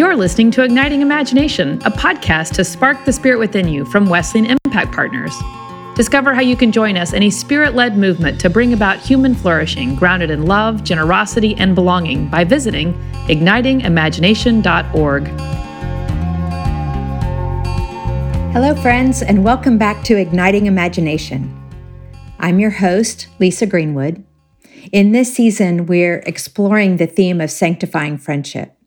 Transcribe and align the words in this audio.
You're 0.00 0.16
listening 0.16 0.50
to 0.52 0.62
Igniting 0.62 1.02
Imagination, 1.02 1.74
a 1.84 1.90
podcast 1.90 2.54
to 2.54 2.64
spark 2.64 3.04
the 3.04 3.12
spirit 3.12 3.38
within 3.38 3.68
you 3.68 3.84
from 3.84 4.08
Wesleyan 4.08 4.46
Impact 4.64 4.92
Partners. 4.92 5.36
Discover 5.94 6.32
how 6.32 6.40
you 6.40 6.56
can 6.56 6.72
join 6.72 6.96
us 6.96 7.12
in 7.12 7.24
a 7.24 7.28
spirit 7.28 7.74
led 7.74 7.98
movement 7.98 8.40
to 8.40 8.48
bring 8.48 8.72
about 8.72 8.98
human 8.98 9.34
flourishing 9.34 9.94
grounded 9.94 10.30
in 10.30 10.46
love, 10.46 10.84
generosity, 10.84 11.54
and 11.56 11.74
belonging 11.74 12.30
by 12.30 12.44
visiting 12.44 12.94
ignitingimagination.org. 13.28 15.26
Hello, 18.54 18.74
friends, 18.76 19.20
and 19.20 19.44
welcome 19.44 19.76
back 19.76 20.02
to 20.04 20.16
Igniting 20.16 20.64
Imagination. 20.64 21.54
I'm 22.38 22.58
your 22.58 22.70
host, 22.70 23.28
Lisa 23.38 23.66
Greenwood. 23.66 24.24
In 24.92 25.12
this 25.12 25.34
season, 25.34 25.84
we're 25.84 26.20
exploring 26.20 26.96
the 26.96 27.06
theme 27.06 27.42
of 27.42 27.50
sanctifying 27.50 28.16
friendship. 28.16 28.79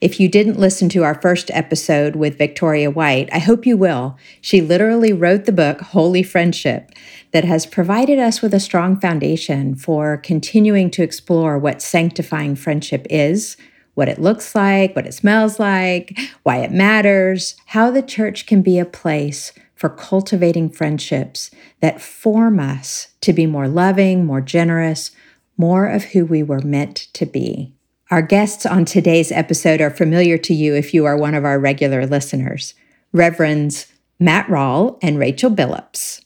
If 0.00 0.18
you 0.18 0.30
didn't 0.30 0.58
listen 0.58 0.88
to 0.90 1.04
our 1.04 1.20
first 1.20 1.50
episode 1.52 2.16
with 2.16 2.38
Victoria 2.38 2.90
White, 2.90 3.28
I 3.34 3.38
hope 3.38 3.66
you 3.66 3.76
will. 3.76 4.16
She 4.40 4.62
literally 4.62 5.12
wrote 5.12 5.44
the 5.44 5.52
book 5.52 5.82
Holy 5.82 6.22
Friendship 6.22 6.90
that 7.32 7.44
has 7.44 7.66
provided 7.66 8.18
us 8.18 8.40
with 8.40 8.54
a 8.54 8.60
strong 8.60 8.98
foundation 8.98 9.74
for 9.74 10.16
continuing 10.16 10.90
to 10.92 11.02
explore 11.02 11.58
what 11.58 11.82
sanctifying 11.82 12.56
friendship 12.56 13.06
is, 13.10 13.58
what 13.92 14.08
it 14.08 14.18
looks 14.18 14.54
like, 14.54 14.96
what 14.96 15.06
it 15.06 15.12
smells 15.12 15.60
like, 15.60 16.18
why 16.44 16.56
it 16.58 16.72
matters, 16.72 17.54
how 17.66 17.90
the 17.90 18.00
church 18.00 18.46
can 18.46 18.62
be 18.62 18.78
a 18.78 18.86
place 18.86 19.52
for 19.74 19.90
cultivating 19.90 20.70
friendships 20.70 21.50
that 21.80 22.00
form 22.00 22.58
us 22.58 23.08
to 23.20 23.34
be 23.34 23.44
more 23.44 23.68
loving, 23.68 24.24
more 24.24 24.40
generous, 24.40 25.10
more 25.58 25.86
of 25.86 26.04
who 26.04 26.24
we 26.24 26.42
were 26.42 26.62
meant 26.62 26.96
to 27.12 27.26
be. 27.26 27.74
Our 28.10 28.22
guests 28.22 28.66
on 28.66 28.86
today's 28.86 29.30
episode 29.30 29.80
are 29.80 29.88
familiar 29.88 30.36
to 30.38 30.52
you 30.52 30.74
if 30.74 30.92
you 30.92 31.04
are 31.04 31.16
one 31.16 31.36
of 31.36 31.44
our 31.44 31.60
regular 31.60 32.06
listeners 32.06 32.74
Reverends 33.12 33.86
Matt 34.18 34.48
Rawle 34.48 34.98
and 35.00 35.16
Rachel 35.16 35.48
Billups. 35.48 36.20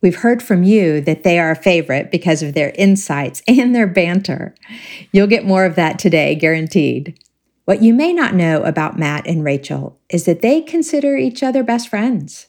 We've 0.00 0.16
heard 0.16 0.42
from 0.42 0.62
you 0.62 1.02
that 1.02 1.24
they 1.24 1.38
are 1.38 1.50
a 1.50 1.56
favorite 1.56 2.10
because 2.10 2.42
of 2.42 2.54
their 2.54 2.72
insights 2.76 3.42
and 3.46 3.74
their 3.74 3.86
banter. 3.86 4.54
You'll 5.12 5.26
get 5.26 5.44
more 5.44 5.66
of 5.66 5.74
that 5.74 5.98
today, 5.98 6.34
guaranteed. 6.34 7.18
What 7.66 7.82
you 7.82 7.92
may 7.92 8.14
not 8.14 8.34
know 8.34 8.62
about 8.62 8.98
Matt 8.98 9.26
and 9.26 9.44
Rachel 9.44 9.98
is 10.08 10.24
that 10.24 10.40
they 10.40 10.62
consider 10.62 11.18
each 11.18 11.42
other 11.42 11.62
best 11.62 11.90
friends. 11.90 12.47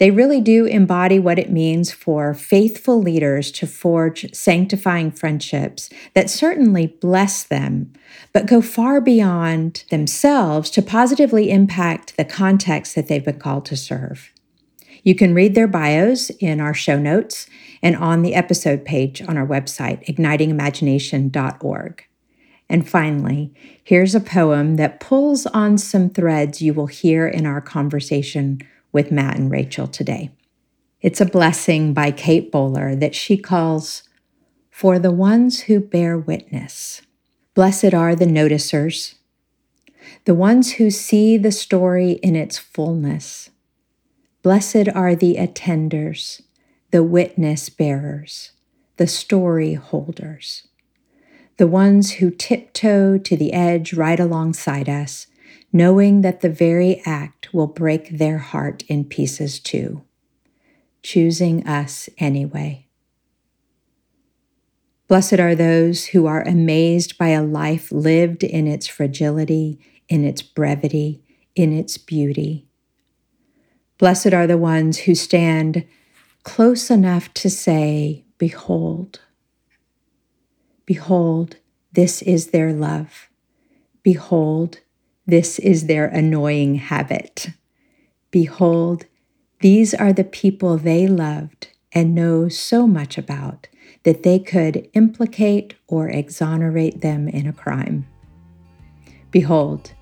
They 0.00 0.10
really 0.10 0.40
do 0.40 0.64
embody 0.64 1.18
what 1.18 1.38
it 1.38 1.52
means 1.52 1.92
for 1.92 2.32
faithful 2.32 3.02
leaders 3.02 3.52
to 3.52 3.66
forge 3.66 4.34
sanctifying 4.34 5.10
friendships 5.10 5.90
that 6.14 6.30
certainly 6.30 6.86
bless 6.86 7.44
them, 7.44 7.92
but 8.32 8.46
go 8.46 8.62
far 8.62 9.02
beyond 9.02 9.84
themselves 9.90 10.70
to 10.70 10.80
positively 10.80 11.50
impact 11.50 12.16
the 12.16 12.24
context 12.24 12.94
that 12.94 13.08
they've 13.08 13.26
been 13.26 13.38
called 13.38 13.66
to 13.66 13.76
serve. 13.76 14.32
You 15.02 15.14
can 15.14 15.34
read 15.34 15.54
their 15.54 15.68
bios 15.68 16.30
in 16.30 16.60
our 16.60 16.74
show 16.74 16.98
notes 16.98 17.46
and 17.82 17.94
on 17.94 18.22
the 18.22 18.34
episode 18.34 18.86
page 18.86 19.20
on 19.20 19.36
our 19.36 19.46
website, 19.46 20.02
ignitingimagination.org. 20.06 22.04
And 22.70 22.88
finally, 22.88 23.52
here's 23.84 24.14
a 24.14 24.20
poem 24.20 24.76
that 24.76 25.00
pulls 25.00 25.44
on 25.46 25.76
some 25.76 26.08
threads 26.08 26.62
you 26.62 26.72
will 26.72 26.86
hear 26.86 27.28
in 27.28 27.44
our 27.44 27.60
conversation 27.60 28.62
with 28.92 29.10
Matt 29.10 29.36
and 29.36 29.50
Rachel 29.50 29.86
today. 29.86 30.30
It's 31.00 31.20
a 31.20 31.26
blessing 31.26 31.94
by 31.94 32.10
Kate 32.10 32.52
Bowler 32.52 32.94
that 32.94 33.14
she 33.14 33.36
calls 33.36 34.02
For 34.70 34.98
the 34.98 35.10
Ones 35.10 35.62
Who 35.62 35.80
Bear 35.80 36.18
Witness. 36.18 37.02
Blessed 37.54 37.94
are 37.94 38.14
the 38.14 38.26
noticers, 38.26 39.14
the 40.24 40.34
ones 40.34 40.72
who 40.72 40.90
see 40.90 41.36
the 41.36 41.52
story 41.52 42.12
in 42.22 42.36
its 42.36 42.58
fullness. 42.58 43.50
Blessed 44.42 44.88
are 44.94 45.14
the 45.14 45.36
attenders, 45.36 46.42
the 46.90 47.02
witness 47.02 47.68
bearers, 47.68 48.52
the 48.96 49.06
story 49.06 49.74
holders, 49.74 50.68
the 51.56 51.66
ones 51.66 52.12
who 52.12 52.30
tiptoe 52.30 53.18
to 53.18 53.36
the 53.36 53.52
edge 53.52 53.94
right 53.94 54.20
alongside 54.20 54.88
us 54.88 55.26
knowing 55.72 56.22
that 56.22 56.40
the 56.40 56.50
very 56.50 57.00
act 57.06 57.54
will 57.54 57.66
break 57.66 58.10
their 58.10 58.38
heart 58.38 58.82
in 58.88 59.04
pieces 59.04 59.60
too, 59.60 60.02
choosing 61.02 61.66
us 61.66 62.08
anyway. 62.18 62.86
Blessed 65.08 65.40
are 65.40 65.54
those 65.54 66.06
who 66.06 66.26
are 66.26 66.42
amazed 66.42 67.18
by 67.18 67.28
a 67.28 67.42
life 67.42 67.90
lived 67.90 68.44
in 68.44 68.66
its 68.66 68.86
fragility, 68.86 69.78
in 70.08 70.24
its 70.24 70.40
brevity, 70.40 71.22
in 71.56 71.72
its 71.72 71.98
beauty. 71.98 72.66
Blessed 73.98 74.32
are 74.32 74.46
the 74.46 74.56
ones 74.56 74.98
who 74.98 75.14
stand 75.14 75.84
close 76.44 76.90
enough 76.90 77.34
to 77.34 77.50
say, 77.50 78.24
Behold, 78.38 79.20
behold, 80.86 81.56
this 81.92 82.22
is 82.22 82.46
their 82.46 82.72
love. 82.72 83.28
Behold, 84.02 84.78
this 85.30 85.58
is 85.58 85.86
their 85.86 86.06
annoying 86.06 86.76
habit. 86.76 87.50
Behold, 88.30 89.06
these 89.60 89.94
are 89.94 90.12
the 90.12 90.24
people 90.24 90.76
they 90.76 91.06
loved 91.06 91.68
and 91.92 92.14
know 92.14 92.48
so 92.48 92.86
much 92.86 93.18
about 93.18 93.68
that 94.04 94.22
they 94.22 94.38
could 94.38 94.88
implicate 94.94 95.74
or 95.86 96.08
exonerate 96.08 97.00
them 97.00 97.28
in 97.28 97.46
a 97.46 97.52
crime. 97.52 98.06
Behold, 99.30 99.92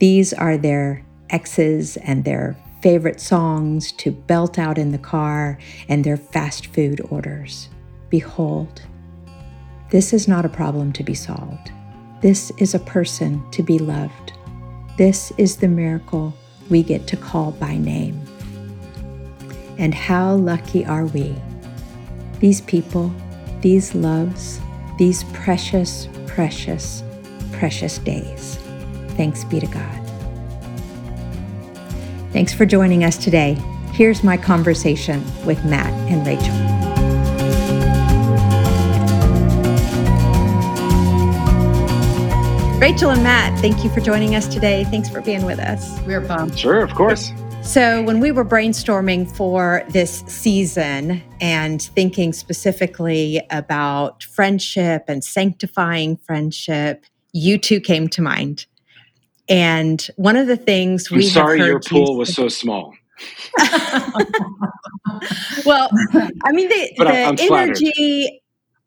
these 0.00 0.32
are 0.32 0.56
their 0.56 1.04
exes 1.30 1.96
and 1.98 2.24
their 2.24 2.56
favorite 2.82 3.20
songs 3.20 3.92
to 3.92 4.10
belt 4.10 4.58
out 4.58 4.78
in 4.78 4.92
the 4.92 4.98
car 4.98 5.58
and 5.88 6.04
their 6.04 6.16
fast 6.16 6.68
food 6.68 7.00
orders. 7.10 7.68
Behold, 8.10 8.82
this 9.90 10.12
is 10.12 10.28
not 10.28 10.44
a 10.44 10.48
problem 10.48 10.92
to 10.92 11.02
be 11.02 11.14
solved. 11.14 11.70
This 12.20 12.50
is 12.58 12.74
a 12.74 12.80
person 12.80 13.48
to 13.50 13.62
be 13.62 13.78
loved. 13.78 14.35
This 14.96 15.30
is 15.36 15.58
the 15.58 15.68
miracle 15.68 16.32
we 16.70 16.82
get 16.82 17.06
to 17.08 17.18
call 17.18 17.50
by 17.52 17.76
name. 17.76 18.18
And 19.76 19.94
how 19.94 20.36
lucky 20.36 20.86
are 20.86 21.04
we? 21.04 21.36
These 22.40 22.62
people, 22.62 23.14
these 23.60 23.94
loves, 23.94 24.58
these 24.96 25.24
precious, 25.34 26.08
precious, 26.26 27.02
precious 27.52 27.98
days. 27.98 28.58
Thanks 29.18 29.44
be 29.44 29.60
to 29.60 29.66
God. 29.66 30.06
Thanks 32.32 32.54
for 32.54 32.64
joining 32.64 33.04
us 33.04 33.18
today. 33.18 33.58
Here's 33.92 34.24
my 34.24 34.38
conversation 34.38 35.22
with 35.44 35.62
Matt 35.66 35.92
and 36.10 36.26
Rachel. 36.26 36.95
Rachel 42.86 43.10
and 43.10 43.24
Matt, 43.24 43.58
thank 43.58 43.82
you 43.82 43.90
for 43.90 43.98
joining 43.98 44.36
us 44.36 44.46
today. 44.46 44.84
Thanks 44.84 45.08
for 45.08 45.20
being 45.20 45.44
with 45.44 45.58
us. 45.58 46.00
We're 46.02 46.20
pumped. 46.20 46.56
Sure, 46.56 46.84
of 46.84 46.94
course. 46.94 47.32
So, 47.60 48.00
when 48.04 48.20
we 48.20 48.30
were 48.30 48.44
brainstorming 48.44 49.28
for 49.28 49.82
this 49.88 50.22
season 50.28 51.20
and 51.40 51.82
thinking 51.82 52.32
specifically 52.32 53.42
about 53.50 54.22
friendship 54.22 55.06
and 55.08 55.24
sanctifying 55.24 56.16
friendship, 56.18 57.04
you 57.32 57.58
two 57.58 57.80
came 57.80 58.06
to 58.06 58.22
mind. 58.22 58.66
And 59.48 60.08
one 60.14 60.36
of 60.36 60.46
the 60.46 60.56
things 60.56 61.10
I'm 61.10 61.16
we 61.16 61.24
sorry 61.24 61.58
your 61.58 61.80
pool 61.80 62.12
you 62.12 62.18
was 62.18 62.36
so 62.36 62.46
small. 62.46 62.94
well, 65.66 65.90
I 66.44 66.52
mean, 66.52 66.68
the, 66.68 66.92
the 66.98 67.08
I- 67.08 67.34
flattered. 67.34 67.78
energy 67.82 68.42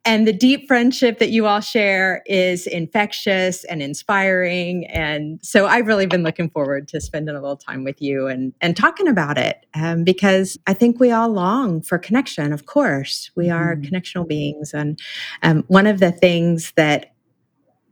and 0.06 0.26
the 0.26 0.32
deep 0.32 0.66
friendship 0.66 1.18
that 1.18 1.30
you 1.30 1.46
all 1.46 1.60
share 1.60 2.22
is 2.26 2.66
infectious 2.66 3.64
and 3.64 3.82
inspiring. 3.82 4.86
And 4.86 5.38
so 5.42 5.66
I've 5.66 5.86
really 5.86 6.06
been 6.06 6.22
looking 6.22 6.48
forward 6.48 6.88
to 6.88 7.00
spending 7.02 7.36
a 7.36 7.40
little 7.40 7.56
time 7.56 7.84
with 7.84 8.00
you 8.00 8.26
and, 8.26 8.54
and 8.62 8.74
talking 8.76 9.06
about 9.06 9.36
it 9.36 9.66
um, 9.74 10.02
because 10.04 10.58
I 10.66 10.72
think 10.72 11.00
we 11.00 11.10
all 11.10 11.28
long 11.28 11.82
for 11.82 11.98
connection. 11.98 12.52
Of 12.52 12.64
course, 12.64 13.30
we 13.36 13.50
are 13.50 13.76
Mhm. 13.76 13.90
connectional 13.90 14.26
beings. 14.26 14.72
And 14.72 14.98
um, 15.42 15.64
one 15.68 15.86
of 15.86 16.00
the 16.00 16.12
things 16.12 16.72
that 16.76 17.12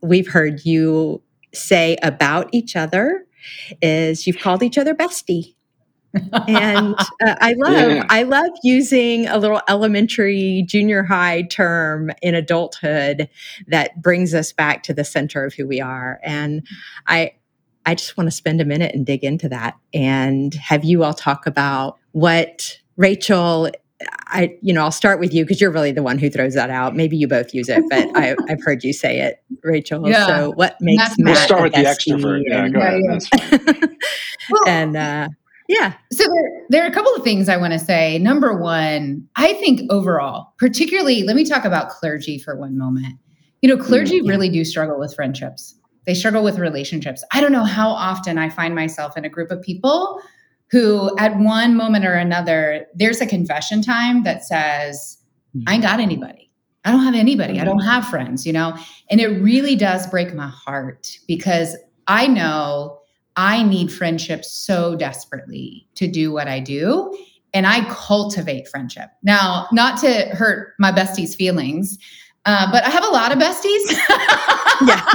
we've 0.01 0.27
heard 0.29 0.65
you 0.65 1.21
say 1.53 1.95
about 2.01 2.49
each 2.51 2.75
other 2.75 3.25
is 3.81 4.25
you've 4.25 4.39
called 4.39 4.63
each 4.63 4.77
other 4.77 4.95
bestie 4.95 5.55
and 6.13 6.95
uh, 7.23 7.35
I 7.39 7.53
love 7.57 7.91
Yeah. 7.91 8.05
I 8.09 8.23
love 8.23 8.49
using 8.63 9.27
a 9.27 9.37
little 9.37 9.61
elementary 9.69 10.63
junior 10.67 11.03
high 11.03 11.43
term 11.43 12.11
in 12.21 12.35
adulthood 12.35 13.29
that 13.67 14.01
brings 14.01 14.33
us 14.33 14.51
back 14.51 14.83
to 14.83 14.93
the 14.93 15.03
center 15.03 15.45
of 15.45 15.53
who 15.53 15.67
we 15.67 15.81
are 15.81 16.19
and 16.23 16.65
I 17.07 17.33
I 17.85 17.95
just 17.95 18.17
want 18.17 18.27
to 18.27 18.31
spend 18.31 18.61
a 18.61 18.65
minute 18.65 18.93
and 18.93 19.05
dig 19.05 19.23
into 19.23 19.49
that 19.49 19.75
and 19.93 20.53
have 20.55 20.83
you 20.83 21.03
all 21.03 21.13
talk 21.13 21.47
about 21.47 21.97
what 22.11 22.77
Rachel 22.97 23.69
I, 24.27 24.57
you 24.61 24.73
know, 24.73 24.83
I'll 24.83 24.91
start 24.91 25.19
with 25.19 25.33
you 25.33 25.43
because 25.43 25.59
you're 25.59 25.71
really 25.71 25.91
the 25.91 26.03
one 26.03 26.19
who 26.19 26.29
throws 26.29 26.53
that 26.53 26.69
out. 26.69 26.95
Maybe 26.95 27.17
you 27.17 27.27
both 27.27 27.53
use 27.53 27.67
it, 27.67 27.83
but 27.89 28.15
I, 28.15 28.27
have 28.47 28.63
heard 28.63 28.83
you 28.83 28.93
say 28.93 29.19
it, 29.19 29.43
Rachel. 29.63 30.07
Yeah. 30.07 30.25
So 30.25 30.51
what 30.51 30.77
makes 30.79 31.17
Matt 31.17 31.33
We'll 31.33 31.35
start 31.35 31.63
with 31.63 31.73
the 31.73 31.79
extrovert. 31.79 32.43
Yeah, 32.45 32.69
go 32.69 32.79
ahead. 32.79 33.01
Yeah. 33.59 33.87
well, 34.49 34.63
and 34.67 34.95
uh, 34.95 35.29
yeah. 35.69 35.93
So 36.11 36.25
there, 36.25 36.65
there 36.69 36.83
are 36.83 36.87
a 36.87 36.93
couple 36.93 37.13
of 37.15 37.23
things 37.23 37.47
I 37.47 37.55
want 37.55 37.71
to 37.73 37.79
say. 37.79 38.19
Number 38.19 38.59
one, 38.59 39.25
I 39.37 39.53
think 39.53 39.81
overall, 39.89 40.53
particularly, 40.57 41.23
let 41.23 41.37
me 41.37 41.45
talk 41.45 41.63
about 41.63 41.89
clergy 41.89 42.37
for 42.37 42.57
one 42.57 42.77
moment. 42.77 43.17
You 43.61 43.69
know, 43.69 43.81
clergy 43.81 44.19
mm-hmm. 44.19 44.27
really 44.27 44.49
do 44.49 44.65
struggle 44.65 44.99
with 44.99 45.15
friendships. 45.15 45.75
They 46.05 46.15
struggle 46.15 46.43
with 46.43 46.57
relationships. 46.57 47.23
I 47.31 47.39
don't 47.39 47.51
know 47.51 47.63
how 47.63 47.89
often 47.89 48.37
I 48.37 48.49
find 48.49 48.73
myself 48.73 49.15
in 49.15 49.23
a 49.23 49.29
group 49.29 49.51
of 49.51 49.61
people 49.61 50.19
who 50.71 51.15
at 51.17 51.37
one 51.37 51.75
moment 51.75 52.05
or 52.05 52.13
another 52.13 52.85
there's 52.93 53.21
a 53.21 53.25
confession 53.25 53.81
time 53.81 54.23
that 54.23 54.43
says 54.43 55.17
i 55.67 55.73
ain't 55.73 55.83
got 55.83 55.99
anybody 55.99 56.51
i 56.85 56.91
don't 56.91 57.03
have 57.03 57.15
anybody 57.15 57.59
i 57.59 57.65
don't 57.65 57.79
have 57.79 58.05
friends 58.07 58.45
you 58.45 58.53
know 58.53 58.77
and 59.09 59.19
it 59.19 59.27
really 59.41 59.75
does 59.75 60.07
break 60.07 60.33
my 60.33 60.47
heart 60.47 61.17
because 61.27 61.75
i 62.07 62.27
know 62.27 62.98
i 63.35 63.63
need 63.63 63.91
friendship 63.91 64.43
so 64.43 64.95
desperately 64.95 65.87
to 65.95 66.07
do 66.07 66.31
what 66.31 66.47
i 66.47 66.59
do 66.59 67.15
and 67.53 67.67
i 67.67 67.83
cultivate 67.89 68.67
friendship 68.67 69.09
now 69.23 69.67
not 69.71 69.99
to 69.99 70.25
hurt 70.33 70.73
my 70.79 70.91
bestie's 70.91 71.35
feelings 71.35 71.97
uh, 72.45 72.71
but 72.71 72.83
I 72.83 72.89
have 72.89 73.03
a 73.03 73.09
lot 73.09 73.31
of 73.31 73.37
besties. 73.37 73.91
yeah. 74.87 75.05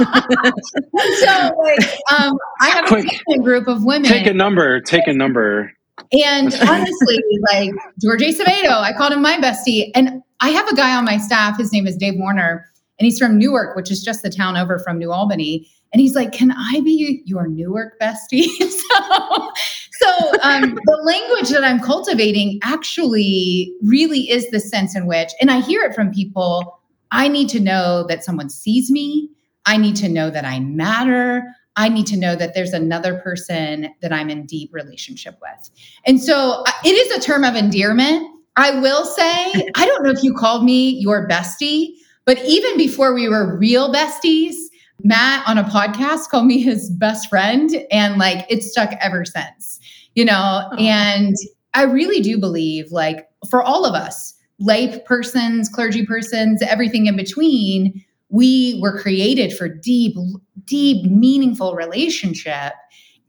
so 1.17 1.57
like, 1.57 1.79
um, 2.17 2.37
I 2.61 2.69
have 2.69 2.85
Quick, 2.85 3.07
a 3.29 3.39
group 3.39 3.67
of 3.67 3.83
women. 3.83 4.03
Take 4.09 4.27
a 4.27 4.33
number. 4.33 4.79
Take 4.79 5.07
a 5.07 5.13
number. 5.13 5.73
And 6.13 6.53
honestly, 6.67 7.19
like 7.51 7.71
George 8.01 8.21
Acevedo, 8.21 8.69
I 8.69 8.93
called 8.93 9.13
him 9.13 9.21
my 9.21 9.37
bestie. 9.37 9.91
And 9.95 10.21
I 10.39 10.49
have 10.49 10.67
a 10.67 10.75
guy 10.75 10.95
on 10.95 11.05
my 11.05 11.17
staff. 11.17 11.57
His 11.57 11.71
name 11.71 11.87
is 11.87 11.97
Dave 11.97 12.13
Warner, 12.17 12.65
and 12.99 13.05
he's 13.05 13.17
from 13.17 13.37
Newark, 13.37 13.75
which 13.75 13.91
is 13.91 14.03
just 14.03 14.21
the 14.21 14.29
town 14.29 14.55
over 14.55 14.79
from 14.79 14.99
New 14.99 15.11
Albany. 15.11 15.67
And 15.95 16.01
he's 16.01 16.13
like, 16.13 16.33
"Can 16.33 16.51
I 16.51 16.81
be 16.81 17.21
your 17.23 17.47
Newark 17.47 17.97
bestie?" 18.01 18.47
so, 18.59 19.51
so 19.93 20.31
um, 20.43 20.75
the 20.75 21.01
language 21.05 21.51
that 21.51 21.63
I'm 21.63 21.79
cultivating 21.79 22.59
actually 22.63 23.73
really 23.81 24.29
is 24.29 24.51
the 24.51 24.59
sense 24.59 24.93
in 24.93 25.07
which, 25.07 25.31
and 25.39 25.49
I 25.49 25.61
hear 25.61 25.83
it 25.83 25.95
from 25.95 26.11
people 26.11 26.81
I 27.15 27.29
need 27.29 27.47
to 27.49 27.61
know 27.61 28.05
that 28.09 28.25
someone 28.25 28.49
sees 28.49 28.91
me. 28.91 29.29
I 29.65 29.77
need 29.77 29.95
to 29.97 30.09
know 30.09 30.29
that 30.29 30.43
I 30.43 30.59
matter. 30.59 31.45
I 31.77 31.87
need 31.87 32.07
to 32.07 32.17
know 32.17 32.35
that 32.35 32.53
there's 32.53 32.73
another 32.73 33.19
person 33.19 33.93
that 34.01 34.11
I'm 34.11 34.29
in 34.29 34.45
deep 34.45 34.73
relationship 34.73 35.39
with. 35.41 35.69
And 36.05 36.21
so 36.21 36.65
uh, 36.67 36.71
it 36.83 36.89
is 36.89 37.17
a 37.17 37.21
term 37.21 37.45
of 37.45 37.55
endearment. 37.55 38.27
I 38.57 38.77
will 38.81 39.05
say, 39.05 39.69
I 39.75 39.85
don't 39.85 40.03
know 40.03 40.09
if 40.09 40.23
you 40.23 40.33
called 40.33 40.65
me 40.65 40.89
your 40.89 41.25
bestie, 41.25 41.93
but 42.25 42.37
even 42.43 42.77
before 42.77 43.13
we 43.13 43.29
were 43.29 43.57
real 43.57 43.93
besties, 43.93 44.55
Matt 45.03 45.47
on 45.47 45.57
a 45.57 45.63
podcast 45.63 46.29
called 46.29 46.45
me 46.45 46.61
his 46.61 46.89
best 46.89 47.29
friend. 47.29 47.71
And 47.91 48.17
like 48.17 48.45
it 48.49 48.63
stuck 48.63 48.91
ever 49.01 49.25
since, 49.25 49.79
you 50.15 50.25
know? 50.25 50.67
Oh. 50.71 50.75
And 50.77 51.35
I 51.73 51.83
really 51.83 52.21
do 52.21 52.37
believe, 52.37 52.91
like, 52.91 53.27
for 53.49 53.61
all 53.61 53.85
of 53.85 53.93
us, 53.93 54.33
lay 54.59 54.97
persons, 54.99 55.67
clergy 55.67 56.05
persons, 56.05 56.61
everything 56.61 57.07
in 57.07 57.17
between, 57.17 58.03
we 58.29 58.79
were 58.81 58.97
created 58.97 59.55
for 59.55 59.67
deep, 59.67 60.15
deep, 60.63 61.05
meaningful 61.11 61.75
relationship. 61.75 62.73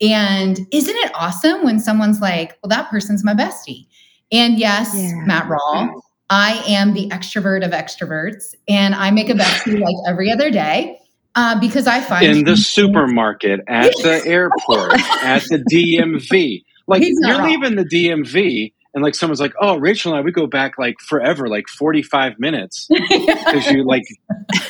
And 0.01 0.61
isn't 0.73 0.97
it 0.97 1.11
awesome 1.15 1.65
when 1.65 1.81
someone's 1.81 2.21
like, 2.21 2.57
well, 2.63 2.69
that 2.69 2.89
person's 2.91 3.25
my 3.25 3.35
bestie? 3.35 3.87
And 4.31 4.59
yes, 4.59 4.93
yeah. 4.95 5.13
Matt 5.25 5.49
Rawle, 5.49 6.01
I 6.31 6.63
am 6.67 6.95
the 6.95 7.09
extrovert 7.11 7.65
of 7.65 7.73
extroverts, 7.73 8.55
and 8.69 8.95
I 8.95 9.11
make 9.11 9.29
a 9.29 9.35
bestie 9.35 9.81
like 9.81 9.95
every 10.09 10.31
other 10.31 10.51
day. 10.51 10.99
Uh, 11.37 11.61
because 11.61 11.87
I 11.87 12.01
find 12.01 12.25
in 12.25 12.45
the 12.45 12.57
supermarket, 12.57 13.61
at 13.69 13.93
the 14.03 14.23
airport, 14.25 14.93
at 15.23 15.43
the 15.45 15.63
DMV, 15.71 16.65
like 16.87 17.03
you're 17.05 17.39
wrong. 17.39 17.49
leaving 17.49 17.77
the 17.77 17.85
DMV 17.85 18.73
and 18.95 19.05
like 19.05 19.15
someone's 19.15 19.41
like, 19.41 19.53
"Oh, 19.61 19.77
Rachel 19.77 20.13
and 20.13 20.19
I, 20.19 20.23
we 20.23 20.33
go 20.33 20.47
back 20.47 20.79
like 20.79 20.99
forever, 21.01 21.49
like 21.49 21.69
forty-five 21.69 22.39
minutes, 22.39 22.89
because 22.91 23.67
you 23.67 23.85
like 23.85 24.05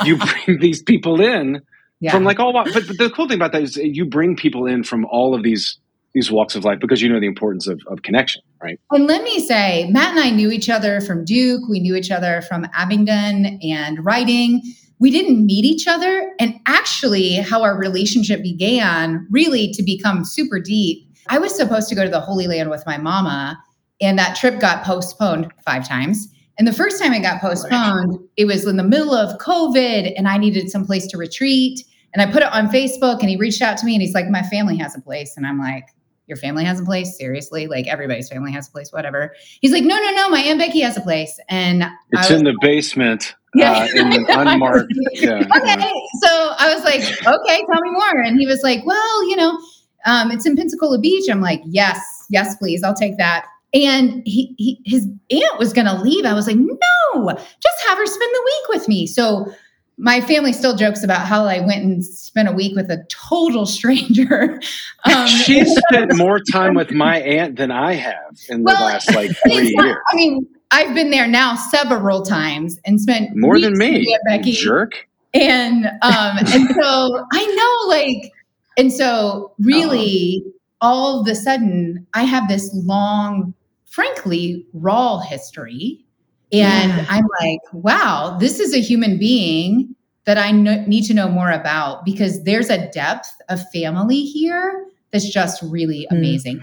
you 0.05 0.19
bring 0.19 0.59
these 0.59 0.83
people 0.83 1.21
in 1.21 1.63
yeah. 2.01 2.11
from 2.11 2.25
like 2.25 2.41
all. 2.41 2.53
But, 2.53 2.73
but 2.75 2.99
the 2.99 3.13
cool 3.15 3.29
thing 3.29 3.39
about 3.39 3.53
that 3.53 3.63
is 3.63 3.77
you 3.77 4.05
bring 4.05 4.35
people 4.35 4.67
in 4.67 4.83
from 4.83 5.05
all 5.07 5.35
of 5.35 5.45
these 5.45 5.79
these 6.13 6.33
walks 6.33 6.57
of 6.57 6.65
life 6.65 6.81
because 6.81 7.01
you 7.03 7.09
know 7.09 7.21
the 7.21 7.27
importance 7.27 7.69
of, 7.69 7.81
of 7.87 8.03
connection, 8.03 8.43
right? 8.61 8.81
And 8.91 9.07
let 9.07 9.23
me 9.23 9.39
say, 9.47 9.89
Matt 9.91 10.17
and 10.17 10.21
I 10.21 10.31
knew 10.31 10.51
each 10.51 10.69
other 10.69 11.01
from 11.01 11.25
Duke. 11.25 11.69
We 11.69 11.79
knew 11.79 11.95
each 11.95 12.11
other 12.11 12.43
from 12.43 12.67
Abingdon 12.75 13.61
and 13.63 14.05
writing. 14.05 14.63
We 14.99 15.11
didn't 15.11 15.45
meet 15.45 15.65
each 15.65 15.87
other, 15.87 16.33
and 16.39 16.55
actually, 16.67 17.35
how 17.35 17.63
our 17.63 17.79
relationship 17.79 18.43
began 18.43 19.27
really 19.31 19.71
to 19.73 19.83
become 19.83 20.25
super 20.25 20.59
deep. 20.59 21.07
I 21.29 21.39
was 21.39 21.55
supposed 21.55 21.89
to 21.89 21.95
go 21.95 22.05
to 22.05 22.11
the 22.11 22.21
Holy 22.21 22.47
Land 22.47 22.71
with 22.71 22.85
my 22.87 22.97
mama 22.97 23.59
and 24.01 24.19
that 24.19 24.37
trip 24.37 24.61
got 24.61 24.85
postponed 24.85 25.53
five 25.65 25.89
times. 25.89 26.29
And 26.59 26.67
the 26.67 26.73
first 26.73 27.03
time 27.03 27.13
it 27.13 27.21
got 27.21 27.41
postponed, 27.41 28.19
it 28.37 28.47
was 28.47 28.67
in 28.67 28.77
the 28.77 28.83
middle 28.83 29.15
of 29.15 29.39
COVID 29.39 30.15
and 30.17 30.27
I 30.27 30.39
needed 30.39 30.71
some 30.71 30.87
place 30.87 31.07
to 31.09 31.19
retreat. 31.19 31.85
And 32.15 32.23
I 32.23 32.33
put 32.33 32.43
it 32.43 32.53
on 32.53 32.69
Facebook 32.69 33.21
and 33.21 33.29
he 33.29 33.37
reached 33.37 33.61
out 33.61 33.77
to 33.79 33.87
me 33.87 33.95
and 33.95 34.01
he's 34.01 34.15
like, 34.15 34.29
My 34.29 34.43
family 34.43 34.77
has 34.79 34.97
a 34.97 35.01
place. 35.01 35.37
And 35.37 35.47
I'm 35.47 35.59
like, 35.59 35.85
Your 36.27 36.39
family 36.39 36.65
has 36.65 36.81
a 36.81 36.85
place? 36.85 37.17
Seriously? 37.19 37.67
Like 37.67 37.87
everybody's 37.89 38.31
family 38.31 38.53
has 38.53 38.69
a 38.69 38.71
place, 38.71 38.91
whatever. 38.91 39.35
He's 39.61 39.73
like, 39.73 39.85
No, 39.85 39.97
no, 39.99 40.11
no, 40.13 40.31
my 40.31 40.41
Aunt 40.41 40.59
Becky 40.59 40.81
has 40.81 40.97
a 40.97 41.03
place. 41.03 41.39
And 41.51 41.85
it's 42.13 42.31
in 42.31 42.45
the 42.45 42.57
basement. 42.63 43.35
Yeah. 43.57 43.73
Uh, 43.73 44.01
in 44.01 44.13
an 44.13 44.27
unmarked. 44.29 44.93
yeah. 45.13 45.45
Okay. 45.57 45.93
So 46.23 46.55
I 46.59 46.73
was 46.75 46.85
like, 46.85 47.03
Okay, 47.03 47.65
tell 47.73 47.81
me 47.81 47.91
more. 47.91 48.23
And 48.23 48.39
he 48.39 48.47
was 48.47 48.63
like, 48.63 48.85
Well, 48.85 49.29
you 49.29 49.37
know, 49.37 49.59
um, 50.07 50.31
it's 50.31 50.47
in 50.47 50.57
Pensacola 50.57 50.99
Beach. 50.99 51.29
I'm 51.31 51.41
like, 51.41 51.61
Yes, 51.65 52.01
yes, 52.31 52.57
please. 52.57 52.83
I'll 52.83 52.95
take 52.95 53.17
that. 53.19 53.47
And 53.75 54.23
he, 54.25 54.55
he 54.57 54.81
his 54.87 55.07
aunt 55.31 55.59
was 55.59 55.73
going 55.73 55.87
to 55.87 56.01
leave. 56.01 56.25
I 56.25 56.33
was 56.33 56.47
like, 56.47 56.57
no, 56.57 57.29
just 57.35 57.87
have 57.87 57.99
her 57.99 58.07
spend 58.07 58.31
the 58.33 58.43
week 58.45 58.69
with 58.79 58.89
me. 58.89 59.07
So 59.07 59.53
my 59.99 60.21
family 60.21 60.53
still 60.53 60.77
jokes 60.77 61.03
about 61.03 61.27
how 61.27 61.45
I 61.45 61.61
went 61.61 61.85
and 61.85 62.05
spent 62.05 62.49
a 62.49 62.53
week 62.53 62.77
with 62.77 62.91
a 62.91 63.05
total 63.09 63.67
stranger. 63.67 64.61
Um, 65.05 65.29
she 65.29 65.65
spent 65.65 66.17
more 66.17 66.41
time 66.41 66.75
with 66.75 66.91
my 66.91 67.21
aunt 67.21 67.55
than 67.55 67.71
I 67.71 67.93
have 67.93 68.37
in 68.49 68.65
well, 68.65 68.77
the 68.77 68.83
last 68.83 69.15
like 69.15 69.31
three 69.45 69.73
years. 69.73 69.97
I 70.09 70.17
mean, 70.17 70.45
I've 70.71 70.95
been 70.95 71.11
there 71.11 71.27
now 71.27 71.55
several 71.55 72.23
times 72.23 72.79
and 72.85 73.01
spent 73.01 73.37
more 73.37 73.61
than 73.61 73.79
me, 73.79 74.17
Becky. 74.27 74.53
Jerk. 74.53 75.09
And 75.33 75.87
um, 75.87 75.93
and 76.39 76.69
so 76.81 77.27
I 77.33 77.47
know, 77.47 77.89
like, 77.89 78.33
and 78.77 78.93
so 78.93 79.53
really, 79.59 80.43
uh-huh. 80.45 80.51
all 80.81 81.21
of 81.21 81.29
a 81.29 81.35
sudden, 81.35 82.07
I 82.15 82.25
have 82.25 82.49
this 82.49 82.71
long 82.75 83.55
frankly, 83.97 84.67
raw 84.75 85.19
history. 85.21 86.05
And 86.53 86.93
yeah. 86.93 87.07
I'm 87.09 87.25
like, 87.41 87.61
wow, 87.73 88.37
this 88.39 88.61
is 88.61 88.75
a 88.75 88.79
human 88.79 89.19
being 89.19 89.97
that 90.27 90.37
I 90.37 90.53
need 90.53 91.05
to 91.05 91.15
know 91.15 91.31
more 91.31 91.51
about 91.51 92.05
because 92.05 92.45
there's 92.45 92.69
a 92.69 92.91
depth 92.91 93.35
of 93.49 93.59
family 93.71 94.21
here 94.21 94.87
that's 95.13 95.31
just 95.31 95.63
really 95.63 96.07
mm. 96.13 96.19
amazing. 96.19 96.63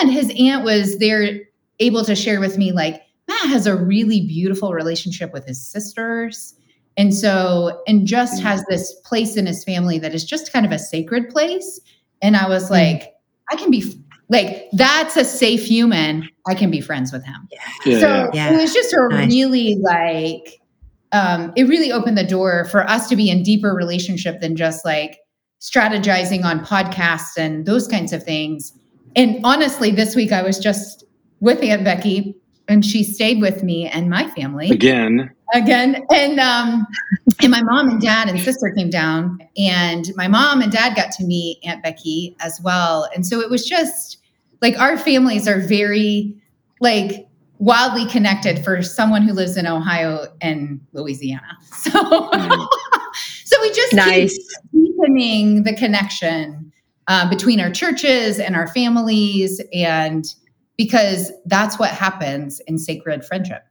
And 0.00 0.10
his 0.10 0.32
aunt 0.38 0.64
was 0.64 0.98
there 0.98 1.40
able 1.80 2.02
to 2.02 2.16
share 2.16 2.40
with 2.40 2.56
me, 2.56 2.72
like, 2.72 3.02
Matt 3.30 3.48
has 3.48 3.66
a 3.66 3.76
really 3.76 4.22
beautiful 4.26 4.74
relationship 4.74 5.32
with 5.32 5.46
his 5.46 5.64
sisters. 5.64 6.54
And 6.96 7.14
so, 7.14 7.80
and 7.86 8.04
just 8.06 8.40
mm. 8.40 8.42
has 8.42 8.64
this 8.68 8.92
place 9.04 9.36
in 9.36 9.46
his 9.46 9.62
family 9.62 10.00
that 10.00 10.14
is 10.14 10.24
just 10.24 10.52
kind 10.52 10.66
of 10.66 10.72
a 10.72 10.78
sacred 10.78 11.30
place. 11.30 11.80
And 12.20 12.36
I 12.36 12.48
was 12.48 12.66
mm. 12.66 12.70
like, 12.70 13.14
I 13.50 13.56
can 13.56 13.70
be 13.70 13.84
like 14.28 14.68
that's 14.72 15.16
a 15.16 15.24
safe 15.24 15.64
human. 15.64 16.28
I 16.46 16.54
can 16.54 16.70
be 16.70 16.80
friends 16.80 17.12
with 17.12 17.24
him. 17.24 17.48
Yeah. 17.50 18.00
So 18.00 18.30
yeah. 18.32 18.52
it 18.52 18.56
was 18.56 18.72
just 18.72 18.92
a 18.92 19.08
nice. 19.08 19.28
really 19.28 19.76
like 19.76 20.60
um, 21.12 21.52
it 21.56 21.64
really 21.64 21.90
opened 21.90 22.18
the 22.18 22.26
door 22.26 22.64
for 22.66 22.88
us 22.88 23.08
to 23.08 23.16
be 23.16 23.30
in 23.30 23.42
deeper 23.42 23.74
relationship 23.74 24.40
than 24.40 24.56
just 24.56 24.84
like 24.84 25.18
strategizing 25.60 26.44
on 26.44 26.64
podcasts 26.64 27.36
and 27.36 27.66
those 27.66 27.88
kinds 27.88 28.12
of 28.12 28.22
things. 28.22 28.72
And 29.16 29.40
honestly, 29.44 29.90
this 29.90 30.14
week 30.14 30.32
I 30.32 30.42
was 30.42 30.58
just 30.58 31.04
with 31.40 31.62
Aunt 31.62 31.84
Becky 31.84 32.39
and 32.70 32.84
she 32.84 33.04
stayed 33.04 33.40
with 33.40 33.62
me 33.62 33.86
and 33.86 34.08
my 34.08 34.28
family 34.30 34.70
again 34.70 35.30
again 35.52 36.02
and 36.14 36.40
um 36.40 36.86
and 37.42 37.50
my 37.50 37.62
mom 37.62 37.90
and 37.90 38.00
dad 38.00 38.28
and 38.28 38.40
sister 38.40 38.72
came 38.76 38.88
down 38.88 39.38
and 39.58 40.10
my 40.16 40.28
mom 40.28 40.62
and 40.62 40.72
dad 40.72 40.96
got 40.96 41.10
to 41.10 41.24
meet 41.24 41.58
aunt 41.64 41.82
becky 41.82 42.36
as 42.40 42.60
well 42.62 43.08
and 43.14 43.26
so 43.26 43.40
it 43.40 43.50
was 43.50 43.66
just 43.66 44.18
like 44.62 44.78
our 44.78 44.96
families 44.96 45.46
are 45.48 45.60
very 45.60 46.34
like 46.80 47.26
wildly 47.60 48.06
connected 48.06 48.64
for 48.64 48.82
someone 48.82 49.22
who 49.22 49.34
lives 49.34 49.56
in 49.56 49.66
Ohio 49.66 50.26
and 50.40 50.80
Louisiana. 50.92 51.56
So 51.72 51.90
mm. 51.90 52.68
so 53.44 53.60
we 53.60 53.70
just 53.72 53.94
nice. 53.94 54.36
keep 54.72 54.84
deepening 54.84 55.62
the 55.62 55.74
connection 55.74 56.72
uh, 57.08 57.28
between 57.28 57.60
our 57.60 57.70
churches 57.70 58.38
and 58.38 58.54
our 58.54 58.66
families 58.68 59.60
and 59.72 60.24
because 60.80 61.30
that's 61.44 61.78
what 61.78 61.90
happens 61.90 62.58
in 62.66 62.78
sacred 62.78 63.22
friendship. 63.22 63.62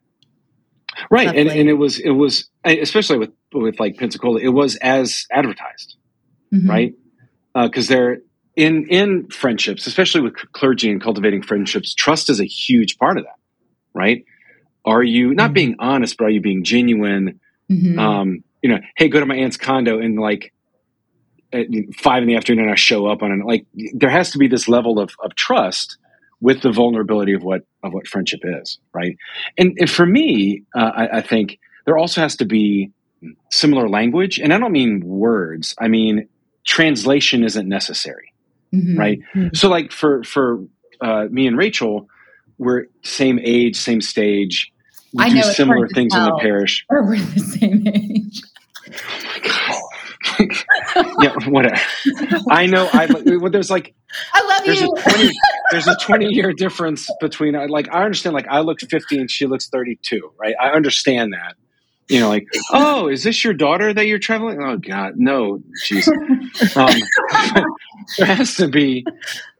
Right, 1.09 1.27
and, 1.27 1.49
and 1.49 1.67
it 1.67 1.73
was 1.73 1.97
it 1.97 2.11
was 2.11 2.47
especially 2.63 3.17
with 3.17 3.31
with 3.51 3.79
like 3.79 3.97
Pensacola, 3.97 4.39
it 4.39 4.49
was 4.49 4.75
as 4.75 5.25
advertised, 5.31 5.95
mm-hmm. 6.53 6.69
right? 6.69 6.93
Because 7.55 7.89
uh, 7.89 7.95
they're 7.95 8.17
in 8.55 8.85
in 8.89 9.27
friendships, 9.29 9.87
especially 9.87 10.21
with 10.21 10.35
clergy 10.51 10.91
and 10.91 11.01
cultivating 11.01 11.41
friendships, 11.41 11.95
trust 11.95 12.29
is 12.29 12.39
a 12.39 12.45
huge 12.45 12.99
part 12.99 13.17
of 13.17 13.23
that, 13.23 13.39
right? 13.95 14.23
Are 14.85 15.01
you 15.01 15.33
not 15.33 15.45
mm-hmm. 15.45 15.53
being 15.53 15.75
honest, 15.79 16.15
but 16.15 16.25
are 16.25 16.29
you 16.29 16.41
being 16.41 16.63
genuine? 16.63 17.39
Mm-hmm. 17.71 17.97
Um, 17.97 18.43
you 18.61 18.69
know, 18.69 18.81
hey, 18.97 19.09
go 19.09 19.19
to 19.19 19.25
my 19.25 19.35
aunt's 19.35 19.57
condo 19.57 19.97
and 19.97 20.19
like 20.19 20.53
at 21.51 21.65
five 21.97 22.21
in 22.21 22.27
the 22.27 22.35
afternoon, 22.35 22.69
I 22.69 22.75
show 22.75 23.07
up 23.07 23.23
on 23.23 23.31
it. 23.31 23.43
Like 23.43 23.65
there 23.95 24.11
has 24.11 24.29
to 24.33 24.37
be 24.37 24.47
this 24.47 24.67
level 24.67 24.99
of 24.99 25.09
of 25.23 25.33
trust 25.33 25.97
with 26.41 26.61
the 26.61 26.71
vulnerability 26.71 27.33
of 27.33 27.43
what 27.43 27.63
of 27.83 27.93
what 27.93 28.07
friendship 28.07 28.41
is, 28.43 28.79
right? 28.93 29.17
And, 29.57 29.77
and 29.79 29.89
for 29.89 30.05
me, 30.05 30.63
uh, 30.75 30.91
I, 30.95 31.17
I, 31.17 31.21
think 31.21 31.59
there 31.85 31.97
also 31.97 32.21
has 32.21 32.35
to 32.37 32.45
be 32.45 32.91
similar 33.51 33.89
language, 33.89 34.39
and 34.39 34.53
I 34.53 34.57
don't 34.57 34.71
mean 34.71 35.01
words. 35.05 35.75
I 35.79 35.87
mean 35.87 36.27
translation 36.65 37.43
isn't 37.43 37.67
necessary, 37.67 38.33
mm-hmm. 38.73 38.97
right? 38.97 39.19
Mm-hmm. 39.35 39.55
So, 39.55 39.69
like 39.69 39.91
for 39.91 40.23
for 40.23 40.63
uh, 41.01 41.25
me 41.29 41.47
and 41.47 41.57
Rachel, 41.57 42.07
we're 42.57 42.85
same 43.03 43.39
age, 43.43 43.75
same 43.75 44.01
stage. 44.01 44.71
We 45.13 45.25
I 45.25 45.29
do 45.29 45.41
similar 45.41 45.87
things 45.87 46.13
in 46.13 46.23
the 46.23 46.37
parish. 46.39 46.85
Or 46.89 47.03
we're 47.03 47.19
the 47.19 47.39
same 47.39 47.87
age. 47.87 48.41
Oh 48.91 50.39
my 50.39 50.45
god. 50.47 50.57
yeah, 51.21 51.33
whatever. 51.47 51.75
I 52.49 52.65
know. 52.65 52.89
I 52.93 53.07
well, 53.37 53.51
there's 53.51 53.69
like 53.69 53.93
I 54.33 54.45
love 54.45 54.63
there's 54.65 54.81
you. 54.81 54.93
A 54.95 55.01
20, 55.01 55.31
there's 55.71 55.87
a 55.87 55.95
20 55.95 56.25
year 56.27 56.53
difference 56.53 57.09
between 57.19 57.53
like 57.69 57.93
I 57.93 58.03
understand. 58.03 58.33
Like 58.33 58.47
I 58.47 58.59
look 58.61 58.79
50 58.79 59.19
and 59.19 59.29
she 59.29 59.45
looks 59.45 59.69
32. 59.69 60.31
Right? 60.39 60.55
I 60.59 60.69
understand 60.69 61.33
that. 61.33 61.55
You 62.09 62.19
know, 62.19 62.27
like 62.27 62.47
oh, 62.73 63.07
is 63.07 63.23
this 63.23 63.43
your 63.43 63.53
daughter 63.53 63.93
that 63.93 64.07
you're 64.07 64.17
traveling? 64.17 64.59
Oh 64.63 64.77
God, 64.77 65.13
no, 65.17 65.61
jeez. 65.85 66.07
Um, 66.75 66.99
there 68.17 68.25
has 68.25 68.55
to 68.55 68.67
be 68.67 69.05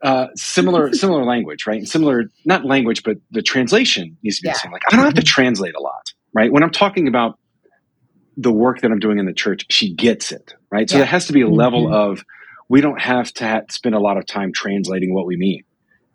uh, 0.02 0.26
similar 0.34 0.92
similar 0.92 1.24
language, 1.24 1.64
right? 1.68 1.86
Similar, 1.86 2.24
not 2.44 2.64
language, 2.64 3.04
but 3.04 3.18
the 3.30 3.40
translation 3.40 4.16
needs 4.24 4.38
to 4.38 4.42
be 4.42 4.48
yeah. 4.48 4.54
the 4.54 4.58
same. 4.58 4.72
Like 4.72 4.82
I 4.90 4.96
don't 4.96 5.04
have 5.04 5.14
to 5.14 5.22
translate 5.22 5.76
a 5.76 5.80
lot, 5.80 6.12
right? 6.32 6.50
When 6.50 6.64
I'm 6.64 6.72
talking 6.72 7.06
about 7.06 7.38
the 8.36 8.50
work 8.50 8.80
that 8.80 8.90
I'm 8.90 8.98
doing 8.98 9.18
in 9.18 9.26
the 9.26 9.32
church, 9.32 9.66
she 9.70 9.94
gets 9.94 10.32
it, 10.32 10.54
right? 10.70 10.88
So 10.88 10.96
yeah. 10.96 11.00
there 11.00 11.10
has 11.10 11.26
to 11.26 11.32
be 11.32 11.42
a 11.42 11.48
level 11.48 11.86
mm-hmm. 11.86 11.94
of 11.94 12.24
we 12.68 12.80
don't 12.80 13.00
have 13.00 13.32
to 13.34 13.48
ha- 13.48 13.62
spend 13.70 13.94
a 13.94 14.00
lot 14.00 14.16
of 14.16 14.26
time 14.26 14.52
translating 14.52 15.12
what 15.12 15.26
we 15.26 15.36
mean 15.36 15.64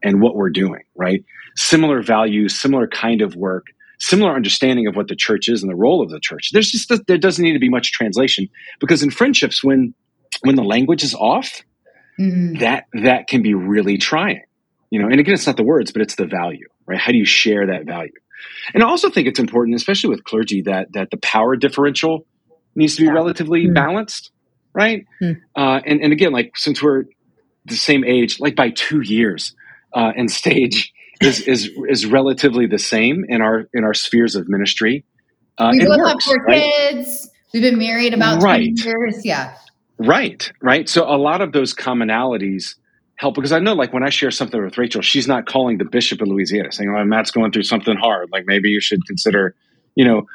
and 0.01 0.21
what 0.21 0.35
we're 0.35 0.49
doing, 0.49 0.83
right? 0.95 1.23
Similar 1.55 2.01
values, 2.01 2.59
similar 2.59 2.87
kind 2.87 3.21
of 3.21 3.35
work, 3.35 3.65
similar 3.99 4.33
understanding 4.33 4.87
of 4.87 4.95
what 4.95 5.07
the 5.07 5.15
church 5.15 5.49
is 5.49 5.63
and 5.63 5.69
the 5.69 5.75
role 5.75 6.01
of 6.01 6.09
the 6.09 6.19
church. 6.19 6.51
There's 6.51 6.71
just 6.71 6.91
there 7.07 7.17
doesn't 7.17 7.43
need 7.43 7.53
to 7.53 7.59
be 7.59 7.69
much 7.69 7.91
translation 7.91 8.49
because 8.79 9.03
in 9.03 9.11
friendships, 9.11 9.63
when 9.63 9.93
when 10.41 10.55
the 10.55 10.63
language 10.63 11.03
is 11.03 11.13
off, 11.13 11.61
mm-hmm. 12.19 12.59
that 12.59 12.85
that 12.93 13.27
can 13.27 13.41
be 13.41 13.53
really 13.53 13.97
trying, 13.97 14.43
you 14.89 15.01
know. 15.01 15.07
And 15.07 15.19
again, 15.19 15.33
it's 15.33 15.47
not 15.47 15.57
the 15.57 15.63
words, 15.63 15.91
but 15.91 16.01
it's 16.01 16.15
the 16.15 16.25
value, 16.25 16.67
right? 16.85 16.99
How 16.99 17.11
do 17.11 17.17
you 17.17 17.25
share 17.25 17.67
that 17.67 17.85
value? 17.85 18.11
And 18.73 18.83
I 18.83 18.87
also 18.87 19.09
think 19.09 19.27
it's 19.27 19.39
important, 19.39 19.75
especially 19.75 20.09
with 20.09 20.23
clergy, 20.23 20.61
that 20.63 20.93
that 20.93 21.11
the 21.11 21.17
power 21.17 21.55
differential 21.55 22.25
needs 22.75 22.95
to 22.95 23.01
be 23.01 23.07
yeah. 23.07 23.13
relatively 23.13 23.67
mm. 23.67 23.73
balanced, 23.73 24.31
right? 24.75 25.05
Mm. 25.21 25.41
Uh, 25.55 25.81
and 25.85 26.01
and 26.01 26.13
again, 26.13 26.31
like 26.31 26.57
since 26.57 26.83
we're 26.83 27.05
the 27.65 27.75
same 27.75 28.03
age, 28.03 28.39
like 28.39 28.55
by 28.55 28.69
two 28.69 29.01
years, 29.01 29.55
uh, 29.93 30.11
and 30.15 30.29
stage 30.29 30.93
is 31.21 31.41
is 31.41 31.71
is 31.87 32.05
relatively 32.05 32.67
the 32.67 32.79
same 32.79 33.25
in 33.27 33.41
our 33.41 33.67
in 33.73 33.83
our 33.83 33.93
spheres 33.93 34.35
of 34.35 34.47
ministry. 34.47 35.05
Uh, 35.57 35.71
we 35.71 35.85
both 35.85 36.05
have 36.05 36.21
four 36.21 36.35
right? 36.47 36.61
kids. 36.61 37.29
We've 37.53 37.63
been 37.63 37.79
married 37.79 38.13
about 38.13 38.43
right. 38.43 38.71
years. 38.75 39.25
Yeah. 39.25 39.55
Right. 39.97 40.51
Right. 40.61 40.89
So 40.89 41.05
a 41.05 41.15
lot 41.15 41.39
of 41.39 41.53
those 41.53 41.73
commonalities 41.73 42.75
help 43.15 43.35
because 43.35 43.53
I 43.53 43.59
know 43.59 43.73
like 43.73 43.93
when 43.93 44.03
I 44.03 44.09
share 44.09 44.31
something 44.31 44.61
with 44.61 44.77
Rachel, 44.77 45.01
she's 45.01 45.25
not 45.25 45.45
calling 45.45 45.77
the 45.77 45.85
bishop 45.85 46.21
of 46.21 46.27
Louisiana 46.27 46.73
saying, 46.73 46.93
"Oh, 46.93 47.03
Matt's 47.05 47.31
going 47.31 47.53
through 47.53 47.63
something 47.63 47.95
hard. 47.95 48.29
Like 48.31 48.43
maybe 48.45 48.69
you 48.69 48.81
should 48.81 49.05
consider, 49.07 49.55
you 49.95 50.05
know." 50.05 50.27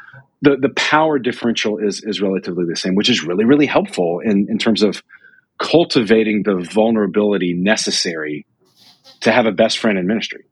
The, 0.42 0.56
the 0.56 0.70
power 0.70 1.18
differential 1.18 1.78
is 1.78 2.02
is 2.02 2.20
relatively 2.20 2.64
the 2.66 2.76
same, 2.76 2.94
which 2.94 3.10
is 3.10 3.24
really 3.24 3.44
really 3.44 3.66
helpful 3.66 4.20
in, 4.24 4.46
in 4.48 4.58
terms 4.58 4.82
of 4.82 5.02
cultivating 5.58 6.42
the 6.44 6.56
vulnerability 6.56 7.52
necessary 7.54 8.46
to 9.20 9.32
have 9.32 9.44
a 9.44 9.52
best 9.52 9.78
friend 9.78 9.98
in 9.98 10.06
ministry. 10.06 10.44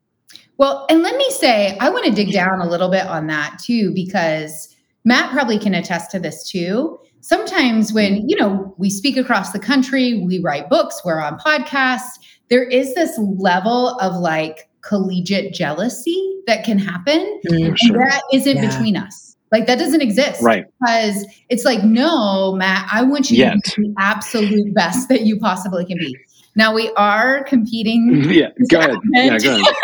Well, 0.58 0.86
and 0.90 1.02
let 1.02 1.16
me 1.16 1.30
say, 1.30 1.78
I 1.78 1.88
want 1.88 2.04
to 2.04 2.10
dig 2.10 2.32
down 2.32 2.60
a 2.60 2.68
little 2.68 2.90
bit 2.90 3.06
on 3.06 3.28
that 3.28 3.58
too, 3.64 3.92
because 3.94 4.74
Matt 5.04 5.32
probably 5.32 5.58
can 5.58 5.72
attest 5.72 6.10
to 6.10 6.18
this 6.18 6.50
too 6.50 6.98
sometimes 7.20 7.92
when 7.92 8.28
you 8.28 8.36
know 8.36 8.74
we 8.78 8.90
speak 8.90 9.16
across 9.16 9.52
the 9.52 9.58
country 9.58 10.22
we 10.24 10.38
write 10.38 10.68
books 10.68 11.02
we're 11.04 11.20
on 11.20 11.38
podcasts 11.38 12.18
there 12.48 12.64
is 12.64 12.94
this 12.94 13.18
level 13.36 13.98
of 14.00 14.16
like 14.16 14.68
collegiate 14.82 15.52
jealousy 15.52 16.34
that 16.46 16.64
can 16.64 16.78
happen 16.78 17.40
mm, 17.46 17.76
sure. 17.76 17.98
that 17.98 18.22
isn't 18.32 18.56
yeah. 18.56 18.68
between 18.68 18.96
us 18.96 19.27
like 19.52 19.66
that 19.66 19.78
doesn't 19.78 20.00
exist 20.00 20.42
right 20.42 20.66
because 20.80 21.26
it's 21.48 21.64
like 21.64 21.82
no 21.84 22.54
matt 22.54 22.88
i 22.92 23.02
want 23.02 23.30
you 23.30 23.38
Yet. 23.38 23.62
to 23.64 23.80
be 23.80 23.88
the 23.88 23.94
absolute 23.98 24.74
best 24.74 25.08
that 25.08 25.22
you 25.22 25.38
possibly 25.38 25.84
can 25.84 25.98
be 25.98 26.16
now 26.56 26.74
we 26.74 26.90
are 26.96 27.44
competing 27.44 28.24
yeah 28.30 28.48
go 28.70 28.78
ahead 28.78 28.96
yeah 29.12 29.38
go 29.38 29.56
ahead 29.56 29.74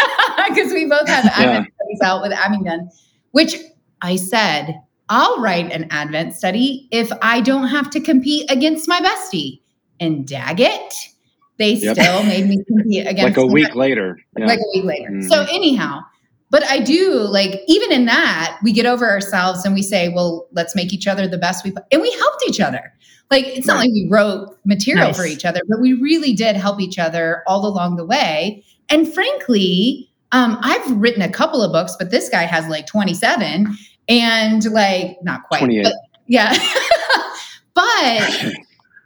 because 0.48 0.72
we 0.72 0.86
both 0.86 1.08
have 1.08 1.24
advent 1.26 1.66
yeah. 1.66 1.74
studies 1.74 2.00
out 2.02 2.22
with 2.22 2.32
abingdon 2.32 2.90
which 3.32 3.56
i 4.02 4.16
said 4.16 4.80
I'll 5.08 5.40
write 5.40 5.70
an 5.70 5.86
Advent 5.90 6.34
study 6.34 6.88
if 6.90 7.10
I 7.20 7.40
don't 7.40 7.68
have 7.68 7.90
to 7.90 8.00
compete 8.00 8.50
against 8.50 8.88
my 8.88 9.00
bestie. 9.00 9.60
And 10.00 10.26
Daggett, 10.26 10.94
they 11.58 11.74
yep. 11.74 11.96
still 11.96 12.22
made 12.24 12.48
me 12.48 12.64
compete 12.64 13.06
against 13.06 13.36
like 13.36 13.36
a 13.36 13.46
week 13.46 13.74
later. 13.74 14.18
Yeah. 14.36 14.46
Like 14.46 14.58
a 14.58 14.78
week 14.78 14.84
later. 14.84 15.10
Mm-hmm. 15.10 15.28
So 15.28 15.42
anyhow, 15.42 16.00
but 16.50 16.64
I 16.64 16.78
do 16.78 17.12
like 17.14 17.62
even 17.66 17.92
in 17.92 18.04
that 18.06 18.58
we 18.62 18.72
get 18.72 18.86
over 18.86 19.08
ourselves 19.08 19.64
and 19.64 19.74
we 19.74 19.82
say, 19.82 20.08
well, 20.08 20.46
let's 20.52 20.74
make 20.74 20.92
each 20.92 21.06
other 21.06 21.26
the 21.26 21.38
best 21.38 21.64
we 21.64 21.72
and 21.90 22.02
we 22.02 22.10
helped 22.12 22.44
each 22.46 22.60
other. 22.60 22.92
Like 23.30 23.46
it's 23.46 23.66
not 23.66 23.78
like 23.78 23.90
we 23.90 24.06
wrote 24.10 24.56
material 24.64 25.08
nice. 25.08 25.16
for 25.16 25.26
each 25.26 25.44
other, 25.44 25.60
but 25.68 25.80
we 25.80 25.94
really 25.94 26.34
did 26.34 26.56
help 26.56 26.80
each 26.80 26.98
other 26.98 27.42
all 27.46 27.66
along 27.66 27.96
the 27.96 28.04
way. 28.04 28.62
And 28.90 29.12
frankly, 29.12 30.10
um, 30.32 30.58
I've 30.60 30.90
written 30.92 31.22
a 31.22 31.30
couple 31.30 31.62
of 31.62 31.72
books, 31.72 31.96
but 31.98 32.10
this 32.10 32.28
guy 32.28 32.42
has 32.42 32.68
like 32.68 32.86
27 32.86 33.66
and 34.08 34.64
like 34.70 35.16
not 35.22 35.44
quite 35.44 35.60
28. 35.60 35.84
But, 35.84 35.94
yeah 36.26 36.56
but 37.74 38.52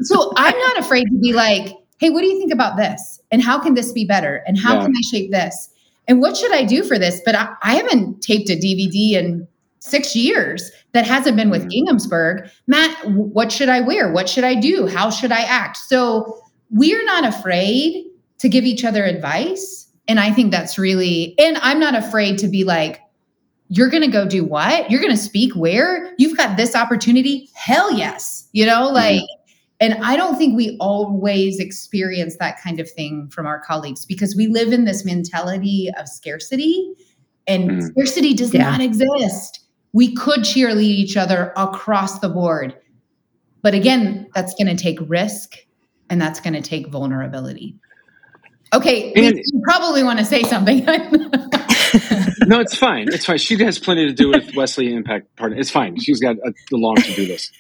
so 0.00 0.33
i'm 0.37 0.57
not 0.59 0.78
afraid 0.78 1.04
to 1.04 1.18
be 1.18 1.33
like 1.33 1.75
hey 1.99 2.11
what 2.11 2.21
do 2.21 2.26
you 2.26 2.38
think 2.38 2.52
about 2.52 2.76
this 2.76 3.21
and 3.30 3.42
how 3.42 3.59
can 3.59 3.75
this 3.75 3.92
be 3.92 4.04
better 4.04 4.42
and 4.47 4.59
how 4.59 4.75
yeah. 4.75 4.83
can 4.85 4.95
i 4.97 5.00
shape 5.11 5.30
this 5.30 5.71
and 6.09 6.21
what 6.21 6.37
should 6.37 6.53
i 6.53 6.65
do 6.65 6.83
for 6.83 6.99
this 6.99 7.21
but 7.25 7.35
I, 7.35 7.55
I, 7.62 7.77
haven't 7.77 8.23
taped 8.23 8.50
a 8.50 8.57
dvd 8.57 9.12
in 9.12 9.47
six 9.81 10.17
years 10.17 10.71
that 10.93 11.07
hasn't 11.07 11.37
been 11.37 11.50
with 11.50 11.65
mm. 11.65 11.71
ginghamsburg 11.71 12.50
matt 12.67 12.97
what 13.11 13.53
should 13.53 13.69
i 13.69 13.81
wear 13.81 14.11
what 14.11 14.29
should 14.29 14.45
i 14.45 14.55
do 14.55 14.87
how 14.87 15.11
should 15.11 15.33
i 15.33 15.43
act 15.43 15.77
so 15.77 16.41
we're 16.71 17.05
not 17.05 17.25
afraid 17.25 18.05
to 18.38 18.49
give 18.49 18.65
each 18.65 18.85
other 18.85 19.05
advice 19.05 19.88
and 20.09 20.19
i 20.19 20.33
think 20.33 20.50
that's 20.50 20.79
really 20.79 21.35
and 21.38 21.59
i'm 21.59 21.79
not 21.79 21.95
afraid 21.95 22.38
to 22.38 22.49
be 22.49 22.65
like 22.65 23.00
you're 23.69 23.91
going 23.91 24.03
to 24.03 24.09
go 24.09 24.27
do 24.27 24.45
what? 24.45 24.91
You're 24.91 25.00
going 25.00 25.15
to 25.15 25.23
speak 25.23 25.55
where? 25.55 26.15
You've 26.19 26.37
got 26.37 26.57
this 26.57 26.75
opportunity? 26.75 27.50
Hell 27.55 27.93
yes. 27.93 28.49
You 28.53 28.67
know, 28.67 28.87
mm-hmm. 28.87 28.95
like, 28.95 29.21
mm-hmm. 29.21 29.38
And 29.80 29.94
I 30.02 30.16
don't 30.16 30.37
think 30.37 30.56
we 30.56 30.76
always 30.80 31.61
experience 31.61 32.37
that 32.38 32.61
kind 32.62 32.80
of 32.80 32.90
thing 32.90 33.28
from 33.28 33.47
our 33.47 33.61
colleagues 33.61 34.04
because 34.04 34.35
we 34.35 34.49
live 34.49 34.73
in 34.73 34.85
this 34.85 35.04
mentality 35.04 35.88
of 35.99 36.08
scarcity 36.08 36.94
and 37.47 37.70
mm-hmm. 37.70 37.80
scarcity 37.80 38.35
does 38.35 38.52
yeah. 38.52 38.70
not 38.70 38.80
exist. 38.80 39.61
We 39.92 40.14
could 40.14 40.40
cheerlead 40.40 40.82
each 40.82 41.16
other 41.16 41.52
across 41.56 42.18
the 42.18 42.28
board. 42.28 42.76
But 43.62 43.75
again, 43.75 44.28
that's 44.35 44.52
going 44.54 44.75
to 44.75 44.80
take 44.80 44.99
risk 45.06 45.56
and 46.11 46.20
that's 46.20 46.40
going 46.40 46.54
to 46.54 46.62
take 46.62 46.88
vulnerability. 46.88 47.76
Okay, 48.75 49.12
and, 49.14 49.37
you 49.37 49.61
probably 49.64 50.02
want 50.02 50.18
to 50.18 50.25
say 50.25 50.42
something. 50.42 50.85
no, 52.47 52.61
it's 52.61 52.76
fine. 52.76 53.08
It's 53.12 53.25
fine. 53.25 53.38
She 53.38 53.62
has 53.62 53.78
plenty 53.78 54.06
to 54.06 54.12
do 54.12 54.28
with 54.28 54.54
Wesley 54.54 54.92
Impact 54.92 55.35
Partner. 55.37 55.58
It's 55.58 55.70
fine. 55.70 55.99
She's 55.99 56.20
got 56.20 56.37
a, 56.44 56.52
the 56.70 56.76
long 56.76 56.97
to 56.97 57.14
do 57.14 57.26
this. 57.26 57.50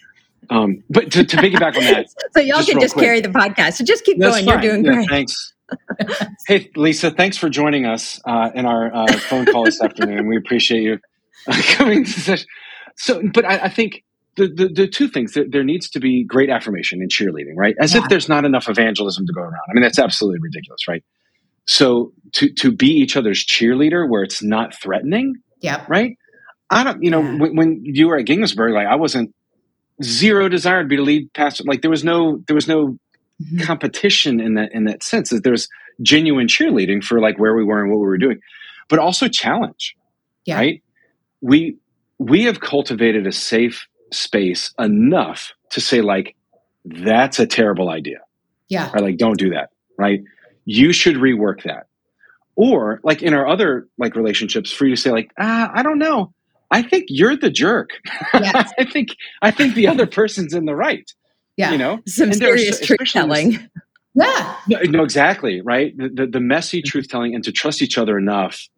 Um, 0.50 0.82
but 0.88 1.12
to, 1.12 1.24
to 1.24 1.36
piggyback 1.36 1.76
on 1.76 1.84
that, 1.84 2.06
so 2.32 2.40
y'all 2.40 2.64
can 2.64 2.80
just 2.80 2.94
quick, 2.94 3.04
carry 3.04 3.20
the 3.20 3.28
podcast. 3.28 3.74
So 3.74 3.84
just 3.84 4.04
keep 4.04 4.18
going. 4.20 4.44
Fine. 4.44 4.62
You're 4.62 4.72
doing 4.72 4.84
yeah, 4.84 4.92
great. 4.92 5.08
Thanks. 5.08 5.54
hey, 6.46 6.70
Lisa, 6.76 7.10
thanks 7.10 7.36
for 7.36 7.50
joining 7.50 7.84
us 7.84 8.20
uh, 8.24 8.50
in 8.54 8.64
our 8.64 8.94
uh, 8.94 9.12
phone 9.12 9.44
call 9.46 9.64
this 9.64 9.80
afternoon. 9.82 10.26
We 10.26 10.36
appreciate 10.36 10.82
you 10.82 10.98
uh, 11.46 11.62
coming 11.72 12.04
to 12.04 12.10
session. 12.10 12.46
So, 12.96 13.22
but 13.32 13.44
I, 13.44 13.64
I 13.64 13.68
think 13.68 14.04
the, 14.36 14.48
the, 14.48 14.68
the, 14.68 14.88
two 14.88 15.08
things 15.08 15.34
there, 15.34 15.44
there, 15.48 15.64
needs 15.64 15.88
to 15.90 16.00
be 16.00 16.24
great 16.24 16.48
affirmation 16.48 17.00
and 17.00 17.10
cheerleading, 17.10 17.54
right? 17.56 17.74
As 17.80 17.94
yeah. 17.94 18.02
if 18.02 18.08
there's 18.08 18.28
not 18.28 18.44
enough 18.44 18.68
evangelism 18.68 19.26
to 19.26 19.32
go 19.32 19.42
around. 19.42 19.60
I 19.68 19.74
mean, 19.74 19.82
that's 19.82 19.98
absolutely 19.98 20.40
ridiculous, 20.40 20.88
right? 20.88 21.04
So 21.66 22.12
to 22.32 22.50
to 22.54 22.72
be 22.72 22.88
each 22.88 23.16
other's 23.16 23.44
cheerleader 23.44 24.08
where 24.08 24.22
it's 24.22 24.42
not 24.42 24.74
threatening, 24.74 25.34
yeah, 25.60 25.84
right. 25.88 26.16
I 26.70 26.84
don't, 26.84 27.02
you 27.02 27.10
know, 27.10 27.22
yeah. 27.22 27.38
when, 27.38 27.56
when, 27.56 27.80
you 27.82 28.08
were 28.08 28.18
at 28.18 28.26
Ginghamsburg, 28.26 28.74
like 28.74 28.86
I 28.86 28.96
wasn't 28.96 29.34
zero 30.02 30.48
desire 30.48 30.82
to 30.82 30.88
be 30.88 30.96
the 30.96 31.02
lead 31.02 31.32
pastor. 31.32 31.64
Like 31.66 31.82
there 31.82 31.90
was 31.90 32.04
no, 32.04 32.42
there 32.46 32.54
was 32.54 32.68
no 32.68 32.98
mm-hmm. 33.42 33.60
competition 33.60 34.40
in 34.40 34.54
that 34.54 34.72
in 34.72 34.84
that 34.84 35.02
sense. 35.02 35.30
That 35.30 35.44
there 35.44 35.52
was 35.52 35.68
genuine 36.02 36.46
cheerleading 36.46 37.02
for 37.02 37.20
like 37.20 37.38
where 37.38 37.54
we 37.54 37.64
were 37.64 37.80
and 37.80 37.90
what 37.90 37.98
we 37.98 38.06
were 38.06 38.18
doing, 38.18 38.40
but 38.88 38.98
also 38.98 39.28
challenge. 39.28 39.96
Yeah. 40.44 40.56
Right. 40.56 40.82
We 41.40 41.76
we 42.18 42.44
have 42.44 42.60
cultivated 42.60 43.26
a 43.26 43.32
safe 43.32 43.86
space 44.12 44.72
enough 44.78 45.52
to 45.70 45.80
say 45.80 46.00
like 46.00 46.34
that's 46.84 47.38
a 47.38 47.46
terrible 47.46 47.90
idea. 47.90 48.18
Yeah. 48.68 48.90
Or 48.94 49.00
like 49.00 49.18
don't 49.18 49.38
do 49.38 49.50
that. 49.50 49.70
Right. 49.98 50.22
You 50.64 50.92
should 50.92 51.16
rework 51.16 51.64
that. 51.64 51.86
Or 52.56 53.00
like 53.04 53.22
in 53.22 53.34
our 53.34 53.46
other 53.46 53.88
like 53.98 54.16
relationships, 54.16 54.72
for 54.72 54.84
you 54.86 54.96
to 54.96 55.00
say 55.00 55.10
like 55.10 55.32
ah 55.38 55.70
I 55.72 55.82
don't 55.82 55.98
know. 55.98 56.32
I 56.70 56.82
think 56.82 57.06
you're 57.08 57.36
the 57.36 57.50
jerk. 57.50 57.90
Yes. 58.34 58.70
I 58.78 58.84
think 58.84 59.08
I 59.42 59.50
think 59.50 59.74
the 59.74 59.88
other 59.88 60.06
person's 60.06 60.54
in 60.54 60.66
the 60.66 60.74
right. 60.74 61.10
Yeah. 61.56 61.72
You 61.72 61.78
know, 61.78 62.00
some 62.06 62.30
and 62.30 62.36
serious 62.36 62.80
truth 62.80 63.00
telling. 63.10 63.58
Yeah. 64.14 64.56
No, 64.68 64.78
no, 64.82 65.02
exactly. 65.02 65.60
Right. 65.60 65.96
The, 65.96 66.08
the, 66.08 66.26
the 66.26 66.40
messy 66.40 66.82
truth 66.82 67.08
telling 67.08 67.34
and 67.34 67.44
to 67.44 67.52
trust 67.52 67.82
each 67.82 67.98
other 67.98 68.18
enough 68.18 68.68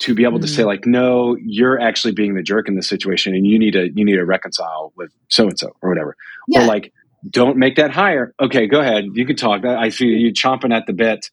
to 0.00 0.14
be 0.14 0.24
able 0.24 0.38
mm. 0.38 0.42
to 0.42 0.48
say 0.48 0.62
mm. 0.62 0.66
like, 0.66 0.86
no, 0.86 1.36
you're 1.44 1.80
actually 1.80 2.12
being 2.12 2.34
the 2.34 2.42
jerk 2.42 2.68
in 2.68 2.76
this 2.76 2.88
situation, 2.88 3.34
and 3.34 3.46
you 3.46 3.58
need 3.58 3.72
to 3.72 3.90
you 3.94 4.04
need 4.04 4.16
to 4.16 4.24
reconcile 4.24 4.92
with 4.96 5.10
so 5.28 5.48
and 5.48 5.58
so 5.58 5.72
or 5.82 5.90
whatever. 5.90 6.16
Yeah. 6.48 6.62
Or 6.62 6.66
like, 6.66 6.92
don't 7.28 7.56
make 7.56 7.76
that 7.76 7.90
higher. 7.90 8.34
Okay, 8.40 8.66
go 8.66 8.80
ahead. 8.80 9.06
You 9.14 9.26
can 9.26 9.36
talk. 9.36 9.64
I 9.64 9.88
see 9.90 10.06
you 10.06 10.32
chomping 10.32 10.74
at 10.74 10.86
the 10.86 10.92
bit. 10.92 11.30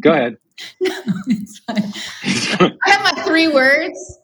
Go 0.00 0.12
ahead. 0.12 0.36
no, 0.80 1.02
it's 1.28 1.58
fine. 1.60 1.92
I 2.84 2.90
have 2.90 3.16
my 3.16 3.22
three 3.24 3.48
words 3.48 4.18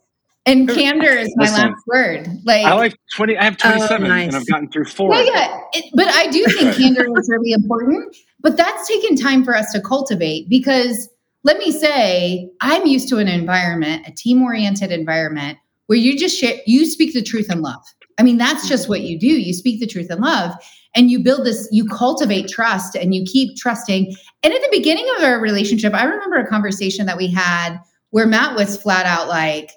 and 0.49 0.69
candor 0.69 1.11
is 1.11 1.33
my 1.35 1.45
Listen, 1.45 1.69
last 1.69 1.83
word. 1.87 2.27
Like 2.45 2.65
I 2.65 2.73
like 2.73 2.95
twenty. 3.15 3.37
I 3.37 3.45
have 3.45 3.57
oh, 3.63 3.69
twenty-seven, 3.69 4.05
oh, 4.05 4.09
nice. 4.09 4.27
and 4.27 4.35
I've 4.35 4.47
gotten 4.47 4.69
through 4.69 4.85
four. 4.85 5.13
Yeah, 5.15 5.23
yeah. 5.23 5.61
It, 5.73 5.85
but 5.95 6.07
I 6.07 6.27
do 6.27 6.43
think 6.45 6.75
candor 6.75 7.05
is 7.17 7.29
really 7.29 7.51
important. 7.51 8.15
But 8.41 8.57
that's 8.57 8.87
taken 8.87 9.15
time 9.15 9.43
for 9.43 9.55
us 9.55 9.71
to 9.73 9.81
cultivate 9.81 10.49
because 10.49 11.09
let 11.43 11.57
me 11.57 11.71
say, 11.71 12.49
I'm 12.61 12.85
used 12.85 13.07
to 13.09 13.17
an 13.17 13.27
environment, 13.27 14.05
a 14.05 14.11
team-oriented 14.11 14.91
environment, 14.91 15.57
where 15.87 15.97
you 15.97 16.17
just 16.17 16.37
share, 16.37 16.57
you 16.65 16.85
speak 16.85 17.13
the 17.13 17.23
truth 17.23 17.49
in 17.49 17.61
love. 17.61 17.81
I 18.17 18.23
mean, 18.23 18.37
that's 18.37 18.67
just 18.67 18.89
what 18.89 19.01
you 19.01 19.17
do. 19.17 19.27
You 19.27 19.53
speak 19.53 19.79
the 19.79 19.87
truth 19.87 20.11
in 20.11 20.19
love, 20.19 20.53
and 20.95 21.09
you 21.09 21.23
build 21.23 21.45
this. 21.45 21.67
You 21.71 21.85
cultivate 21.87 22.49
trust, 22.49 22.95
and 22.95 23.15
you 23.15 23.23
keep 23.23 23.55
trusting. 23.57 24.13
And 24.43 24.53
at 24.53 24.61
the 24.61 24.69
beginning 24.71 25.07
of 25.17 25.23
our 25.23 25.39
relationship, 25.39 25.93
I 25.93 26.03
remember 26.03 26.37
a 26.37 26.47
conversation 26.47 27.05
that 27.05 27.17
we 27.17 27.27
had 27.27 27.77
where 28.09 28.25
Matt 28.27 28.55
was 28.55 28.75
flat 28.75 29.05
out 29.05 29.27
like 29.27 29.71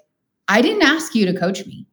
I 0.53 0.61
didn't 0.61 0.83
ask 0.83 1.15
you 1.15 1.25
to 1.25 1.33
coach 1.33 1.65
me. 1.65 1.87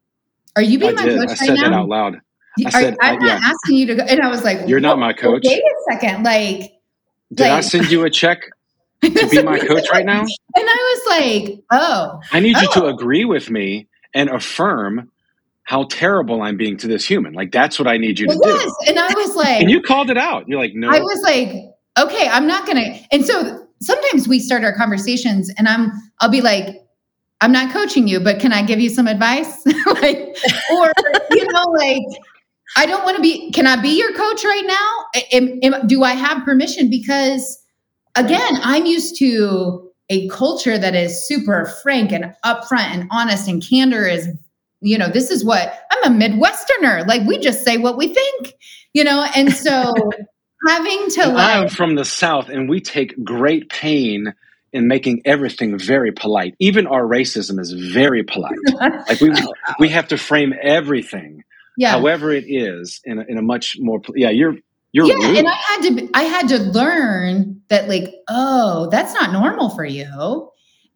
Are 0.54 0.62
you 0.62 0.78
being 0.78 0.98
I 0.98 1.02
my 1.02 1.04
did. 1.06 1.18
coach 1.18 1.28
I 1.28 1.30
right 1.30 1.38
said 1.38 1.54
now? 1.54 1.62
that 1.62 1.72
out 1.72 1.88
loud. 1.88 2.20
I 2.66 2.68
said, 2.68 2.96
I, 3.00 3.12
am 3.12 3.16
oh, 3.16 3.18
not 3.24 3.26
yeah. 3.26 3.48
asking 3.48 3.76
you 3.76 3.86
to 3.86 3.94
go. 3.94 4.02
And 4.02 4.20
I 4.20 4.28
was 4.28 4.44
like, 4.44 4.68
You're 4.68 4.80
not 4.80 4.98
my 4.98 5.14
coach. 5.14 5.44
Wait 5.46 5.62
a 5.62 5.92
second. 5.92 6.24
Like, 6.24 6.72
did 7.32 7.44
like, 7.44 7.52
I 7.52 7.60
send 7.62 7.90
you 7.90 8.04
a 8.04 8.10
check 8.10 8.50
to 9.02 9.28
be 9.30 9.42
my 9.42 9.58
coach 9.58 9.88
right 9.90 10.04
now? 10.04 10.20
And 10.20 10.28
I 10.56 11.00
was 11.06 11.20
like, 11.20 11.60
oh. 11.70 12.20
I 12.32 12.40
need 12.40 12.56
oh. 12.56 12.60
you 12.60 12.68
to 12.72 12.84
oh. 12.84 12.88
agree 12.88 13.24
with 13.24 13.48
me 13.48 13.88
and 14.12 14.28
affirm 14.28 15.10
how 15.62 15.84
terrible 15.84 16.42
I'm 16.42 16.58
being 16.58 16.76
to 16.78 16.86
this 16.86 17.06
human. 17.06 17.32
Like, 17.32 17.52
that's 17.52 17.78
what 17.78 17.88
I 17.88 17.96
need 17.96 18.18
you 18.18 18.26
well, 18.26 18.40
to 18.40 18.48
yes. 18.48 18.64
do. 18.64 18.90
And 18.90 18.98
I 18.98 19.14
was 19.14 19.36
like, 19.36 19.62
and 19.62 19.70
you 19.70 19.80
called 19.80 20.10
it 20.10 20.18
out. 20.18 20.46
You're 20.48 20.60
like, 20.60 20.74
no. 20.74 20.90
I 20.90 21.00
was 21.00 21.22
like, 21.22 21.48
okay, 21.98 22.28
I'm 22.28 22.46
not 22.46 22.66
going 22.66 22.76
to. 22.76 23.00
And 23.10 23.24
so 23.24 23.66
sometimes 23.80 24.28
we 24.28 24.38
start 24.38 24.64
our 24.64 24.76
conversations 24.76 25.50
and 25.56 25.66
I'm, 25.66 25.92
I'll 26.20 26.28
be 26.28 26.42
like, 26.42 26.79
I'm 27.40 27.52
not 27.52 27.72
coaching 27.72 28.06
you, 28.06 28.20
but 28.20 28.38
can 28.38 28.52
I 28.52 28.62
give 28.62 28.80
you 28.80 28.90
some 28.90 29.06
advice? 29.06 29.64
like, 29.86 30.36
or, 30.72 30.92
you 31.30 31.46
know, 31.52 31.64
like, 31.70 32.02
I 32.76 32.86
don't 32.86 33.04
want 33.04 33.16
to 33.16 33.22
be, 33.22 33.50
can 33.52 33.66
I 33.66 33.80
be 33.80 33.98
your 33.98 34.12
coach 34.14 34.44
right 34.44 34.64
now? 34.66 35.22
Am, 35.32 35.58
am, 35.62 35.86
do 35.86 36.02
I 36.02 36.12
have 36.12 36.44
permission? 36.44 36.90
Because 36.90 37.58
again, 38.14 38.58
I'm 38.62 38.86
used 38.86 39.16
to 39.18 39.90
a 40.08 40.28
culture 40.28 40.76
that 40.76 40.94
is 40.94 41.26
super 41.26 41.66
frank 41.82 42.12
and 42.12 42.34
upfront 42.44 42.92
and 42.92 43.08
honest 43.10 43.48
and 43.48 43.64
candor 43.64 44.06
is, 44.06 44.28
you 44.80 44.98
know, 44.98 45.08
this 45.08 45.30
is 45.30 45.44
what 45.44 45.80
I'm 45.90 46.12
a 46.12 46.16
Midwesterner. 46.16 47.06
Like 47.06 47.26
we 47.26 47.38
just 47.38 47.64
say 47.64 47.76
what 47.76 47.96
we 47.96 48.08
think, 48.08 48.54
you 48.92 49.04
know, 49.04 49.26
and 49.34 49.52
so 49.52 49.94
having 50.68 51.10
to 51.10 51.28
like, 51.28 51.56
I'm 51.56 51.68
from 51.68 51.94
the 51.94 52.04
South 52.04 52.48
and 52.48 52.68
we 52.68 52.80
take 52.80 53.22
great 53.24 53.68
pain 53.68 54.34
in 54.72 54.88
making 54.88 55.22
everything 55.24 55.78
very 55.78 56.12
polite. 56.12 56.54
Even 56.58 56.86
our 56.86 57.02
racism 57.02 57.58
is 57.58 57.72
very 57.72 58.22
polite. 58.22 58.58
like 59.08 59.20
we 59.20 59.32
we 59.78 59.88
have 59.88 60.08
to 60.08 60.16
frame 60.16 60.54
everything, 60.62 61.44
yeah. 61.76 61.90
however 61.90 62.32
it 62.32 62.44
is, 62.46 63.00
in 63.04 63.18
a, 63.18 63.24
in 63.28 63.38
a 63.38 63.42
much 63.42 63.76
more 63.80 64.00
yeah. 64.14 64.30
You're 64.30 64.56
you're 64.92 65.06
yeah, 65.06 65.14
rude. 65.14 65.38
and 65.38 65.48
I 65.48 65.54
had 65.54 65.82
to 65.82 66.10
I 66.14 66.22
had 66.22 66.48
to 66.48 66.58
learn 66.58 67.60
that 67.68 67.88
like 67.88 68.14
oh 68.28 68.88
that's 68.90 69.14
not 69.14 69.32
normal 69.32 69.70
for 69.70 69.84
you. 69.84 70.50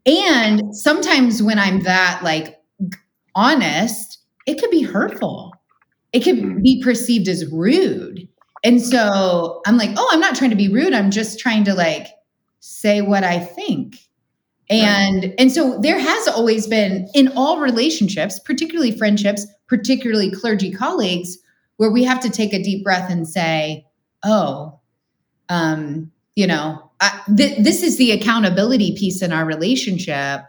And 0.06 0.76
sometimes 0.76 1.42
when 1.42 1.58
I'm 1.58 1.82
that 1.84 2.20
like 2.22 2.60
honest, 3.34 4.18
it 4.46 4.60
could 4.60 4.70
be 4.70 4.82
hurtful. 4.82 5.52
It 6.12 6.20
could 6.20 6.36
mm. 6.36 6.62
be 6.62 6.82
perceived 6.82 7.28
as 7.28 7.50
rude. 7.50 8.28
And 8.62 8.80
so 8.80 9.60
I'm 9.66 9.76
like, 9.76 9.90
oh, 9.96 10.08
I'm 10.12 10.20
not 10.20 10.36
trying 10.36 10.50
to 10.50 10.56
be 10.56 10.68
rude. 10.68 10.94
I'm 10.94 11.10
just 11.10 11.38
trying 11.38 11.64
to 11.64 11.74
like 11.74 12.06
say 12.64 13.02
what 13.02 13.24
I 13.24 13.38
think. 13.38 13.98
And 14.70 15.24
right. 15.24 15.34
and 15.38 15.52
so 15.52 15.78
there 15.80 15.98
has 15.98 16.28
always 16.28 16.66
been 16.66 17.06
in 17.14 17.28
all 17.36 17.60
relationships, 17.60 18.40
particularly 18.40 18.96
friendships, 18.96 19.46
particularly 19.68 20.30
clergy 20.30 20.72
colleagues, 20.72 21.36
where 21.76 21.90
we 21.90 22.02
have 22.04 22.20
to 22.20 22.30
take 22.30 22.54
a 22.54 22.62
deep 22.62 22.82
breath 22.82 23.10
and 23.10 23.28
say, 23.28 23.86
"Oh, 24.24 24.80
um, 25.50 26.10
you 26.34 26.46
know, 26.46 26.90
I, 27.02 27.20
th- 27.36 27.58
this 27.58 27.82
is 27.82 27.98
the 27.98 28.12
accountability 28.12 28.96
piece 28.96 29.20
in 29.20 29.34
our 29.34 29.44
relationship." 29.44 30.40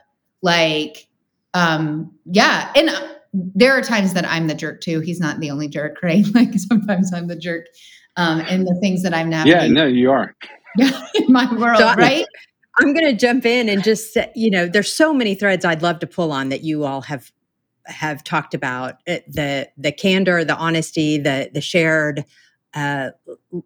Like, 0.42 1.08
um, 1.54 2.14
yeah, 2.24 2.72
and 2.78 2.90
uh, 2.90 3.08
there 3.34 3.74
are 3.74 3.82
times 3.82 4.14
that 4.14 4.26
I'm 4.26 4.48
the 4.48 4.56
jerk 4.56 4.80
too. 4.80 5.02
He's 5.02 5.20
not 5.20 5.42
the 5.42 5.52
only 5.52 5.68
jerk, 5.68 5.98
right? 6.04 6.26
Like 6.34 6.54
sometimes 6.54 7.14
I'm 7.14 7.28
the 7.28 7.36
jerk, 7.36 7.66
um, 8.16 8.40
and 8.48 8.66
the 8.66 8.78
things 8.80 9.04
that 9.04 9.14
I'm 9.14 9.30
navigating. 9.30 9.76
Yeah, 9.76 9.84
no, 9.84 9.88
you 9.88 10.12
are. 10.12 10.34
In 10.78 11.26
my 11.28 11.54
world, 11.56 11.78
so 11.78 11.94
right? 11.96 12.26
I'm 12.78 12.94
going 12.94 13.06
to 13.06 13.14
jump 13.14 13.46
in 13.46 13.70
and 13.70 13.84
just 13.84 14.14
say, 14.14 14.32
you 14.36 14.50
know, 14.50 14.68
there's 14.68 14.92
so 14.92 15.14
many 15.14 15.34
threads 15.34 15.64
I'd 15.64 15.82
love 15.82 16.00
to 16.00 16.08
pull 16.08 16.32
on 16.32 16.50
that 16.50 16.64
you 16.64 16.84
all 16.84 17.02
have 17.02 17.32
have 17.86 18.24
talked 18.24 18.54
about 18.54 19.04
the 19.06 19.70
the 19.78 19.92
candor, 19.92 20.44
the 20.44 20.56
honesty, 20.56 21.18
the 21.18 21.50
the 21.54 21.62
shared 21.62 22.26
uh, 22.74 23.12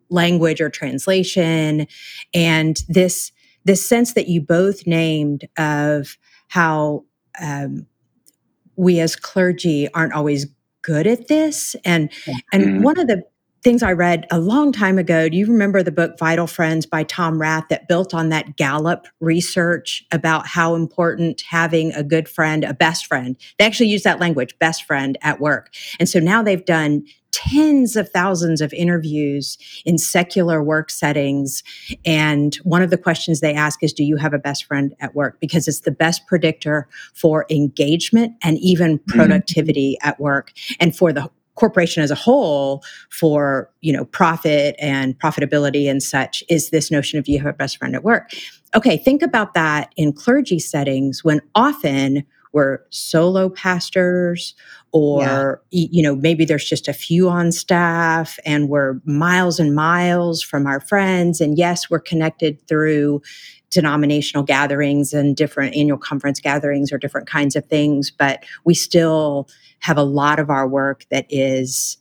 language 0.09 0.61
or 0.61 0.69
translation, 0.69 1.87
and 2.33 2.83
this 2.87 3.31
this 3.65 3.87
sense 3.87 4.13
that 4.13 4.27
you 4.27 4.41
both 4.41 4.85
named 4.85 5.47
of 5.57 6.17
how 6.47 7.03
um, 7.41 7.87
we 8.75 8.99
as 8.99 9.15
clergy 9.15 9.91
aren't 9.93 10.13
always 10.13 10.47
good 10.81 11.07
at 11.07 11.27
this, 11.27 11.75
and 11.83 12.11
and 12.53 12.63
mm-hmm. 12.63 12.83
one 12.83 12.99
of 12.99 13.07
the 13.07 13.23
things 13.63 13.83
I 13.83 13.91
read 13.91 14.25
a 14.31 14.39
long 14.39 14.71
time 14.71 14.97
ago. 14.97 15.27
Do 15.27 15.37
you 15.37 15.45
remember 15.45 15.83
the 15.83 15.91
book 15.91 16.17
Vital 16.17 16.47
Friends 16.47 16.85
by 16.85 17.03
Tom 17.03 17.41
Rath 17.41 17.65
that 17.69 17.87
built 17.87 18.13
on 18.13 18.29
that 18.29 18.55
Gallup 18.55 19.07
research 19.19 20.05
about 20.11 20.47
how 20.47 20.75
important 20.75 21.41
having 21.41 21.91
a 21.93 22.03
good 22.03 22.29
friend, 22.29 22.63
a 22.63 22.73
best 22.73 23.05
friend? 23.05 23.35
They 23.57 23.65
actually 23.65 23.89
use 23.89 24.03
that 24.03 24.19
language, 24.19 24.57
best 24.59 24.83
friend 24.83 25.17
at 25.21 25.39
work. 25.39 25.73
And 25.99 26.07
so 26.07 26.19
now 26.19 26.41
they've 26.41 26.63
done 26.63 27.05
tens 27.31 27.95
of 27.95 28.09
thousands 28.09 28.59
of 28.59 28.73
interviews 28.73 29.57
in 29.85 29.97
secular 29.97 30.63
work 30.63 30.89
settings. 30.89 31.63
And 32.05 32.55
one 32.63 32.81
of 32.81 32.89
the 32.89 32.97
questions 32.97 33.39
they 33.39 33.53
ask 33.53 33.83
is 33.83 33.93
Do 33.93 34.03
you 34.03 34.17
have 34.17 34.33
a 34.33 34.39
best 34.39 34.65
friend 34.65 34.95
at 34.99 35.15
work? 35.15 35.39
Because 35.39 35.67
it's 35.67 35.81
the 35.81 35.91
best 35.91 36.25
predictor 36.27 36.87
for 37.13 37.45
engagement 37.49 38.33
and 38.43 38.57
even 38.59 38.99
mm-hmm. 38.99 39.19
productivity 39.19 39.97
mm-hmm. 40.01 40.09
at 40.09 40.19
work. 40.19 40.53
And 40.79 40.95
for 40.95 41.13
the 41.13 41.29
corporation 41.59 42.01
as 42.01 42.09
a 42.09 42.15
whole 42.15 42.81
for 43.09 43.69
you 43.81 43.91
know 43.91 44.05
profit 44.05 44.75
and 44.79 45.19
profitability 45.19 45.89
and 45.89 46.01
such 46.01 46.43
is 46.49 46.69
this 46.69 46.89
notion 46.89 47.19
of 47.19 47.27
you 47.27 47.37
have 47.37 47.47
a 47.47 47.53
best 47.53 47.77
friend 47.77 47.95
at 47.95 48.03
work 48.03 48.31
okay 48.75 48.97
think 48.97 49.21
about 49.21 49.53
that 49.53 49.91
in 49.97 50.13
clergy 50.13 50.59
settings 50.59 51.23
when 51.23 51.41
often 51.55 52.23
we're 52.51 52.79
solo 52.89 53.49
pastors 53.49 54.55
or 54.91 55.61
yeah. 55.69 55.87
you 55.91 56.01
know 56.01 56.15
maybe 56.15 56.45
there's 56.45 56.67
just 56.67 56.87
a 56.87 56.93
few 56.93 57.29
on 57.29 57.51
staff 57.51 58.39
and 58.45 58.69
we're 58.69 58.99
miles 59.05 59.59
and 59.59 59.75
miles 59.75 60.41
from 60.41 60.65
our 60.65 60.79
friends 60.79 61.41
and 61.41 61.57
yes 61.57 61.89
we're 61.89 61.99
connected 61.99 62.59
through 62.67 63.21
denominational 63.69 64.43
gatherings 64.43 65.13
and 65.13 65.35
different 65.35 65.75
annual 65.75 65.97
conference 65.97 66.39
gatherings 66.39 66.91
or 66.91 66.97
different 66.97 67.27
kinds 67.27 67.55
of 67.55 67.65
things 67.65 68.11
but 68.11 68.43
we 68.65 68.73
still 68.73 69.47
have 69.79 69.97
a 69.97 70.03
lot 70.03 70.39
of 70.39 70.49
our 70.49 70.67
work 70.67 71.05
that 71.09 71.25
is 71.29 71.97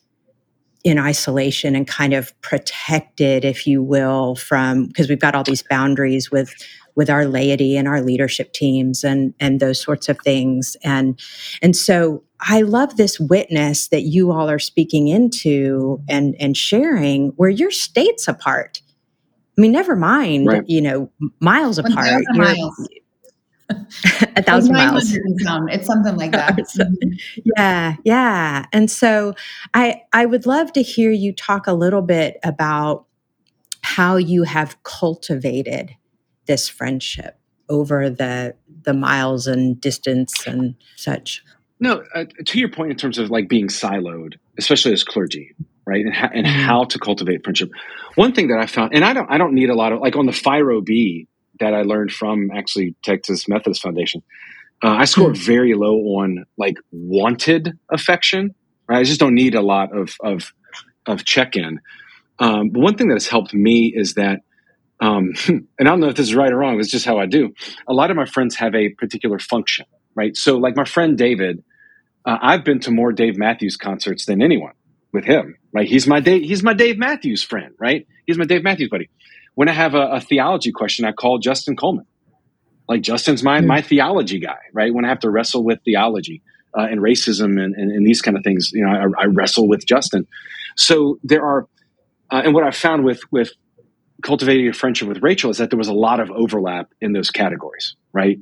in 0.85 0.99
isolation 0.99 1.75
and 1.75 1.87
kind 1.87 2.15
of 2.15 2.39
protected, 2.41 3.45
if 3.45 3.67
you 3.67 3.83
will, 3.83 4.37
from 4.37 4.87
because 4.87 5.09
we've 5.09 5.21
got 5.21 5.35
all 5.35 5.45
these 5.45 5.63
boundaries 5.63 6.31
with 6.31 6.55
with 6.95 7.11
our 7.11 7.27
laity 7.27 7.77
and 7.77 7.87
our 7.87 8.01
leadership 8.01 8.53
teams 8.53 9.05
and 9.05 9.35
and 9.41 9.61
those 9.61 9.81
sorts 9.81 10.09
of 10.09 10.19
things 10.21 10.77
and 10.83 11.21
and 11.63 11.77
so 11.77 12.23
I 12.41 12.63
love 12.63 12.97
this 12.97 13.19
witness 13.21 13.89
that 13.89 14.03
you 14.03 14.33
all 14.33 14.49
are 14.49 14.59
speaking 14.59 15.09
into 15.09 16.01
and 16.09 16.35
and 16.39 16.57
sharing 16.57 17.29
where 17.37 17.51
your 17.51 17.71
states 17.71 18.29
apart. 18.29 18.81
I 19.59 19.61
mean, 19.61 19.73
never 19.73 19.97
mind, 19.97 20.47
right. 20.47 20.63
you 20.69 20.81
know, 20.81 21.11
miles 21.41 21.79
apart. 21.79 22.23
Miles. 22.31 22.89
a 24.37 24.43
thousand 24.43 24.73
miles. 24.73 25.13
It's 25.69 25.87
something 25.87 26.17
like 26.17 26.31
that. 26.31 26.59
yeah, 27.57 27.97
yeah. 28.05 28.67
And 28.73 28.89
so 28.89 29.35
I 29.75 30.03
I 30.13 30.27
would 30.27 30.47
love 30.47 30.73
to 30.75 30.83
hear 30.83 31.11
you 31.11 31.35
talk 31.35 31.67
a 31.67 31.73
little 31.73 32.03
bit 32.03 32.39
about 32.45 33.07
how 33.83 34.17
you 34.17 34.45
have 34.45 34.81
cultivated 34.85 35.97
this 36.47 36.69
friendship 36.69 37.39
over 37.69 38.09
the 38.09 38.55
the 38.83 38.95
miles 38.95 39.49
and 39.49 39.81
distance 39.81 40.47
and 40.47 40.77
such. 40.95 41.43
No, 41.81 42.05
uh, 42.15 42.25
to 42.47 42.59
your 42.61 42.71
point 42.71 42.93
in 42.93 42.97
terms 42.97 43.19
of 43.19 43.31
like 43.31 43.49
being 43.49 43.67
siloed, 43.67 44.35
especially 44.57 44.93
as 44.93 45.03
clergy, 45.03 45.55
right? 45.89 46.05
And, 46.05 46.15
ha- 46.15 46.31
and 46.33 46.47
mm-hmm. 46.47 46.61
how 46.61 46.85
to 46.85 46.99
cultivate 46.99 47.43
friendship. 47.43 47.71
One 48.15 48.33
thing 48.33 48.49
that 48.49 48.59
I 48.59 48.67
found, 48.67 48.95
and 48.95 49.05
I 49.05 49.15
don't, 49.15 49.31
I 49.31 49.39
don't 49.39 49.55
need 49.55 49.71
a 49.71 49.75
lot 49.75 49.93
of 49.93 50.01
like 50.01 50.17
on 50.17 50.27
the 50.27 50.33
FIRO 50.33 50.83
B 50.83 51.27
that 51.61 51.73
I 51.75 51.83
learned 51.83 52.13
from 52.13 52.51
actually 52.55 52.95
Texas 53.03 53.49
Methodist 53.49 53.83
Foundation. 53.83 54.23
Uh, 54.85 54.91
I 54.91 55.07
scored 55.07 55.35
mm-hmm. 55.35 55.45
very 55.45 55.75
low 55.75 55.97
on 56.21 56.45
like 56.59 56.77
wanted 56.93 57.77
affection. 57.91 58.55
Right? 58.87 58.99
I 58.99 59.05
just 59.05 59.19
don't 59.19 59.35
need 59.35 59.55
a 59.55 59.63
lot 59.63 59.97
of 59.97 60.15
of 60.21 60.53
of 61.07 61.25
check 61.25 61.57
in. 61.57 61.81
Um, 62.39 62.69
but 62.69 62.81
one 62.81 62.97
thing 62.97 63.09
that 63.09 63.15
has 63.15 63.27
helped 63.27 63.53
me 63.53 63.93
is 63.95 64.15
that, 64.15 64.41
um, 65.01 65.33
and 65.49 65.67
I 65.81 65.85
don't 65.85 66.01
know 66.01 66.09
if 66.09 66.17
this 66.17 66.29
is 66.29 66.35
right 66.35 66.53
or 66.53 66.59
wrong. 66.59 66.79
It's 66.79 66.91
just 66.91 67.07
how 67.07 67.19
I 67.19 67.27
do. 67.27 67.53
A 67.89 67.95
lot 67.95 68.11
of 68.11 68.17
my 68.17 68.27
friends 68.27 68.55
have 68.57 68.75
a 68.75 68.91
particular 68.91 69.39
function, 69.39 69.87
right? 70.15 70.37
So, 70.37 70.59
like 70.59 70.77
my 70.77 70.85
friend 70.85 71.17
David, 71.17 71.65
uh, 72.27 72.39
I've 72.41 72.63
been 72.63 72.79
to 72.81 72.91
more 72.91 73.11
Dave 73.11 73.39
Matthews 73.39 73.77
concerts 73.77 74.27
than 74.27 74.43
anyone 74.43 74.73
with 75.13 75.25
him. 75.25 75.57
Right? 75.73 75.89
He's 75.89 76.07
my 76.07 76.21
Dave. 76.21 76.43
He's 76.43 76.63
my 76.63 76.75
Dave 76.75 76.99
Matthews 76.99 77.43
friend. 77.43 77.75
Right? 77.79 78.07
He's 78.27 78.39
my 78.39 78.45
Dave 78.45 78.63
Matthews 78.63 78.89
buddy 78.89 79.09
when 79.59 79.69
I 79.69 79.73
have 79.73 79.97
a, 79.97 80.03
a 80.03 80.21
theology 80.21 80.71
question, 80.71 81.05
I 81.05 81.11
call 81.11 81.41
Justin 81.41 81.75
Coleman. 81.75 82.07
Like 82.89 83.01
Justin's 83.01 83.43
my, 83.43 83.61
mm 83.61 83.67
my 83.67 83.83
theology 83.83 84.39
guy, 84.39 84.61
right? 84.73 84.95
When 84.95 85.05
I 85.05 85.09
have 85.09 85.19
to 85.19 85.31
wrestle 85.31 85.65
with 85.65 85.81
theology 85.85 86.43
uh, 86.79 86.83
and 86.83 87.01
racism 87.01 87.61
and, 87.61 87.75
and, 87.75 87.91
and, 87.91 88.07
these 88.07 88.23
kind 88.23 88.37
of 88.37 88.45
things, 88.45 88.71
you 88.73 88.87
know, 88.87 88.93
I, 88.93 89.25
I 89.25 89.27
wrestle 89.27 89.67
with 89.67 89.85
Justin. 89.85 90.29
So 90.77 91.19
there 91.25 91.45
are, 91.45 91.67
uh, 92.31 92.43
and 92.45 92.55
what 92.55 92.63
I've 92.63 92.77
found 92.77 93.05
with, 93.05 93.21
with 93.33 93.51
cultivating 94.23 94.69
a 94.69 94.73
friendship 94.73 95.09
with 95.09 95.25
Rachel 95.25 95.51
is 95.51 95.59
that 95.59 95.71
there 95.71 95.77
was 95.77 95.89
a 95.89 95.93
lot 95.93 96.21
of 96.21 96.31
overlap 96.31 96.93
in 97.01 97.13
those 97.13 97.33
categories, 97.33 97.97
right? 98.13 98.39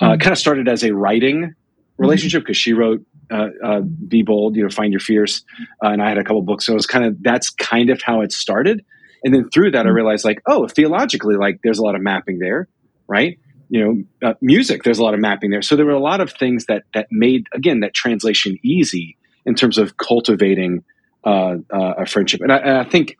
Uh, 0.00 0.06
mm 0.06 0.14
Uh, 0.14 0.16
kind 0.16 0.32
of 0.32 0.38
started 0.38 0.66
as 0.66 0.82
a 0.82 0.94
writing 0.94 1.54
relationship 1.98 2.40
because 2.40 2.56
she 2.56 2.72
wrote 2.72 3.02
uh, 3.34 3.48
uh, 3.62 3.80
"Be 3.80 4.22
Bold," 4.22 4.56
you 4.56 4.62
know, 4.62 4.68
"Find 4.68 4.92
Your 4.92 5.00
Fierce," 5.00 5.42
uh, 5.84 5.88
and 5.88 6.02
I 6.02 6.08
had 6.08 6.18
a 6.18 6.24
couple 6.24 6.42
books. 6.42 6.66
So 6.66 6.72
it 6.72 6.76
was 6.76 6.86
kind 6.86 7.04
of 7.04 7.22
that's 7.22 7.50
kind 7.50 7.90
of 7.90 8.00
how 8.02 8.20
it 8.20 8.32
started. 8.32 8.84
And 9.24 9.34
then 9.34 9.48
through 9.48 9.72
that, 9.72 9.78
I 9.78 9.88
mm-hmm. 9.88 9.96
realized 9.96 10.24
like, 10.24 10.42
oh, 10.46 10.68
theologically, 10.68 11.36
like 11.36 11.60
there's 11.64 11.78
a 11.78 11.82
lot 11.82 11.94
of 11.94 12.02
mapping 12.02 12.38
there, 12.38 12.68
right? 13.08 13.38
You 13.70 14.06
know, 14.20 14.28
uh, 14.28 14.34
music, 14.42 14.82
there's 14.82 14.98
a 14.98 15.02
lot 15.02 15.14
of 15.14 15.20
mapping 15.20 15.50
there. 15.50 15.62
So 15.62 15.76
there 15.76 15.86
were 15.86 15.92
a 15.92 15.98
lot 15.98 16.20
of 16.20 16.32
things 16.32 16.66
that 16.66 16.84
that 16.92 17.08
made 17.10 17.46
again 17.52 17.80
that 17.80 17.94
translation 17.94 18.58
easy 18.62 19.16
in 19.46 19.54
terms 19.54 19.78
of 19.78 19.96
cultivating 19.96 20.84
uh, 21.24 21.56
uh, 21.72 21.94
a 21.98 22.06
friendship. 22.06 22.40
And 22.42 22.52
I, 22.52 22.56
and 22.58 22.78
I, 22.78 22.84
think 22.84 23.16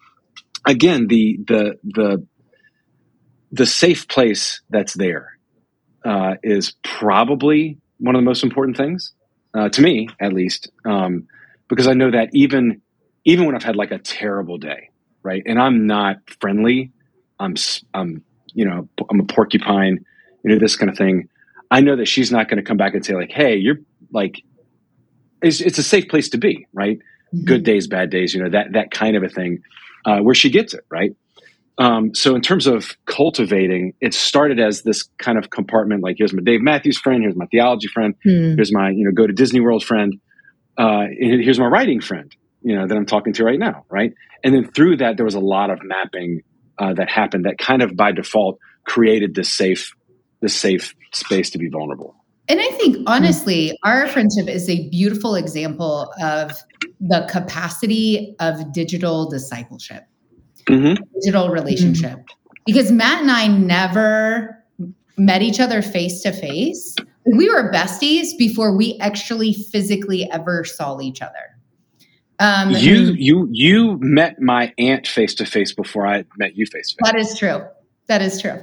again 0.67 1.07
the 1.09 1.39
the 1.47 1.79
the 1.83 2.27
the 3.51 3.67
safe 3.67 4.07
place 4.07 4.61
that's 4.69 4.93
there 4.95 5.39
uh, 6.05 6.35
is 6.43 6.75
probably 6.83 7.79
one 7.99 8.15
of 8.15 8.21
the 8.21 8.25
most 8.25 8.45
important 8.45 8.77
things 8.77 9.15
uh, 9.55 9.69
to 9.69 9.83
me, 9.83 10.09
at 10.21 10.33
least, 10.33 10.71
um, 10.85 11.29
because 11.69 11.87
I 11.87 11.95
know 11.95 12.11
that 12.11 12.31
even 12.33 12.83
even 13.25 13.47
when 13.47 13.55
I've 13.55 13.63
had 13.63 13.77
like 13.77 13.91
a 13.91 13.99
terrible 13.99 14.59
day, 14.59 14.91
right? 15.23 15.43
And 15.47 15.59
I'm 15.61 15.87
not 15.87 16.17
friendly. 16.41 16.93
I'm 17.39 17.55
I'm 17.95 18.25
you 18.53 18.65
know 18.65 18.89
I'm 19.09 19.21
a 19.21 19.25
porcupine, 19.25 20.05
you 20.43 20.51
know 20.51 20.59
this 20.59 20.77
kind 20.77 20.91
of 20.91 20.99
thing. 20.99 21.29
I 21.71 21.81
know 21.81 21.97
that 21.97 22.07
she's 22.07 22.31
not 22.31 22.49
going 22.49 22.59
to 22.59 22.63
come 22.63 22.77
back 22.77 22.95
and 22.95 23.05
say 23.05 23.15
like, 23.15 23.31
"Hey, 23.31 23.57
you're 23.57 23.79
like," 24.13 24.43
it's, 25.43 25.61
it's 25.61 25.79
a 25.79 25.83
safe 25.83 26.09
place 26.09 26.29
to 26.31 26.39
be, 26.39 26.67
right? 26.73 26.99
Mm-hmm. 26.99 27.45
Good 27.45 27.65
days, 27.65 27.87
bad 27.87 28.11
days, 28.11 28.35
you 28.35 28.43
know 28.43 28.51
that 28.51 28.73
that 28.73 28.91
kind 28.91 29.17
of 29.17 29.23
a 29.23 29.29
thing, 29.29 29.63
uh, 30.05 30.19
where 30.19 30.35
she 30.35 30.51
gets 30.51 30.75
it, 30.75 30.85
right? 30.91 31.15
Um, 31.77 32.15
so 32.15 32.37
in 32.37 32.41
terms 32.41 32.67
of 32.67 32.97
cultivating, 33.07 33.95
it 34.01 34.15
started 34.15 34.61
as 34.61 34.83
this 34.83 35.03
kind 35.19 35.39
of 35.39 35.51
compartment. 35.51 36.03
Like 36.03 36.17
here's 36.19 36.33
my 36.33 36.43
Dave 36.43 36.61
Matthews 36.63 36.99
friend, 36.99 37.23
here's 37.23 37.37
my 37.37 37.47
theology 37.47 37.89
friend, 37.89 38.15
mm. 38.25 38.55
here's 38.55 38.73
my 38.73 38.91
you 38.91 39.05
know 39.05 39.13
go 39.13 39.27
to 39.27 39.33
Disney 39.33 39.61
World 39.61 39.85
friend, 39.85 40.15
uh, 40.79 41.07
here's 41.19 41.59
my 41.59 41.67
writing 41.67 42.01
friend, 42.01 42.35
you 42.63 42.77
know 42.77 42.87
that 42.87 42.97
I'm 42.97 43.07
talking 43.07 43.33
to 43.35 43.45
right 43.45 43.59
now, 43.59 43.85
right? 43.91 44.13
And 44.45 44.55
then 44.55 44.71
through 44.71 44.99
that, 44.99 45.17
there 45.17 45.25
was 45.25 45.35
a 45.35 45.41
lot 45.41 45.71
of 45.71 45.81
mapping 45.83 46.43
uh, 46.79 46.95
that 46.95 47.09
happened 47.09 47.47
that 47.47 47.59
kind 47.59 47.83
of 47.83 47.97
by 47.97 48.13
default 48.13 48.59
created 48.85 49.35
this 49.35 49.49
safe, 49.49 49.93
this 50.41 50.55
safe 50.55 50.95
space 51.13 51.51
to 51.51 51.59
be 51.59 51.69
vulnerable. 51.69 52.15
And 52.49 52.61
I 52.61 52.69
think 52.73 52.99
honestly, 53.07 53.77
our 53.85 54.07
friendship 54.07 54.49
is 54.49 54.69
a 54.69 54.89
beautiful 54.91 55.35
example 55.35 56.13
of 56.23 56.53
the 57.01 57.27
capacity 57.31 58.37
of 58.39 58.73
digital 58.73 59.31
discipleship, 59.31 60.05
mm-hmm. 60.67 61.03
digital 61.21 61.49
relationship. 61.51 62.19
Mm-hmm. 62.19 62.55
Because 62.67 62.91
Matt 62.91 63.23
and 63.23 63.31
I 63.31 63.47
never 63.47 64.65
met 65.17 65.43
each 65.43 65.61
other 65.61 65.83
face 65.83 66.23
to 66.23 66.33
face. 66.33 66.97
We 67.27 67.49
were 67.49 67.71
besties 67.71 68.37
before 68.39 68.77
we 68.77 68.99
actually 69.01 69.53
physically 69.53 70.29
ever 70.31 70.65
saw 70.65 71.01
each 71.01 71.23
other. 71.23 71.55
Um, 72.41 72.73
you 72.73 73.13
you 73.13 73.49
you 73.53 73.99
met 74.01 74.41
my 74.41 74.73
aunt 74.77 75.07
face 75.07 75.35
to 75.37 75.47
face 75.47 75.73
before 75.73 76.07
I 76.07 76.25
met 76.37 76.57
you 76.57 76.67
face 76.67 76.91
to 76.91 76.97
face. 76.97 77.13
That 77.13 77.19
is 77.19 77.39
true. 77.39 77.65
That 78.07 78.23
is 78.23 78.41
true. 78.41 78.61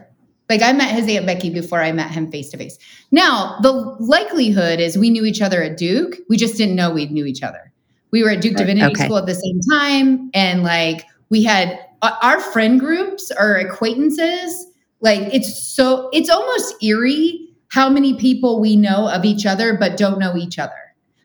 Like 0.50 0.62
I 0.62 0.74
met 0.74 0.94
his 0.94 1.08
aunt 1.08 1.26
Becky 1.26 1.50
before 1.50 1.82
I 1.82 1.94
met 1.94 2.12
him 2.12 2.30
face 2.30 2.50
to 2.50 2.58
face. 2.58 2.78
Now 3.12 3.58
the 3.62 3.72
likelihood 3.72 4.80
is 4.82 4.98
we 4.98 5.10
knew 5.10 5.24
each 5.24 5.42
other 5.42 5.64
at 5.64 5.78
Duke. 5.78 6.18
We 6.28 6.36
just 6.36 6.58
didn't 6.58 6.76
know 6.76 6.92
we 6.92 7.06
knew 7.08 7.26
each 7.26 7.44
other. 7.44 7.72
We 8.12 8.24
were 8.24 8.32
at 8.32 8.42
Duke 8.42 8.56
right. 8.56 8.68
Divinity 8.68 8.92
okay. 8.92 9.06
School 9.06 9.18
at 9.18 9.26
the 9.26 9.36
same 9.36 9.60
time, 9.72 10.30
and 10.34 10.64
like 10.64 11.06
we 11.30 11.44
had 11.44 11.80
our 12.02 12.40
friend 12.40 12.80
groups 12.80 13.32
or 13.38 13.56
acquaintances. 13.56 14.68
Like 15.02 15.22
it's 15.34 15.64
so 15.64 16.10
it's 16.14 16.30
almost 16.30 16.82
eerie 16.84 17.50
how 17.70 17.90
many 17.90 18.16
people 18.16 18.60
we 18.60 18.76
know 18.76 19.10
of 19.10 19.24
each 19.24 19.46
other 19.46 19.78
but 19.78 19.98
don't 19.98 20.20
know 20.20 20.36
each 20.36 20.60
other. 20.60 20.74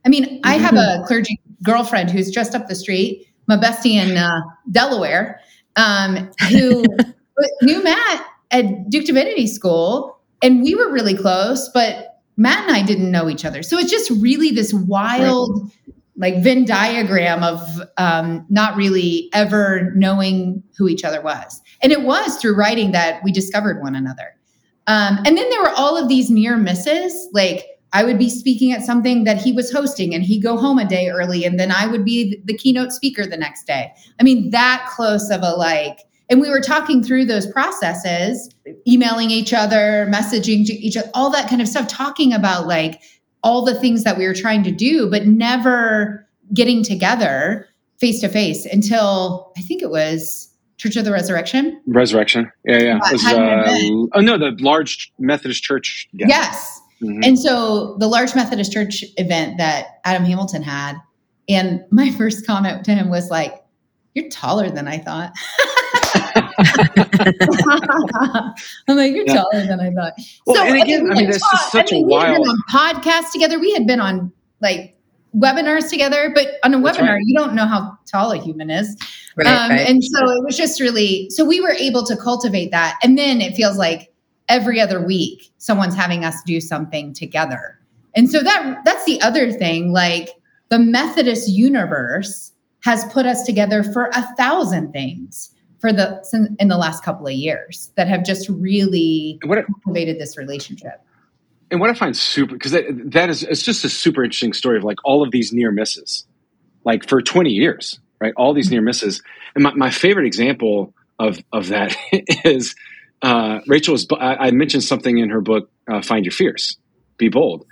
I 0.05 0.09
mean, 0.09 0.41
I 0.45 0.55
have 0.55 0.77
a 0.77 1.03
clergy 1.07 1.41
girlfriend 1.65 2.11
who's 2.11 2.31
just 2.31 2.55
up 2.55 2.69
the 2.69 2.77
street, 2.77 3.27
my 3.49 3.57
bestie 3.57 3.95
in 3.95 4.17
uh, 4.17 4.41
Delaware, 4.71 5.41
um, 5.75 6.31
who 6.49 6.85
knew 7.63 7.83
Matt 7.83 8.25
at 8.53 8.89
Duke 8.89 9.05
Divinity 9.05 9.49
School, 9.49 10.19
and 10.43 10.63
we 10.63 10.77
were 10.77 10.93
really 10.93 11.15
close, 11.15 11.69
but 11.71 12.21
Matt 12.37 12.69
and 12.69 12.77
I 12.77 12.83
didn't 12.83 13.11
know 13.11 13.29
each 13.29 13.45
other. 13.45 13.63
So 13.65 13.79
it's 13.79 13.91
just 13.91 14.11
really 14.11 14.51
this 14.51 14.73
wild, 14.73 15.63
right. 15.63 15.96
Like 16.17 16.43
Venn 16.43 16.65
diagram 16.65 17.43
of 17.43 17.61
um, 17.99 18.47
not 18.49 18.77
really 18.77 19.29
ever 19.33 19.93
knowing 19.95 20.63
who 20.77 20.89
each 20.89 21.05
other 21.05 21.21
was. 21.21 21.61
And 21.83 21.93
it 21.93 22.03
was 22.03 22.37
through 22.37 22.57
writing 22.57 22.93
that 22.93 23.23
we 23.23 23.33
discovered 23.33 23.83
one 23.83 23.95
another. 23.95 24.35
Um, 24.87 25.19
and 25.27 25.37
then 25.37 25.51
there 25.51 25.61
were 25.61 25.73
all 25.77 25.97
of 25.97 26.09
these 26.09 26.31
near 26.31 26.57
misses, 26.57 27.29
like 27.33 27.67
I 27.93 28.05
would 28.05 28.19
be 28.19 28.31
speaking 28.31 28.73
at 28.73 28.83
something 28.83 29.25
that 29.25 29.39
he 29.39 29.53
was 29.53 29.73
hosting 29.73 30.15
and 30.15 30.23
he'd 30.23 30.43
go 30.43 30.57
home 30.57 30.79
a 30.79 30.85
day 30.85 31.09
early 31.09 31.45
and 31.45 31.59
then 31.59 31.73
I 31.73 31.87
would 31.87 32.05
be 32.05 32.41
the 32.45 32.57
keynote 32.57 32.93
speaker 32.93 33.27
the 33.27 33.37
next 33.37 33.67
day. 33.67 33.93
I 34.21 34.23
mean, 34.23 34.51
that 34.51 34.87
close 34.95 35.31
of 35.31 35.43
a 35.43 35.53
like, 35.53 36.01
and 36.29 36.41
we 36.41 36.51
were 36.51 36.61
talking 36.61 37.03
through 37.03 37.27
those 37.27 37.47
processes, 37.47 38.51
emailing 38.87 39.31
each 39.31 39.53
other, 39.53 40.09
messaging 40.13 40.69
each 40.69 40.97
other, 40.97 41.09
all 41.15 41.31
that 41.31 41.49
kind 41.49 41.63
of 41.63 41.69
stuff, 41.69 41.87
talking 41.87 42.33
about 42.33 42.67
like 42.67 43.01
all 43.47 43.65
the 43.65 43.77
things 43.77 44.03
that 44.03 44.19
we 44.19 44.27
were 44.27 44.35
trying 44.35 44.65
to 44.65 44.73
do, 44.73 45.09
but 45.09 45.25
never 45.25 46.27
getting 46.53 46.83
together 46.83 47.69
face 47.99 48.21
to 48.21 48.29
face 48.29 48.67
until 48.67 49.53
I 49.57 49.63
think 49.63 49.83
it 49.83 49.91
was 49.91 50.53
Church 50.79 50.97
of 50.97 51.05
the 51.05 51.13
Resurrection. 51.13 51.81
Resurrection. 51.87 52.51
Yeah, 52.65 52.79
yeah. 52.79 52.99
Was, 52.99 53.25
uh, 53.25 54.09
oh, 54.15 54.21
no, 54.21 54.37
the 54.37 54.57
large 54.61 55.13
Methodist 55.21 55.63
church. 55.63 56.09
Yeah. 56.13 56.27
Yes. 56.29 56.81
Mm-hmm. 57.01 57.23
And 57.23 57.39
so 57.39 57.97
the 58.01 58.09
large 58.09 58.35
Methodist 58.35 58.73
church 58.73 59.05
event 59.17 59.59
that 59.59 60.01
Adam 60.05 60.25
Hamilton 60.25 60.65
had, 60.65 60.97
and 61.49 61.85
my 61.93 62.11
first 62.19 62.45
comment 62.49 62.85
to 62.87 62.95
him 62.95 63.11
was 63.11 63.31
like, 63.31 63.65
You're 64.15 64.29
taller 64.29 64.71
than 64.71 64.89
I 64.89 64.99
thought. 64.99 65.33
I'm 68.89 68.97
like, 68.97 69.13
You're 69.13 69.27
yeah. 69.27 69.35
taller 69.35 69.67
than 69.67 69.81
I 69.81 69.91
thought. 69.91 70.15
Well, 70.47 70.57
so, 70.57 70.65
and 70.65 70.83
again, 70.83 71.11
I 71.11 71.15
mean, 71.15 71.29
it's 71.29 71.39
just 71.39 71.73
such 71.73 71.93
I 71.93 71.97
mean, 71.97 72.05
a 72.05 72.09
wild 72.09 72.47
on 72.47 72.57
podcasts 72.71 73.33
together. 73.33 73.59
We 73.59 73.73
had 73.73 73.87
been 73.87 74.01
on 74.01 74.33
like 74.61 74.97
webinars 75.37 75.91
together, 75.91 76.33
but 76.35 76.55
on 76.65 76.75
a 76.75 76.81
That's 76.81 76.99
webinar, 76.99 77.15
right. 77.15 77.23
you 77.25 77.35
don't 77.37 77.55
know 77.55 77.67
how 77.67 77.97
tall 78.11 78.33
a 78.33 78.39
human 78.39 78.71
is. 78.71 78.97
Right, 79.37 79.47
um, 79.47 79.71
right. 79.71 79.89
And 79.89 80.03
so 80.03 80.31
it 80.31 80.45
was 80.45 80.57
just 80.57 80.81
really, 80.81 81.29
so 81.31 81.45
we 81.45 81.61
were 81.61 81.73
able 81.73 82.05
to 82.07 82.17
cultivate 82.17 82.71
that. 82.71 82.99
And 83.03 83.19
then 83.19 83.41
it 83.41 83.55
feels 83.55 83.77
like 83.77 84.13
every 84.49 84.81
other 84.81 85.05
week, 85.05 85.53
someone's 85.59 85.95
having 85.95 86.25
us 86.25 86.43
do 86.45 86.61
something 86.61 87.13
together. 87.13 87.79
And 88.15 88.31
so 88.31 88.43
that 88.43 88.81
that's 88.85 89.05
the 89.05 89.21
other 89.21 89.53
thing. 89.53 89.93
Like 89.93 90.31
the 90.71 90.79
Methodist 90.79 91.49
universe 91.49 92.53
has 92.81 93.05
put 93.13 93.27
us 93.27 93.43
together 93.43 93.83
for 93.83 94.11
a 94.15 94.35
thousand 94.37 94.93
things 94.93 95.51
for 95.79 95.93
the 95.93 96.57
in 96.59 96.69
the 96.69 96.77
last 96.77 97.05
couple 97.05 97.27
of 97.27 97.33
years 97.33 97.93
that 97.97 98.09
have 98.09 98.25
just 98.25 98.49
really 98.49 99.39
what 99.45 99.65
cultivated 99.67 100.19
this 100.19 100.37
relationship. 100.37 101.03
And 101.71 101.81
what 101.81 101.91
I 101.91 101.95
find 101.95 102.17
super 102.17 102.55
because 102.55 102.73
that, 102.73 102.85
that 103.13 103.31
is 103.31 103.43
it's 103.43 103.63
just 103.63 103.85
a 103.85 103.89
super 103.89 104.25
interesting 104.25 104.53
story 104.53 104.79
of 104.79 104.85
like 104.85 104.99
all 105.05 105.23
of 105.23 105.31
these 105.31 105.53
near 105.53 105.71
misses, 105.71 106.25
like 106.85 107.09
for 107.09 107.21
20 107.21 107.51
years, 107.51 107.99
right? 108.21 108.33
All 108.37 108.55
these 108.55 108.71
near 108.71 108.83
misses. 108.83 109.23
And 109.55 109.65
my, 109.65 109.75
my 109.75 109.91
favorite 109.91 110.27
example 110.27 110.95
of 111.19 111.41
of 111.53 111.69
that 111.69 111.97
is 112.45 112.75
uh, 113.23 113.61
Rachel 113.67 113.93
was 113.93 114.07
I, 114.13 114.37
I, 114.37 114.51
mentioned 114.51 114.85
something 114.85 115.19
in 115.19 115.31
her 115.31 115.41
book, 115.41 115.71
uh, 115.91 116.03
Find 116.03 116.25
Your 116.25 116.33
Fierce, 116.33 116.77
Be 117.17 117.29
Bold. 117.29 117.67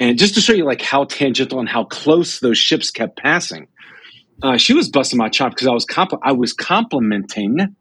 And 0.00 0.18
just 0.18 0.34
to 0.34 0.40
show 0.40 0.52
you 0.52 0.64
like 0.64 0.80
how 0.80 1.04
tangential 1.04 1.60
and 1.60 1.68
how 1.68 1.84
close 1.84 2.40
those 2.40 2.58
ships 2.58 2.90
kept 2.90 3.18
passing, 3.18 3.68
uh, 4.42 4.56
she 4.56 4.74
was 4.74 4.88
busting 4.88 5.18
my 5.18 5.28
chop 5.28 5.52
because 5.52 5.66
I 5.66 5.72
was 5.72 5.86
compl- 5.86 6.20
I 6.22 6.32
was 6.32 6.52
complimenting 6.52 7.74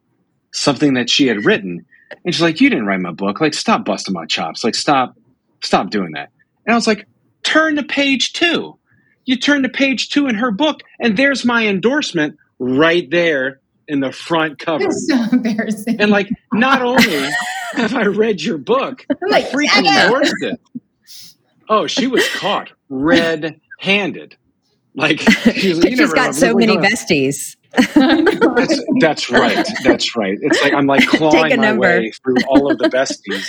something 0.51 0.93
that 0.95 1.09
she 1.09 1.27
had 1.27 1.45
written, 1.45 1.85
and 2.25 2.33
she's 2.33 2.41
like, 2.41 2.61
"You 2.61 2.69
didn't 2.69 2.85
write 2.85 2.99
my 2.99 3.11
book. 3.11 3.41
Like, 3.41 3.53
stop 3.53 3.85
busting 3.85 4.13
my 4.13 4.25
chops. 4.25 4.63
Like, 4.63 4.75
stop, 4.75 5.17
stop 5.63 5.89
doing 5.89 6.11
that." 6.13 6.29
And 6.65 6.73
I 6.73 6.75
was 6.75 6.87
like, 6.87 7.07
"Turn 7.43 7.75
to 7.75 7.83
page 7.83 8.33
two. 8.33 8.77
You 9.25 9.35
turn 9.35 9.63
to 9.63 9.69
page 9.69 10.09
two 10.09 10.27
in 10.27 10.35
her 10.35 10.51
book, 10.51 10.81
and 10.99 11.15
there's 11.15 11.45
my 11.45 11.67
endorsement 11.67 12.37
right 12.57 13.09
there 13.09 13.59
in 13.87 13.99
the 13.99 14.11
front 14.11 14.59
cover. 14.59 14.85
It's 14.85 15.07
so 15.07 15.23
embarrassing. 15.31 15.99
And 15.99 16.11
like, 16.11 16.29
not 16.53 16.81
only 16.81 17.29
have 17.73 17.95
I 17.95 18.05
read 18.05 18.41
your 18.41 18.57
book, 18.57 19.05
like, 19.29 19.45
I 19.45 19.49
freaking 19.49 19.85
endorsed 19.85 20.35
it. 20.41 20.61
Oh, 21.67 21.87
she 21.87 22.07
was 22.07 22.27
caught 22.29 22.71
red-handed. 22.89 24.35
Like, 24.95 25.19
she 25.55 25.69
was, 25.69 25.81
she's 25.81 26.13
got 26.13 26.35
so 26.35 26.55
many 26.55 26.77
besties. 26.77 27.55
that's, 27.71 28.83
that's, 28.99 29.29
right. 29.29 29.67
That's 29.83 30.15
right. 30.15 30.37
It's 30.41 30.61
like 30.61 30.73
I'm 30.73 30.87
like 30.87 31.07
clawing 31.07 31.49
my 31.49 31.55
number. 31.55 31.81
way 31.81 32.11
through 32.23 32.37
all 32.47 32.71
of 32.71 32.77
the 32.79 32.89
besties. 32.89 33.47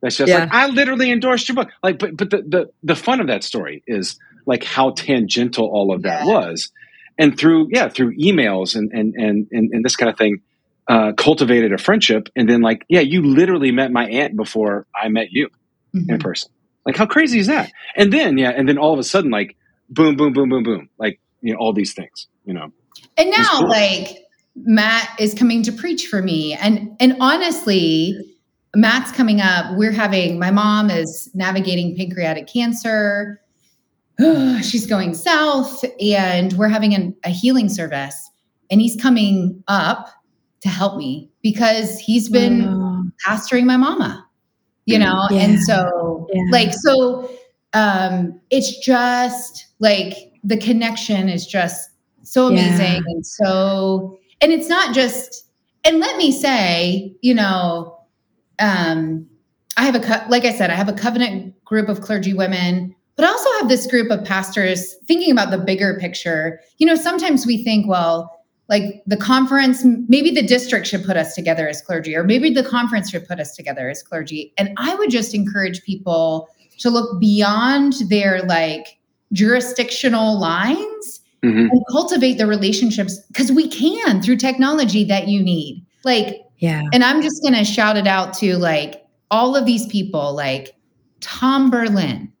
That's 0.00 0.16
just 0.16 0.28
yeah. 0.28 0.40
like 0.40 0.52
I 0.52 0.66
literally 0.68 1.10
endorsed 1.10 1.48
your 1.48 1.56
book. 1.56 1.70
Like, 1.82 1.98
but 1.98 2.16
but 2.16 2.30
the, 2.30 2.42
the 2.42 2.70
the 2.84 2.94
fun 2.94 3.20
of 3.20 3.26
that 3.26 3.42
story 3.42 3.82
is 3.88 4.16
like 4.46 4.62
how 4.62 4.90
tangential 4.90 5.66
all 5.66 5.92
of 5.92 6.02
that 6.02 6.24
yeah. 6.24 6.32
was 6.32 6.70
and 7.18 7.36
through 7.36 7.68
yeah 7.70 7.88
through 7.88 8.16
emails 8.16 8.76
and 8.76 8.90
and 8.92 9.14
and 9.14 9.48
and, 9.50 9.70
and 9.72 9.84
this 9.84 9.96
kind 9.96 10.10
of 10.10 10.16
thing 10.16 10.40
uh, 10.88 11.12
cultivated 11.12 11.70
a 11.72 11.78
friendship 11.78 12.30
and 12.34 12.48
then 12.48 12.62
like 12.62 12.84
yeah 12.88 13.00
you 13.00 13.22
literally 13.22 13.70
met 13.70 13.92
my 13.92 14.08
aunt 14.08 14.34
before 14.36 14.86
i 14.96 15.08
met 15.08 15.26
you 15.30 15.48
mm-hmm. 15.94 16.10
in 16.10 16.18
person 16.18 16.50
like 16.86 16.96
how 16.96 17.04
crazy 17.04 17.38
is 17.38 17.48
that 17.48 17.70
and 17.94 18.10
then 18.10 18.38
yeah 18.38 18.48
and 18.48 18.66
then 18.66 18.78
all 18.78 18.94
of 18.94 18.98
a 18.98 19.04
sudden 19.04 19.30
like 19.30 19.54
boom 19.90 20.16
boom 20.16 20.32
boom 20.32 20.48
boom 20.48 20.62
boom 20.62 20.88
like 20.98 21.20
you 21.40 21.52
know 21.52 21.58
all 21.58 21.72
these 21.72 21.94
things 21.94 22.28
you 22.44 22.52
know 22.52 22.70
and 23.16 23.30
now 23.30 23.58
cool. 23.58 23.68
like 23.68 24.18
matt 24.56 25.08
is 25.18 25.34
coming 25.34 25.62
to 25.62 25.72
preach 25.72 26.06
for 26.06 26.22
me 26.22 26.54
and 26.54 26.94
and 27.00 27.16
honestly 27.20 28.18
matt's 28.74 29.12
coming 29.12 29.40
up 29.40 29.76
we're 29.76 29.92
having 29.92 30.38
my 30.38 30.50
mom 30.50 30.90
is 30.90 31.30
navigating 31.34 31.96
pancreatic 31.96 32.46
cancer 32.46 33.40
she's 34.62 34.86
going 34.86 35.14
south 35.14 35.84
and 36.00 36.52
we're 36.54 36.68
having 36.68 36.94
an, 36.94 37.14
a 37.24 37.30
healing 37.30 37.68
service 37.68 38.30
and 38.70 38.80
he's 38.80 39.00
coming 39.00 39.62
up 39.68 40.08
to 40.60 40.68
help 40.68 40.96
me 40.96 41.30
because 41.42 41.98
he's 41.98 42.28
been 42.28 42.64
oh. 42.64 43.04
pastoring 43.24 43.64
my 43.64 43.76
mama 43.76 44.26
you 44.86 44.98
know 44.98 45.26
yeah. 45.30 45.42
and 45.42 45.60
so 45.60 46.26
yeah. 46.32 46.42
like 46.50 46.72
so 46.72 47.30
um 47.74 48.40
it's 48.50 48.78
just 48.78 49.67
like 49.78 50.32
the 50.44 50.56
connection 50.56 51.28
is 51.28 51.46
just 51.46 51.90
so 52.22 52.46
amazing 52.48 52.78
yeah. 52.78 53.02
and 53.06 53.26
so 53.26 54.18
and 54.40 54.52
it's 54.52 54.68
not 54.68 54.94
just 54.94 55.48
and 55.84 55.98
let 55.98 56.16
me 56.16 56.30
say 56.30 57.14
you 57.22 57.34
know 57.34 57.98
um 58.58 59.26
i 59.76 59.84
have 59.84 59.94
a 59.94 60.26
like 60.28 60.44
i 60.44 60.52
said 60.52 60.70
i 60.70 60.74
have 60.74 60.88
a 60.88 60.92
covenant 60.92 61.54
group 61.64 61.88
of 61.88 62.00
clergy 62.00 62.34
women 62.34 62.94
but 63.18 63.24
I 63.24 63.30
also 63.30 63.50
have 63.58 63.68
this 63.68 63.84
group 63.88 64.12
of 64.12 64.24
pastors 64.24 64.94
thinking 65.08 65.32
about 65.32 65.50
the 65.50 65.58
bigger 65.58 65.98
picture. 65.98 66.60
You 66.78 66.86
know, 66.86 66.94
sometimes 66.94 67.46
we 67.46 67.64
think, 67.64 67.88
well, 67.88 68.32
like 68.68 69.02
the 69.08 69.16
conference, 69.16 69.84
maybe 69.84 70.30
the 70.30 70.46
district 70.46 70.86
should 70.86 71.04
put 71.04 71.16
us 71.16 71.34
together 71.34 71.66
as 71.66 71.80
clergy, 71.82 72.14
or 72.14 72.22
maybe 72.22 72.48
the 72.50 72.62
conference 72.62 73.10
should 73.10 73.26
put 73.26 73.40
us 73.40 73.56
together 73.56 73.90
as 73.90 74.04
clergy. 74.04 74.52
And 74.56 74.70
I 74.76 74.94
would 74.94 75.10
just 75.10 75.34
encourage 75.34 75.82
people 75.82 76.48
to 76.78 76.90
look 76.90 77.18
beyond 77.18 77.94
their 78.08 78.42
like 78.42 78.97
jurisdictional 79.32 80.38
lines 80.38 81.20
mm-hmm. 81.44 81.70
and 81.70 81.82
cultivate 81.90 82.38
the 82.38 82.46
relationships 82.46 83.18
because 83.28 83.52
we 83.52 83.68
can 83.68 84.22
through 84.22 84.36
technology 84.36 85.04
that 85.04 85.28
you 85.28 85.42
need. 85.42 85.84
Like, 86.04 86.42
yeah. 86.58 86.82
And 86.92 87.04
I'm 87.04 87.22
just 87.22 87.42
going 87.42 87.54
to 87.54 87.64
shout 87.64 87.96
it 87.96 88.06
out 88.06 88.34
to 88.34 88.56
like 88.56 89.04
all 89.30 89.56
of 89.56 89.66
these 89.66 89.86
people, 89.86 90.34
like 90.34 90.74
Tom 91.20 91.70
Berlin, 91.70 92.32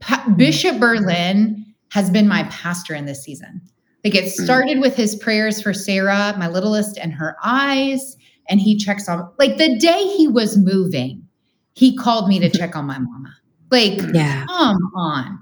pa- 0.00 0.26
Bishop 0.36 0.78
Berlin 0.78 1.64
has 1.90 2.10
been 2.10 2.28
my 2.28 2.44
pastor 2.44 2.94
in 2.94 3.06
this 3.06 3.22
season. 3.22 3.60
Like 4.04 4.14
it 4.14 4.24
hmm. 4.24 4.44
started 4.44 4.80
with 4.80 4.96
his 4.96 5.16
prayers 5.16 5.60
for 5.60 5.74
Sarah, 5.74 6.34
my 6.38 6.48
littlest, 6.48 6.98
and 6.98 7.12
her 7.12 7.36
eyes. 7.44 8.16
And 8.48 8.60
he 8.60 8.76
checks 8.76 9.08
on, 9.08 9.30
like 9.38 9.58
the 9.58 9.78
day 9.78 10.04
he 10.16 10.26
was 10.26 10.56
moving, 10.56 11.26
he 11.74 11.96
called 11.96 12.28
me 12.28 12.38
to 12.40 12.50
check 12.50 12.74
on 12.74 12.86
my 12.86 12.98
mama. 12.98 13.36
Like, 13.70 14.00
yeah. 14.12 14.44
come 14.46 14.90
on. 14.96 15.38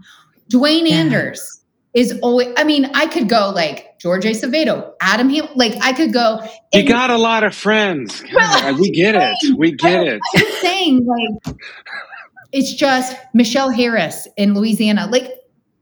Dwayne 0.53 0.89
yeah. 0.89 0.97
Anders 0.97 1.63
is 1.95 2.19
always, 2.23 2.49
I 2.57 2.65
mean, 2.65 2.91
I 2.95 3.07
could 3.07 3.29
go 3.29 3.51
like 3.55 3.99
George 3.99 4.25
Acevedo, 4.25 4.93
Adam 5.01 5.29
Hill, 5.29 5.49
like 5.55 5.75
I 5.83 5.93
could 5.93 6.13
go. 6.13 6.41
And, 6.73 6.83
you 6.83 6.89
got 6.89 7.11
a 7.11 7.19
lot 7.19 7.45
of 7.45 7.55
friends. 7.55 8.23
Well, 8.33 8.75
we 8.79 8.91
get 8.91 9.15
it. 9.15 9.57
We 9.59 9.73
get 9.73 10.07
it. 10.07 10.21
I'm 10.35 10.41
just 10.41 10.61
saying, 10.61 11.07
like, 11.07 11.57
it's 12.53 12.73
just 12.73 13.17
Michelle 13.35 13.71
Harris 13.71 14.29
in 14.37 14.55
Louisiana. 14.55 15.07
Like 15.11 15.33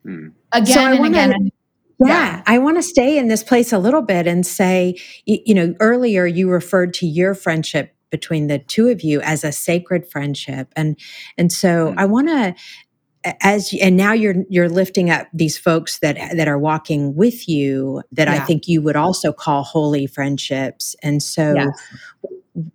hmm. 0.04 0.28
again 0.52 0.66
so 0.66 0.80
and 0.80 0.98
wanna, 0.98 1.18
again. 1.18 1.50
Yeah, 1.98 2.06
yeah, 2.08 2.42
I 2.46 2.58
want 2.58 2.76
to 2.76 2.82
stay 2.82 3.18
in 3.18 3.28
this 3.28 3.42
place 3.42 3.72
a 3.72 3.78
little 3.78 4.02
bit 4.02 4.26
and 4.26 4.46
say, 4.46 4.98
you, 5.24 5.38
you 5.46 5.54
know, 5.54 5.74
earlier 5.80 6.26
you 6.26 6.50
referred 6.50 6.92
to 6.94 7.06
your 7.06 7.34
friendship 7.34 7.96
between 8.10 8.46
the 8.46 8.58
two 8.58 8.88
of 8.88 9.02
you 9.02 9.20
as 9.22 9.44
a 9.44 9.52
sacred 9.52 10.08
friendship 10.08 10.72
and 10.76 10.98
and 11.36 11.52
so 11.52 11.88
mm-hmm. 11.88 11.98
i 11.98 12.04
want 12.04 12.28
to 12.28 12.54
as 13.40 13.74
and 13.80 13.96
now 13.96 14.12
you're 14.12 14.36
you're 14.48 14.68
lifting 14.68 15.10
up 15.10 15.26
these 15.32 15.58
folks 15.58 15.98
that 15.98 16.16
that 16.36 16.48
are 16.48 16.58
walking 16.58 17.14
with 17.14 17.48
you 17.48 18.02
that 18.12 18.28
yeah. 18.28 18.34
i 18.34 18.38
think 18.40 18.68
you 18.68 18.80
would 18.80 18.96
also 18.96 19.32
call 19.32 19.62
holy 19.62 20.06
friendships 20.06 20.94
and 21.02 21.22
so 21.22 21.54
yes. 21.54 21.80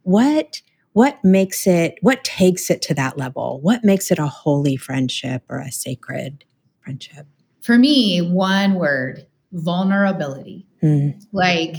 what 0.04 0.62
what 0.94 1.24
makes 1.24 1.66
it 1.66 1.96
what 2.02 2.24
takes 2.24 2.70
it 2.70 2.82
to 2.82 2.94
that 2.94 3.18
level 3.18 3.60
what 3.62 3.84
makes 3.84 4.12
it 4.12 4.20
a 4.20 4.28
holy 4.28 4.76
friendship 4.76 5.44
or 5.50 5.60
a 5.60 5.72
sacred 5.72 6.44
friendship 6.82 7.26
for 7.62 7.78
me 7.78 8.22
one 8.22 8.76
word 8.76 9.26
vulnerability 9.54 10.66
mm. 10.84 11.14
like 11.32 11.76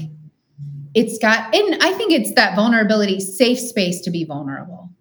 it's 0.94 1.18
got 1.18 1.54
and 1.54 1.82
i 1.82 1.92
think 1.92 2.12
it's 2.12 2.34
that 2.34 2.54
vulnerability 2.54 3.20
safe 3.20 3.58
space 3.58 4.00
to 4.00 4.10
be 4.10 4.24
vulnerable 4.24 4.91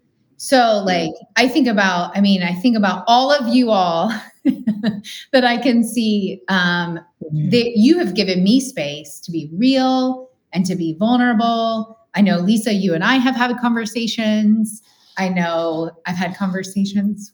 so 0.41 0.81
like 0.85 1.11
i 1.35 1.47
think 1.47 1.67
about 1.67 2.15
i 2.17 2.21
mean 2.21 2.41
i 2.41 2.53
think 2.53 2.75
about 2.75 3.03
all 3.07 3.31
of 3.31 3.53
you 3.53 3.69
all 3.69 4.11
that 5.31 5.43
i 5.43 5.57
can 5.57 5.83
see 5.83 6.41
um 6.47 6.99
mm. 7.33 7.51
that 7.51 7.73
you 7.75 7.97
have 7.99 8.13
given 8.13 8.43
me 8.43 8.59
space 8.59 9.19
to 9.19 9.31
be 9.31 9.49
real 9.53 10.29
and 10.53 10.65
to 10.65 10.75
be 10.75 10.95
vulnerable 10.97 11.97
I 12.13 12.21
know, 12.21 12.37
Lisa, 12.39 12.73
you 12.73 12.93
and 12.93 13.03
I 13.03 13.15
have 13.15 13.35
had 13.35 13.55
conversations. 13.59 14.81
I 15.17 15.29
know 15.29 15.91
I've 16.05 16.17
had 16.17 16.35
conversations 16.35 17.33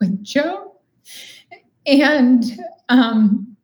with 0.00 0.22
Joe. 0.22 0.72
And, 1.86 2.44
um, 2.88 3.56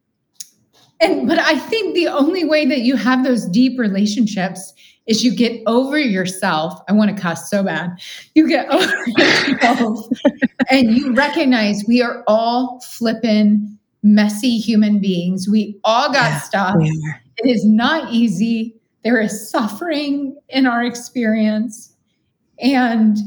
and, 1.01 1.27
but 1.27 1.39
I 1.39 1.59
think 1.59 1.95
the 1.95 2.09
only 2.09 2.45
way 2.45 2.67
that 2.67 2.81
you 2.81 2.97
have 2.97 3.25
those 3.25 3.47
deep 3.47 3.79
relationships 3.79 4.73
is 5.07 5.25
you 5.25 5.35
get 5.35 5.63
over 5.67 5.99
yourself. 5.99 6.81
I 6.89 6.93
want 6.93 7.15
to 7.15 7.21
cuss 7.21 7.51
so 7.51 7.63
bad. 7.65 8.01
You 8.35 8.49
get 8.49 8.69
over 8.69 9.05
yourself 9.07 10.07
and 10.71 10.97
you 10.97 11.13
recognize 11.15 11.85
we 11.87 12.03
are 12.03 12.23
all 12.27 12.81
flipping 12.81 13.79
messy 14.03 14.59
human 14.59 15.01
beings. 15.01 15.49
We 15.49 15.79
all 15.85 16.09
got 16.09 16.31
yeah, 16.31 16.41
stuff. 16.41 16.77
It 16.81 17.51
is 17.51 17.65
not 17.65 18.13
easy. 18.13 18.77
There 19.05 19.21
is 19.21 19.51
suffering 19.51 20.37
in 20.49 20.67
our 20.67 20.85
experience. 20.85 21.95
And 22.61 23.19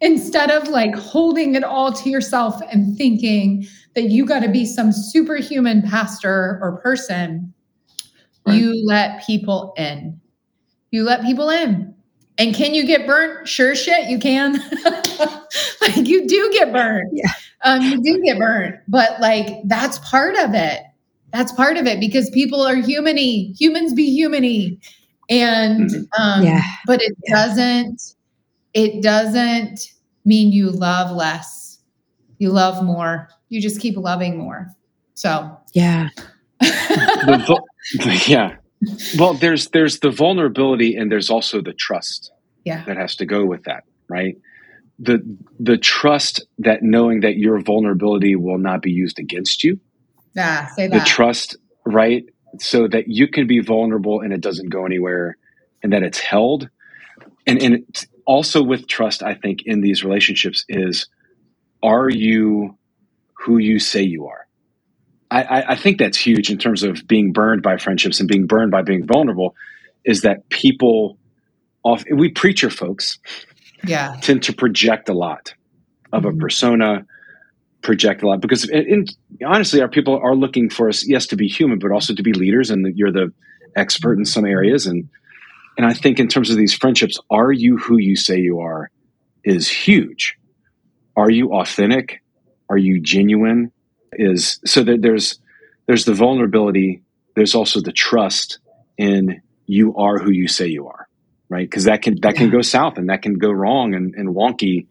instead 0.00 0.50
of 0.50 0.68
like 0.68 0.94
holding 0.94 1.54
it 1.54 1.64
all 1.64 1.92
to 1.92 2.10
yourself 2.10 2.60
and 2.72 2.96
thinking 2.96 3.66
that 3.94 4.10
you 4.10 4.26
got 4.26 4.40
to 4.40 4.48
be 4.48 4.66
some 4.66 4.92
superhuman 4.92 5.82
pastor 5.82 6.58
or 6.60 6.80
person, 6.82 7.52
right. 8.44 8.54
you 8.54 8.84
let 8.84 9.24
people 9.24 9.72
in. 9.76 10.20
You 10.96 11.04
let 11.04 11.20
people 11.20 11.50
in. 11.50 11.94
And 12.38 12.54
can 12.54 12.72
you 12.72 12.86
get 12.86 13.06
burnt? 13.06 13.46
Sure 13.46 13.74
shit, 13.74 14.08
you 14.08 14.18
can. 14.18 14.54
like 15.82 16.08
you 16.08 16.26
do 16.26 16.50
get 16.54 16.72
burnt. 16.72 17.10
Yeah. 17.12 17.30
Um, 17.64 17.82
you 17.82 18.00
do 18.00 18.22
get 18.22 18.38
burnt, 18.38 18.76
but 18.88 19.20
like 19.20 19.60
that's 19.66 19.98
part 19.98 20.36
of 20.36 20.54
it. 20.54 20.80
That's 21.34 21.52
part 21.52 21.76
of 21.76 21.86
it 21.86 22.00
because 22.00 22.30
people 22.30 22.62
are 22.62 22.76
humany. 22.76 23.54
Humans 23.60 23.92
be 23.92 24.18
humany. 24.18 24.78
And 25.28 25.90
mm-hmm. 25.90 26.22
um, 26.22 26.42
yeah. 26.42 26.62
but 26.86 27.02
it 27.02 27.14
yeah. 27.26 27.46
doesn't, 27.46 28.14
it 28.72 29.02
doesn't 29.02 29.92
mean 30.24 30.50
you 30.50 30.70
love 30.70 31.14
less. 31.14 31.78
You 32.38 32.52
love 32.52 32.82
more. 32.82 33.28
You 33.50 33.60
just 33.60 33.82
keep 33.82 33.98
loving 33.98 34.38
more. 34.38 34.74
So 35.12 35.60
yeah. 35.74 36.08
the, 36.60 38.24
yeah 38.26 38.56
well 39.18 39.34
there's 39.34 39.68
there's 39.68 40.00
the 40.00 40.10
vulnerability 40.10 40.96
and 40.96 41.10
there's 41.10 41.30
also 41.30 41.60
the 41.60 41.72
trust 41.72 42.30
yeah. 42.64 42.84
that 42.84 42.96
has 42.96 43.16
to 43.16 43.26
go 43.26 43.44
with 43.44 43.64
that 43.64 43.84
right? 44.08 44.36
The 44.98 45.20
the 45.58 45.76
trust 45.76 46.44
that 46.58 46.82
knowing 46.82 47.20
that 47.20 47.36
your 47.36 47.60
vulnerability 47.60 48.36
will 48.36 48.58
not 48.58 48.82
be 48.82 48.92
used 48.92 49.18
against 49.18 49.64
you. 49.64 49.80
Yeah 50.34 50.68
say 50.68 50.88
that. 50.88 50.98
the 50.98 51.04
trust 51.04 51.56
right? 51.84 52.24
So 52.58 52.88
that 52.88 53.08
you 53.08 53.28
can 53.28 53.46
be 53.46 53.60
vulnerable 53.60 54.20
and 54.20 54.32
it 54.32 54.40
doesn't 54.40 54.70
go 54.70 54.86
anywhere 54.86 55.36
and 55.82 55.92
that 55.92 56.02
it's 56.02 56.18
held. 56.20 56.68
And 57.46 57.60
and 57.62 57.84
also 58.26 58.62
with 58.62 58.86
trust 58.86 59.22
i 59.22 59.34
think 59.34 59.62
in 59.64 59.80
these 59.80 60.04
relationships 60.04 60.64
is 60.68 61.06
are 61.82 62.10
you 62.10 62.76
who 63.34 63.58
you 63.58 63.78
say 63.78 64.02
you 64.02 64.26
are 64.26 64.45
I, 65.30 65.64
I 65.68 65.76
think 65.76 65.98
that's 65.98 66.18
huge 66.18 66.50
in 66.50 66.58
terms 66.58 66.82
of 66.82 67.06
being 67.06 67.32
burned 67.32 67.62
by 67.62 67.78
friendships 67.78 68.20
and 68.20 68.28
being 68.28 68.46
burned 68.46 68.70
by 68.70 68.82
being 68.82 69.06
vulnerable 69.06 69.54
is 70.04 70.22
that 70.22 70.48
people 70.48 71.18
off 71.82 72.04
we 72.12 72.30
preacher 72.30 72.70
folks. 72.70 73.18
Yeah. 73.84 74.16
Tend 74.22 74.42
to 74.44 74.52
project 74.52 75.08
a 75.08 75.12
lot 75.12 75.54
of 76.12 76.22
mm-hmm. 76.22 76.36
a 76.36 76.40
persona 76.40 77.06
project 77.82 78.22
a 78.22 78.26
lot 78.26 78.40
because 78.40 78.68
honestly 79.46 79.80
our 79.80 79.88
people 79.88 80.18
are 80.18 80.34
looking 80.34 80.68
for 80.68 80.88
us 80.88 81.06
yes 81.06 81.26
to 81.26 81.36
be 81.36 81.46
human 81.46 81.78
but 81.78 81.92
also 81.92 82.12
to 82.14 82.22
be 82.22 82.32
leaders 82.32 82.70
and 82.70 82.96
you're 82.96 83.12
the 83.12 83.32
expert 83.76 84.18
in 84.18 84.24
some 84.24 84.44
areas. 84.44 84.86
And 84.86 85.08
and 85.76 85.86
i 85.86 85.92
think 85.92 86.18
in 86.18 86.28
terms 86.28 86.50
of 86.50 86.56
these 86.56 86.74
friendships 86.74 87.18
are 87.30 87.52
you 87.52 87.76
who 87.76 87.98
you 87.98 88.16
say 88.16 88.38
you 88.38 88.60
are 88.60 88.90
is 89.44 89.68
huge. 89.68 90.36
Are 91.16 91.30
you 91.30 91.54
authentic? 91.54 92.22
Are 92.68 92.76
you 92.76 93.00
genuine 93.00 93.72
is 94.18 94.60
so 94.64 94.82
that 94.82 95.02
there's 95.02 95.38
there's 95.86 96.04
the 96.04 96.14
vulnerability 96.14 97.02
there's 97.34 97.54
also 97.54 97.80
the 97.80 97.92
trust 97.92 98.58
in 98.98 99.40
you 99.66 99.94
are 99.96 100.18
who 100.18 100.30
you 100.30 100.48
say 100.48 100.66
you 100.66 100.86
are 100.88 101.08
right 101.48 101.68
because 101.68 101.84
that 101.84 102.02
can 102.02 102.20
that 102.20 102.34
yeah. 102.34 102.40
can 102.40 102.50
go 102.50 102.62
south 102.62 102.98
and 102.98 103.08
that 103.08 103.22
can 103.22 103.34
go 103.34 103.50
wrong 103.50 103.94
and, 103.94 104.14
and 104.14 104.34
wonky 104.34 104.86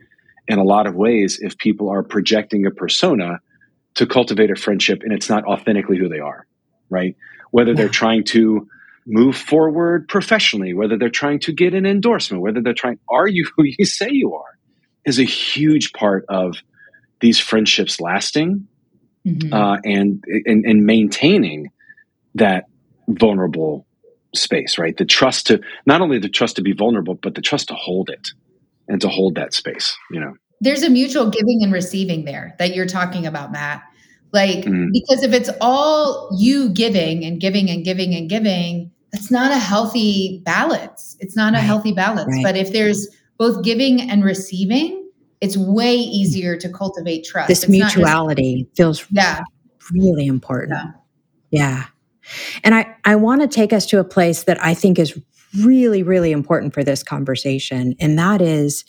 in 0.48 0.60
a 0.60 0.64
lot 0.64 0.88
of 0.88 0.96
ways 0.96 1.40
if 1.42 1.58
people 1.58 1.90
are 1.90 2.04
projecting 2.04 2.66
a 2.66 2.72
persona 2.72 3.40
to 3.96 4.06
cultivate 4.06 4.52
a 4.52 4.56
friendship 4.56 5.02
and 5.04 5.14
it's 5.14 5.30
not 5.30 5.44
authentically 5.46 5.98
who 5.98 6.08
they 6.10 6.20
are 6.20 6.46
right 6.90 7.16
whether 7.52 7.72
yeah. 7.72 7.78
they're 7.78 7.90
trying 7.90 8.24
to 8.24 8.68
move 9.08 9.36
forward 9.36 10.08
professionally 10.08 10.74
whether 10.74 10.98
they're 10.98 11.10
trying 11.10 11.40
to 11.40 11.52
get 11.52 11.74
an 11.74 11.86
endorsement 11.86 12.42
whether 12.42 12.62
they're 12.62 12.74
trying 12.74 13.00
are 13.10 13.28
you 13.28 13.48
who 13.56 13.64
you 13.64 13.86
say 13.86 14.10
you 14.12 14.34
are 14.34 14.58
is 15.06 15.20
a 15.20 15.24
huge 15.24 15.94
part 15.94 16.26
of 16.30 16.58
these 17.22 17.40
friendships 17.40 18.02
lasting 18.02 18.68
mm-hmm. 19.26 19.54
uh, 19.54 19.78
and, 19.84 20.24
and 20.46 20.66
and 20.66 20.86
maintaining 20.86 21.72
that 22.36 22.66
vulnerable 23.08 23.86
space, 24.34 24.78
right? 24.78 24.98
The 24.98 25.06
trust 25.06 25.48
to 25.48 25.62
not 25.86 26.02
only 26.02 26.20
the 26.20 26.30
trust 26.30 26.56
to 26.58 26.62
be 26.62 26.74
vulnerable, 26.74 27.16
but 27.16 27.36
the 27.36 27.42
trust 27.42 27.68
to 27.70 27.76
hold 27.76 28.10
it 28.10 28.30
and 28.88 29.02
to 29.02 29.10
hold 29.10 29.36
that 29.36 29.54
space. 29.54 29.96
You 30.12 30.20
know, 30.20 30.36
there's 30.62 30.84
a 30.84 30.90
mutual 30.90 31.30
giving 31.30 31.64
and 31.64 31.74
receiving 31.74 32.26
there 32.26 32.56
that 32.60 32.76
you're 32.76 32.86
talking 32.86 33.26
about, 33.26 33.52
Matt. 33.52 33.84
Like 34.32 34.66
mm-hmm. 34.66 34.90
because 34.92 35.24
if 35.24 35.34
it's 35.34 35.50
all 35.62 36.30
you 36.38 36.70
giving 36.70 37.24
and 37.24 37.40
giving 37.40 37.70
and 37.70 37.86
giving 37.86 38.14
and 38.14 38.30
giving, 38.30 38.92
that's 39.12 39.32
not 39.32 39.52
a 39.52 39.58
healthy 39.58 40.42
balance. 40.44 41.16
It's 41.20 41.36
not 41.36 41.54
right. 41.54 41.60
a 41.60 41.62
healthy 41.62 41.94
balance. 41.94 42.34
Right. 42.34 42.44
But 42.44 42.58
if 42.58 42.74
there's 42.74 43.08
both 43.38 43.64
giving 43.64 44.02
and 44.02 44.26
receiving, 44.26 45.05
it's 45.45 45.55
way 45.55 45.95
easier 45.95 46.58
to 46.58 46.69
cultivate 46.69 47.23
trust. 47.23 47.47
This 47.47 47.63
it's 47.63 47.69
mutuality 47.69 48.63
just, 48.63 48.75
feels 48.75 49.05
yeah. 49.12 49.41
really 49.91 50.25
important. 50.25 50.79
Yeah. 51.51 51.77
yeah. 51.77 51.84
And 52.63 52.73
I, 52.73 52.95
I 53.05 53.15
want 53.15 53.41
to 53.41 53.47
take 53.47 53.71
us 53.71 53.86
to 53.88 53.99
a 53.99 54.03
place 54.03 54.43
that 54.43 54.62
I 54.63 54.73
think 54.73 54.97
is 54.97 55.19
really, 55.63 56.01
really 56.01 56.31
important 56.31 56.73
for 56.73 56.84
this 56.84 57.03
conversation. 57.03 57.95
And 57.99 58.17
that 58.17 58.41
is 58.41 58.84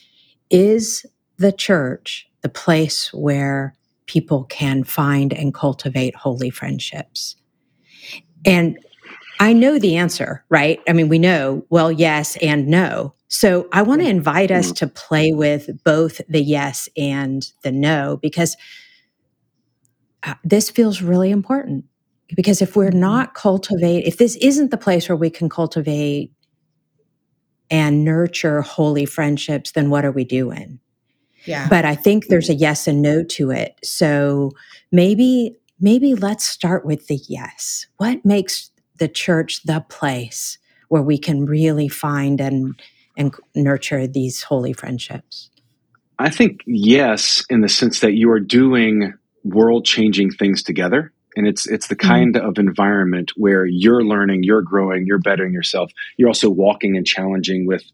is 0.49 1.05
the 1.39 1.53
church 1.53 2.27
the 2.43 2.49
place 2.49 3.13
where 3.13 3.75
people 4.07 4.45
can 4.45 4.85
find 4.85 5.33
and 5.33 5.53
cultivate 5.53 6.15
holy 6.15 6.49
friendships? 6.49 7.37
And 8.45 8.79
I 9.41 9.53
know 9.53 9.79
the 9.79 9.97
answer, 9.97 10.45
right? 10.49 10.81
I 10.89 10.93
mean, 10.93 11.09
we 11.09 11.19
know, 11.19 11.67
well, 11.69 11.91
yes 11.91 12.37
and 12.37 12.69
no. 12.69 13.16
So 13.29 13.69
I 13.73 13.83
want 13.83 14.03
to 14.03 14.09
invite 14.09 14.51
us 14.51 14.67
mm-hmm. 14.67 14.75
to 14.75 14.87
play 14.89 15.33
with 15.33 15.83
both 15.85 16.21
the 16.29 16.43
yes 16.43 16.89
and 16.97 17.51
the 17.63 17.73
no 17.73 18.19
because 18.23 18.57
uh, 20.23 20.35
this 20.45 20.71
feels 20.71 21.03
really 21.03 21.31
important. 21.31 21.85
Because 22.35 22.61
if 22.61 22.77
we're 22.77 22.91
mm-hmm. 22.91 23.01
not 23.01 23.35
cultivate, 23.35 24.05
if 24.05 24.19
this 24.19 24.37
isn't 24.37 24.71
the 24.71 24.77
place 24.77 25.09
where 25.09 25.17
we 25.17 25.31
can 25.31 25.49
cultivate 25.49 26.33
and 27.71 28.05
nurture 28.05 28.63
holy 28.63 29.07
friendships, 29.07 29.73
then 29.73 29.91
what 29.91 30.05
are 30.05 30.13
we 30.13 30.25
doing? 30.25 30.79
Yeah. 31.45 31.69
But 31.69 31.85
I 31.85 31.95
think 31.95 32.27
there's 32.27 32.49
a 32.49 32.55
yes 32.55 32.87
and 32.87 33.03
no 33.03 33.23
to 33.23 33.51
it. 33.51 33.77
So 33.83 34.53
maybe 34.91 35.57
maybe 35.79 36.15
let's 36.15 36.45
start 36.45 36.85
with 36.85 37.07
the 37.07 37.21
yes. 37.29 37.87
What 37.99 38.25
makes 38.25 38.71
the 38.97 39.09
church 39.09 39.63
the 39.65 39.85
place 39.89 40.59
where 40.89 41.03
we 41.03 41.19
can 41.19 41.45
really 41.45 41.89
find 41.89 42.41
and 42.41 42.81
and 43.17 43.35
nurture 43.55 44.07
these 44.07 44.43
holy 44.43 44.73
friendships? 44.73 45.51
I 46.19 46.31
think 46.31 46.61
yes, 46.67 47.45
in 47.51 47.61
the 47.61 47.69
sense 47.69 48.01
that 48.01 48.13
you 48.13 48.31
are 48.31 48.41
doing 48.41 49.15
world 49.45 49.85
changing 49.85 50.31
things 50.31 50.63
together. 50.63 51.13
And 51.37 51.47
it's 51.47 51.67
it's 51.67 51.89
the 51.89 51.97
mm-hmm. 51.97 52.09
kind 52.09 52.35
mm-hmm. 52.35 52.47
of 52.47 52.59
environment 52.59 53.33
where 53.37 53.67
you're 53.67 54.05
learning, 54.05 54.43
you're 54.43 54.63
growing, 54.63 55.07
you're 55.07 55.19
bettering 55.19 55.53
yourself. 55.53 55.93
You're 56.17 56.29
also 56.29 56.51
walking 56.51 56.97
and 56.97 57.07
challenging 57.07 57.67
with 57.67 57.85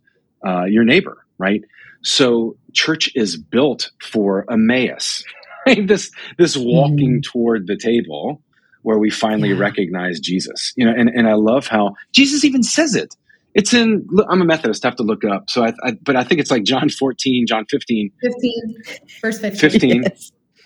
uh, 0.47 0.65
your 0.65 0.85
neighbor, 0.85 1.25
right? 1.39 1.63
So 2.03 2.57
church 2.73 3.11
is 3.15 3.37
built 3.37 3.91
for 4.01 4.51
Emmaus, 4.51 5.25
right? 5.67 5.87
This 5.87 6.11
this 6.39 6.57
walking 6.57 7.21
mm-hmm. 7.21 7.39
toward 7.39 7.67
the 7.67 7.77
table 7.77 8.41
where 8.83 8.99
we 8.99 9.11
finally 9.11 9.51
yeah. 9.51 9.59
recognize 9.59 10.21
Jesus. 10.21 10.73
You 10.77 10.87
know, 10.87 10.93
and, 10.97 11.09
and 11.09 11.29
I 11.29 11.35
love 11.35 11.67
how 11.67 11.95
Jesus 12.13 12.45
even 12.45 12.63
says 12.63 12.95
it. 12.95 13.15
It's 13.55 13.75
in. 13.75 14.09
I'm 14.29 14.41
a 14.41 14.45
Methodist. 14.45 14.85
I 14.85 14.89
have 14.89 14.97
to 14.97 15.03
look 15.03 15.25
up. 15.25 15.51
So 15.51 15.65
I, 15.65 15.75
I 15.85 15.93
but 16.03 16.17
I 16.17 16.25
think 16.25 16.41
it's 16.41 16.51
like 16.51 16.65
John 16.65 16.89
14, 16.89 17.47
John 17.47 17.67
15, 17.67 18.11
15, 18.21 18.83
verse 19.21 19.39
15. 19.41 19.71
15. 19.71 20.05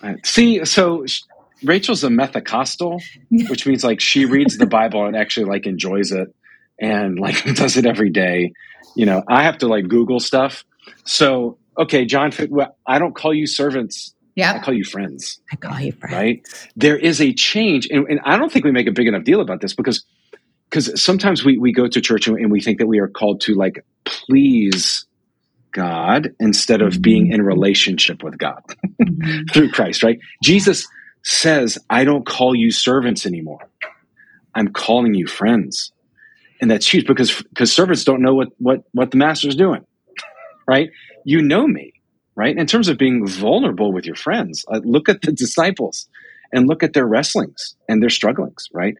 Yes. 0.02 0.18
See, 0.24 0.62
so 0.66 1.06
Rachel's 1.64 2.04
a 2.04 2.08
Methacostal, 2.08 3.00
which 3.48 3.66
means 3.66 3.82
like 3.82 4.00
she 4.00 4.26
reads 4.26 4.58
the 4.58 4.66
Bible 4.66 5.06
and 5.06 5.16
actually 5.16 5.46
like 5.46 5.66
enjoys 5.66 6.12
it 6.12 6.34
and 6.78 7.18
like 7.18 7.42
does 7.54 7.76
it 7.76 7.86
every 7.86 8.10
day. 8.10 8.52
You 8.94 9.06
know, 9.06 9.22
I 9.28 9.42
have 9.42 9.58
to 9.58 9.68
like 9.68 9.88
Google 9.88 10.20
stuff. 10.20 10.64
So 11.04 11.58
okay, 11.78 12.04
John, 12.04 12.30
I 12.86 12.98
don't 12.98 13.14
call 13.14 13.34
you 13.34 13.46
servants. 13.46 14.14
Yeah. 14.34 14.52
I 14.52 14.58
call 14.58 14.74
you 14.74 14.84
friends. 14.84 15.40
I 15.50 15.56
call 15.56 15.80
you 15.80 15.92
friends. 15.92 16.14
Right. 16.14 16.68
There 16.76 16.96
is 16.96 17.22
a 17.22 17.32
change. 17.32 17.88
And, 17.90 18.06
and 18.06 18.20
I 18.22 18.36
don't 18.36 18.52
think 18.52 18.66
we 18.66 18.70
make 18.70 18.86
a 18.86 18.92
big 18.92 19.08
enough 19.08 19.24
deal 19.24 19.40
about 19.40 19.62
this 19.62 19.74
because 19.74 20.04
because 20.68 21.00
sometimes 21.00 21.44
we, 21.44 21.58
we 21.58 21.72
go 21.72 21.86
to 21.86 22.00
church 22.00 22.26
and, 22.26 22.38
and, 22.38 22.50
we 22.50 22.60
think 22.60 22.78
that 22.78 22.86
we 22.86 22.98
are 22.98 23.08
called 23.08 23.40
to 23.42 23.54
like 23.54 23.84
please 24.04 25.06
God 25.72 26.34
instead 26.40 26.82
of 26.82 27.00
being 27.00 27.30
in 27.32 27.42
relationship 27.42 28.22
with 28.22 28.38
God 28.38 28.62
mm-hmm. 29.00 29.44
through 29.52 29.70
Christ, 29.70 30.02
right? 30.02 30.18
Jesus 30.42 30.86
says, 31.22 31.78
I 31.90 32.04
don't 32.04 32.26
call 32.26 32.54
you 32.54 32.70
servants 32.70 33.26
anymore. 33.26 33.68
I'm 34.54 34.68
calling 34.68 35.14
you 35.14 35.26
friends. 35.26 35.92
And 36.60 36.70
that's 36.70 36.92
huge 36.92 37.06
because 37.06 37.42
because 37.42 37.70
servants 37.70 38.04
don't 38.04 38.22
know 38.22 38.34
what 38.34 38.48
what 38.56 38.84
what 38.92 39.10
the 39.10 39.18
master's 39.18 39.56
doing. 39.56 39.84
Right? 40.68 40.90
You 41.24 41.42
know 41.42 41.64
me, 41.64 41.92
right? 42.34 42.56
In 42.56 42.66
terms 42.66 42.88
of 42.88 42.98
being 42.98 43.24
vulnerable 43.24 43.92
with 43.92 44.04
your 44.04 44.16
friends, 44.16 44.64
uh, 44.66 44.80
look 44.82 45.08
at 45.08 45.22
the 45.22 45.30
disciples 45.30 46.08
and 46.56 46.66
look 46.66 46.82
at 46.82 46.94
their 46.94 47.06
wrestlings 47.06 47.76
and 47.88 48.02
their 48.02 48.08
strugglings, 48.08 48.68
right? 48.72 48.96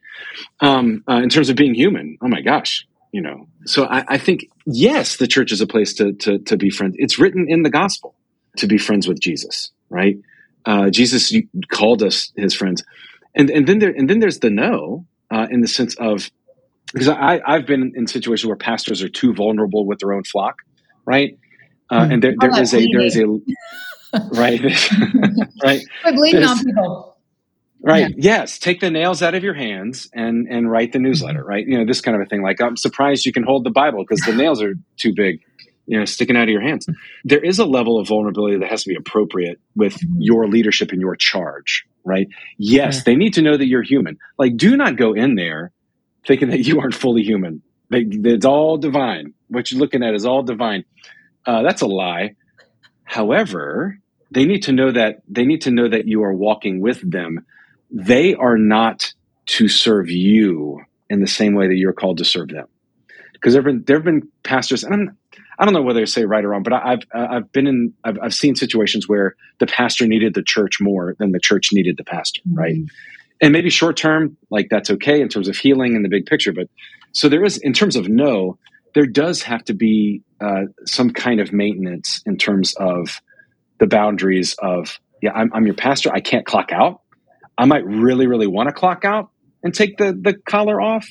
Um, 0.61 1.02
uh, 1.09 1.20
in 1.22 1.30
terms 1.30 1.48
of 1.48 1.57
being 1.57 1.74
human, 1.74 2.18
oh 2.20 2.28
my 2.28 2.42
gosh, 2.42 2.86
you 3.12 3.22
know. 3.22 3.48
So 3.64 3.86
I, 3.86 4.04
I, 4.07 4.18
think 4.18 4.48
yes, 4.66 5.16
the 5.16 5.26
church 5.26 5.50
is 5.52 5.62
a 5.62 5.66
place 5.66 5.94
to 5.94 6.12
to 6.12 6.38
to 6.38 6.57
be 6.59 6.68
friends. 6.68 6.96
It's 6.98 7.18
written 7.18 7.46
in 7.48 7.62
the 7.62 7.70
gospel. 7.70 8.14
to 8.59 8.66
be 8.66 8.78
friends 8.78 9.09
with 9.09 9.20
Jesus, 9.20 9.70
right? 9.90 10.18
Uh, 10.66 10.90
Jesus 10.90 11.32
called 11.68 12.02
us 12.02 12.32
his 12.36 12.54
friends, 12.54 12.84
and 13.34 13.48
and 13.50 13.66
then 13.66 13.78
there 13.78 13.90
and 13.90 14.09
then 14.09 14.18
there's 14.18 14.40
the 14.40 14.50
no 14.50 15.07
uh, 15.30 15.46
in 15.50 15.62
the 15.62 15.68
sense 15.68 15.94
of 15.96 16.30
because 16.92 17.09
I 17.09 17.40
I've 17.46 17.66
been 17.66 17.92
in 17.96 18.07
situations 18.07 18.46
where 18.46 18.57
pastors 18.57 19.02
are 19.02 19.09
too 19.09 19.32
vulnerable 19.32 19.86
with 19.86 20.00
their 20.00 20.12
own 20.12 20.24
flock, 20.24 20.57
right? 21.07 21.38
Uh, 21.88 22.00
mm-hmm. 22.00 22.12
And 22.12 22.22
there, 22.22 22.34
there 22.38 22.61
is 22.61 22.74
a 22.74 22.86
there 22.92 23.00
is 23.00 23.16
a 23.16 23.26
right 24.30 24.61
right 25.62 25.82
bleeding 26.12 26.44
on 26.44 26.59
people. 26.64 27.16
Right. 27.87 28.11
Yeah. 28.11 28.39
Yes. 28.39 28.59
Take 28.59 28.80
the 28.80 28.91
nails 28.91 29.22
out 29.22 29.34
of 29.34 29.45
your 29.45 29.55
hands 29.55 30.11
and 30.12 30.49
and 30.51 30.68
write 30.68 30.93
the 30.93 30.99
newsletter. 30.99 31.41
Mm-hmm. 31.41 31.49
Right. 31.49 31.66
You 31.66 31.78
know 31.78 31.87
this 31.87 32.01
kind 32.01 32.16
of 32.16 32.22
a 32.22 32.26
thing. 32.26 32.43
Like 32.43 32.61
I'm 32.61 32.76
surprised 32.76 33.24
you 33.24 33.32
can 33.32 33.45
hold 33.45 33.64
the 33.64 33.70
Bible 33.70 34.03
because 34.03 34.20
the 34.26 34.32
nails 34.43 34.61
are 34.61 34.74
too 34.97 35.14
big 35.14 35.41
you 35.87 35.99
know 35.99 36.05
sticking 36.05 36.37
out 36.37 36.45
of 36.45 36.49
your 36.49 36.61
hands 36.61 36.87
there 37.24 37.43
is 37.43 37.59
a 37.59 37.64
level 37.64 37.99
of 37.99 38.09
vulnerability 38.09 38.59
that 38.59 38.68
has 38.68 38.82
to 38.82 38.89
be 38.89 38.97
appropriate 38.97 39.61
with 39.74 39.95
mm-hmm. 39.95 40.20
your 40.20 40.49
leadership 40.49 40.93
and 40.93 41.01
your 41.01 41.16
charge 41.16 41.87
right 42.05 42.28
yes 42.59 43.05
they 43.05 43.14
need 43.14 43.34
to 43.34 43.43
know 43.43 43.57
that 43.57 43.66
you're 43.66 43.82
human 43.82 44.18
like 44.39 44.57
do 44.57 44.76
not 44.76 44.97
go 44.97 45.12
in 45.12 45.37
there 45.37 45.72
thinking 46.26 46.51
that 46.51 46.59
you 46.66 46.80
aren't 46.80 46.95
fully 46.95 47.22
human 47.22 47.62
it's 47.91 48.45
all 48.45 48.76
divine 48.76 49.32
what 49.49 49.70
you're 49.70 49.80
looking 49.80 50.03
at 50.03 50.14
is 50.14 50.26
all 50.26 50.43
divine 50.43 50.84
uh, 51.47 51.62
that's 51.62 51.82
a 51.82 51.87
lie 51.87 52.34
however 53.05 53.99
they 54.32 54.45
need 54.45 54.64
to 54.64 54.72
know 54.72 54.91
that 54.91 55.22
they 55.28 55.45
need 55.45 55.62
to 55.62 55.70
know 55.70 55.89
that 55.89 56.09
you 56.09 56.22
are 56.24 56.32
walking 56.32 56.80
with 56.80 57.09
them 57.09 57.47
they 57.91 58.34
are 58.34 58.59
not 58.59 59.12
to 59.47 59.68
serve 59.68 60.11
you 60.11 60.80
in 61.09 61.20
the 61.20 61.26
same 61.26 61.55
way 61.55 61.68
that 61.68 61.76
you're 61.76 61.93
called 61.93 62.18
to 62.18 62.24
serve 62.24 62.49
them 62.49 62.66
because 63.32 63.53
there 63.53 63.62
have 63.62 63.66
been 63.66 63.84
there 63.87 63.97
have 63.97 64.05
been 64.05 64.28
pastors 64.43 64.82
and 64.82 64.95
I'm 64.95 65.16
I 65.59 65.64
don't 65.64 65.72
know 65.72 65.82
whether 65.82 66.01
to 66.01 66.07
say 66.07 66.24
right 66.24 66.45
or 66.45 66.51
wrong, 66.51 66.62
but 66.62 66.74
I, 66.74 66.91
have 66.91 67.03
I've 67.14 67.53
been 67.53 67.66
in 67.66 67.95
I've, 68.05 68.18
I've 68.22 68.34
seen 68.34 68.57
situations 68.57 69.09
where 69.09 69.37
the 69.59 69.66
pastor 69.66 70.07
needed 70.07 70.34
the 70.34 70.43
church 70.43 70.80
more 70.80 71.14
than 71.18 71.32
the 71.32 71.41
church 71.41 71.70
needed 71.72 71.97
the 71.97 72.05
pastor, 72.05 72.43
mm-hmm. 72.43 72.59
right? 72.59 72.76
And 73.41 73.53
maybe 73.53 73.70
short 73.70 73.97
term, 73.97 74.37
like 74.51 74.68
that's 74.70 74.91
okay 74.91 75.20
in 75.20 75.28
terms 75.28 75.49
of 75.49 75.57
healing 75.57 75.95
in 75.95 76.03
the 76.03 76.09
big 76.09 76.26
picture, 76.26 76.53
but 76.53 76.68
so 77.12 77.28
there 77.28 77.45
is 77.45 77.59
in 77.59 77.72
terms 77.72 77.97
of 77.97 78.09
no, 78.09 78.59
there 78.95 79.07
does 79.07 79.43
have 79.43 79.64
to 79.64 79.74
be 79.74 80.22
uh, 80.41 80.64
some 80.84 81.11
kind 81.11 81.41
of 81.41 81.53
maintenance 81.53 82.22
in 82.26 82.37
terms 82.37 82.74
of 82.74 83.20
the 83.78 83.87
boundaries 83.87 84.55
of 84.59 84.99
yeah, 85.22 85.32
I'm, 85.32 85.51
I'm 85.55 85.64
your 85.64 85.74
pastor, 85.74 86.12
I 86.12 86.20
can't 86.20 86.45
clock 86.45 86.72
out. 86.72 87.01
I 87.59 87.64
might 87.64 87.84
really 87.84 88.26
really 88.26 88.46
want 88.46 88.68
to 88.68 88.74
clock 88.74 89.04
out 89.04 89.30
and 89.62 89.74
take 89.74 89.98
the 89.98 90.12
the 90.12 90.34
collar 90.34 90.80
off, 90.80 91.07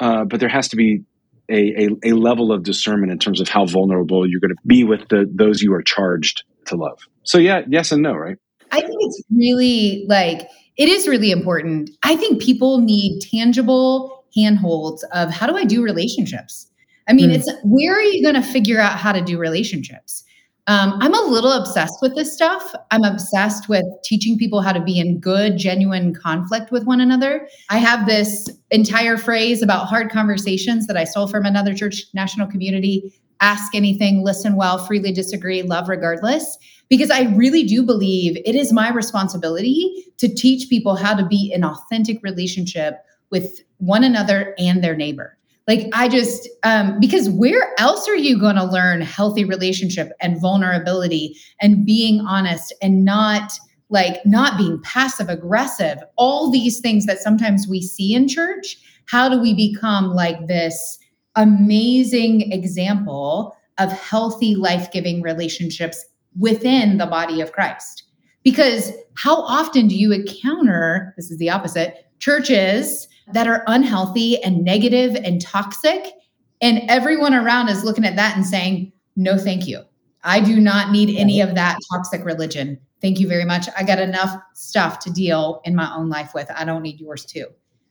uh, 0.00 0.24
but 0.24 0.40
there 0.40 0.48
has 0.48 0.68
to 0.68 0.76
be 0.76 1.02
a, 1.48 1.84
a, 1.84 1.88
a 2.06 2.12
level 2.12 2.52
of 2.52 2.62
discernment 2.62 3.12
in 3.12 3.18
terms 3.18 3.40
of 3.40 3.48
how 3.48 3.66
vulnerable 3.66 4.28
you're 4.28 4.40
going 4.40 4.50
to 4.50 4.66
be 4.66 4.84
with 4.84 5.08
the 5.08 5.30
those 5.32 5.62
you 5.62 5.72
are 5.74 5.82
charged 5.82 6.44
to 6.66 6.76
love. 6.76 6.98
So 7.22 7.38
yeah, 7.38 7.62
yes 7.68 7.92
and 7.92 8.02
no, 8.02 8.14
right? 8.14 8.36
I 8.72 8.80
think 8.80 8.96
it's 9.00 9.22
really 9.30 10.04
like 10.08 10.48
it 10.76 10.88
is 10.88 11.08
really 11.08 11.30
important. 11.30 11.90
I 12.02 12.16
think 12.16 12.42
people 12.42 12.80
need 12.80 13.20
tangible 13.20 14.24
handholds 14.36 15.04
of 15.12 15.30
how 15.30 15.46
do 15.46 15.56
I 15.56 15.64
do 15.64 15.82
relationships? 15.82 16.70
I 17.08 17.12
mean, 17.12 17.30
mm. 17.30 17.36
it's 17.36 17.50
where 17.64 17.94
are 17.94 18.02
you 18.02 18.22
going 18.22 18.34
to 18.34 18.42
figure 18.42 18.80
out 18.80 18.98
how 18.98 19.12
to 19.12 19.22
do 19.22 19.38
relationships? 19.38 20.24
Um, 20.68 20.98
I'm 21.00 21.14
a 21.14 21.30
little 21.30 21.52
obsessed 21.52 21.98
with 22.02 22.16
this 22.16 22.32
stuff. 22.32 22.74
I'm 22.90 23.04
obsessed 23.04 23.68
with 23.68 23.84
teaching 24.02 24.36
people 24.36 24.62
how 24.62 24.72
to 24.72 24.80
be 24.80 24.98
in 24.98 25.20
good, 25.20 25.56
genuine 25.56 26.12
conflict 26.12 26.72
with 26.72 26.84
one 26.84 27.00
another. 27.00 27.48
I 27.70 27.78
have 27.78 28.06
this 28.06 28.50
entire 28.72 29.16
phrase 29.16 29.62
about 29.62 29.86
hard 29.86 30.10
conversations 30.10 30.88
that 30.88 30.96
I 30.96 31.04
stole 31.04 31.28
from 31.28 31.44
another 31.44 31.72
church 31.72 32.06
national 32.14 32.48
community 32.48 33.14
ask 33.40 33.74
anything, 33.74 34.24
listen 34.24 34.56
well, 34.56 34.84
freely 34.84 35.12
disagree, 35.12 35.62
love 35.62 35.88
regardless. 35.88 36.56
Because 36.88 37.10
I 37.10 37.22
really 37.34 37.64
do 37.64 37.82
believe 37.82 38.36
it 38.44 38.54
is 38.54 38.72
my 38.72 38.90
responsibility 38.90 40.06
to 40.18 40.32
teach 40.32 40.68
people 40.68 40.94
how 40.94 41.14
to 41.14 41.26
be 41.26 41.50
in 41.52 41.64
authentic 41.64 42.22
relationship 42.22 42.98
with 43.30 43.60
one 43.78 44.04
another 44.04 44.54
and 44.58 44.82
their 44.82 44.96
neighbor. 44.96 45.36
Like 45.66 45.88
I 45.92 46.08
just 46.08 46.48
um, 46.62 47.00
because 47.00 47.28
where 47.28 47.74
else 47.78 48.08
are 48.08 48.16
you 48.16 48.38
going 48.38 48.56
to 48.56 48.64
learn 48.64 49.00
healthy 49.00 49.44
relationship 49.44 50.12
and 50.20 50.40
vulnerability 50.40 51.36
and 51.60 51.84
being 51.84 52.20
honest 52.20 52.72
and 52.80 53.04
not 53.04 53.52
like 53.88 54.24
not 54.24 54.58
being 54.58 54.80
passive 54.82 55.28
aggressive, 55.28 55.98
all 56.16 56.50
these 56.50 56.80
things 56.80 57.06
that 57.06 57.18
sometimes 57.18 57.66
we 57.68 57.80
see 57.80 58.14
in 58.14 58.28
church. 58.28 58.76
How 59.06 59.28
do 59.28 59.40
we 59.40 59.54
become 59.54 60.14
like 60.14 60.46
this 60.46 60.98
amazing 61.36 62.52
example 62.52 63.56
of 63.78 63.92
healthy, 63.92 64.56
life 64.56 64.90
giving 64.90 65.22
relationships 65.22 66.04
within 66.38 66.98
the 66.98 67.06
body 67.06 67.40
of 67.40 67.52
Christ? 67.52 68.04
Because 68.42 68.92
how 69.14 69.42
often 69.42 69.88
do 69.88 69.96
you 69.96 70.12
encounter, 70.12 71.14
this 71.16 71.30
is 71.30 71.38
the 71.38 71.50
opposite, 71.50 72.06
churches 72.18 73.08
that 73.32 73.46
are 73.46 73.64
unhealthy 73.66 74.42
and 74.42 74.64
negative 74.64 75.16
and 75.16 75.40
toxic. 75.40 76.12
And 76.60 76.82
everyone 76.88 77.34
around 77.34 77.68
is 77.68 77.84
looking 77.84 78.04
at 78.04 78.16
that 78.16 78.36
and 78.36 78.46
saying, 78.46 78.92
no, 79.16 79.36
thank 79.38 79.66
you. 79.66 79.82
I 80.24 80.40
do 80.40 80.60
not 80.60 80.90
need 80.90 81.16
any 81.16 81.40
of 81.40 81.54
that 81.54 81.78
toxic 81.90 82.24
religion. 82.24 82.78
Thank 83.00 83.20
you 83.20 83.28
very 83.28 83.44
much. 83.44 83.68
I 83.76 83.84
got 83.84 83.98
enough 83.98 84.36
stuff 84.54 84.98
to 85.00 85.10
deal 85.10 85.60
in 85.64 85.74
my 85.74 85.94
own 85.94 86.08
life 86.08 86.32
with. 86.34 86.50
I 86.50 86.64
don't 86.64 86.82
need 86.82 87.00
yours 87.00 87.24
too. 87.24 87.46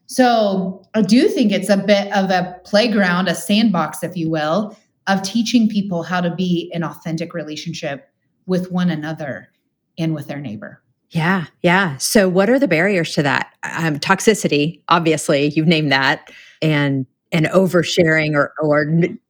So 0.08 0.84
I 0.94 1.02
do 1.02 1.28
think 1.30 1.52
it's 1.52 1.70
a 1.70 1.78
bit 1.78 2.12
of 2.14 2.30
a 2.30 2.60
playground, 2.64 3.28
a 3.28 3.36
sandbox, 3.36 4.04
if 4.04 4.16
you 4.16 4.30
will, 4.30 4.78
of 5.08 5.22
teaching 5.24 5.70
people 5.70 6.04
how 6.04 6.22
to 6.22 6.34
be 6.34 6.70
in 6.74 6.84
authentic 6.84 7.34
relationship 7.34 8.10
with 8.46 8.72
one 8.72 8.90
another 8.90 9.50
and 9.98 10.14
with 10.14 10.28
their 10.28 10.40
neighbor. 10.40 10.82
Yeah, 11.12 11.46
yeah. 11.62 11.98
So, 11.98 12.28
what 12.28 12.50
are 12.50 12.60
the 12.60 12.68
barriers 12.68 13.14
to 13.14 13.24
that? 13.24 13.54
Um, 13.64 14.00
toxicity, 14.00 14.82
obviously, 14.90 15.48
you've 15.56 15.68
named 15.68 15.92
that, 15.92 16.32
and 16.62 17.06
and 17.32 17.46
oversharing 17.48 18.34
or 18.34 18.54
or 18.62 18.86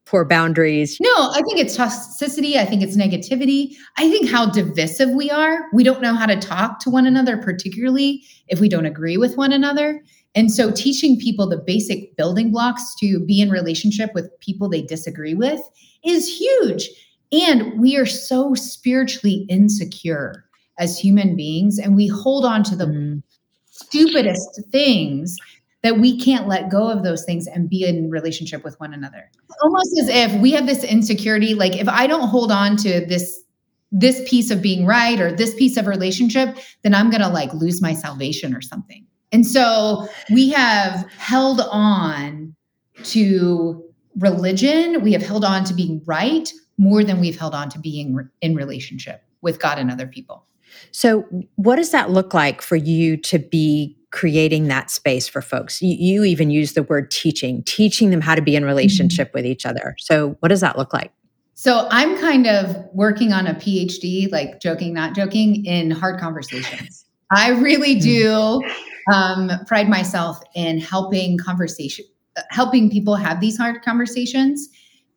poor 0.06 0.24
boundaries. 0.24 0.98
No, 1.02 1.32
I 1.32 1.42
think 1.42 1.60
it's 1.60 1.78
toxicity. 1.78 2.56
I 2.56 2.66
think 2.66 2.82
it's 2.82 2.96
negativity. 2.96 3.76
I 3.98 4.10
think 4.10 4.30
how 4.30 4.50
divisive 4.50 5.10
we 5.10 5.30
are. 5.32 5.60
We 5.74 5.84
don't 5.84 6.02
know 6.02 6.16
how 6.16 6.28
to 6.28 6.38
talk 6.38 6.80
to 6.82 6.90
one 6.90 7.08
another, 7.08 7.38
particularly 7.38 8.24
if 8.48 8.60
we 8.60 8.70
don't 8.70 8.86
agree 8.86 9.18
with 9.18 9.36
one 9.36 9.52
another. 9.52 10.02
And 10.36 10.52
so, 10.52 10.72
teaching 10.72 11.20
people 11.20 11.50
the 11.50 11.58
basic 11.58 12.16
building 12.16 12.52
blocks 12.52 12.96
to 13.00 13.20
be 13.26 13.42
in 13.42 13.50
relationship 13.50 14.12
with 14.14 14.30
people 14.40 14.70
they 14.70 14.82
disagree 14.82 15.34
with 15.34 15.62
is 16.06 16.28
huge. 16.28 16.90
And 17.32 17.80
we 17.80 17.98
are 17.98 18.06
so 18.06 18.54
spiritually 18.54 19.46
insecure 19.50 20.45
as 20.80 20.98
human 21.00 21.36
beings 21.36 21.80
and 21.80 21.96
we 21.96 22.08
hold 22.08 22.46
on 22.46 22.64
to 22.64 22.76
the 22.76 22.86
mm. 22.86 23.24
stupidest 23.72 24.62
things 24.72 25.38
that 25.84 26.00
we 26.00 26.20
can't 26.20 26.48
let 26.48 26.70
go 26.72 26.90
of 26.90 27.04
those 27.04 27.24
things 27.26 27.48
and 27.48 27.70
be 27.70 27.86
in 27.86 28.10
relationship 28.10 28.64
with 28.64 28.80
one 28.80 28.94
another. 28.94 29.30
almost 29.62 30.00
as 30.00 30.10
if 30.10 30.42
we 30.42 30.52
have 30.52 30.66
this 30.66 30.84
insecurity 30.84 31.54
like 31.54 31.76
if 31.78 31.88
I 31.88 32.08
don't 32.08 32.28
hold 32.28 32.52
on 32.52 32.76
to 32.78 33.06
this 33.06 33.44
this 33.92 34.28
piece 34.28 34.52
of 34.52 34.62
being 34.62 34.86
right 34.86 35.22
or 35.22 35.32
this 35.32 35.56
piece 35.56 35.78
of 35.78 35.88
relationship, 35.88 36.58
then 36.84 36.94
I'm 36.94 37.10
going 37.10 37.22
to 37.22 37.30
like 37.30 37.54
lose 37.54 37.82
my 37.82 37.94
salvation 37.94 38.54
or 38.54 38.62
something. 38.62 39.06
And 39.32 39.46
so 39.46 40.08
we 40.32 40.50
have 40.50 41.10
held 41.12 41.62
on 41.72 42.56
to 43.04 43.84
religion, 44.18 45.02
we 45.02 45.14
have 45.14 45.22
held 45.22 45.46
on 45.46 45.64
to 45.66 45.74
being 45.74 46.02
right 46.06 46.52
more 46.78 47.04
than 47.04 47.20
we've 47.20 47.40
held 47.40 47.54
on 47.54 47.70
to 47.70 47.80
being 47.80 48.30
in 48.42 48.56
relationship 48.56 49.24
with 49.42 49.60
God 49.60 49.80
and 49.80 49.92
other 49.92 50.08
people. 50.08 50.46
So, 50.92 51.26
what 51.56 51.78
does 51.78 51.92
that 51.92 52.10
look 52.10 52.34
like 52.34 52.62
for 52.62 52.76
you 52.76 53.18
to 53.18 53.40
be 53.40 53.98
creating 54.12 54.68
that 54.68 54.90
space 54.90 55.28
for 55.28 55.42
folks? 55.42 55.82
You, 55.82 55.96
you 55.98 56.24
even 56.24 56.50
use 56.50 56.74
the 56.74 56.84
word 56.84 57.12
teaching, 57.12 57.64
teaching 57.64 58.10
them 58.10 58.22
how 58.22 58.36
to 58.36 58.42
be 58.42 58.56
in 58.56 58.62
mm-hmm. 58.62 58.68
relationship 58.68 59.30
mm-hmm. 59.30 59.38
with 59.38 59.46
each 59.46 59.66
other. 59.66 59.96
So, 60.00 60.38
what 60.40 60.50
does 60.50 60.62
that 60.62 60.78
look 60.78 60.94
like? 60.94 61.12
So, 61.54 61.88
I'm 61.92 62.18
kind 62.18 62.48
of 62.48 62.76
working 62.94 63.34
on 63.34 63.48
a 63.48 63.54
PhD, 63.56 64.32
like 64.32 64.60
joking, 64.62 64.94
not 64.94 65.16
joking, 65.16 65.66
in 65.66 65.92
hard 65.92 66.20
conversations. 66.20 67.06
I 67.32 67.50
really 67.50 67.96
mm-hmm. 67.96 68.64
do 68.64 69.14
um, 69.14 69.52
pride 69.68 69.90
myself 69.90 70.40
in 70.56 70.80
helping 70.80 71.38
conversation, 71.38 72.06
helping 72.50 72.90
people 72.90 73.16
have 73.16 73.40
these 73.40 73.58
hard 73.58 73.82
conversations. 73.84 74.70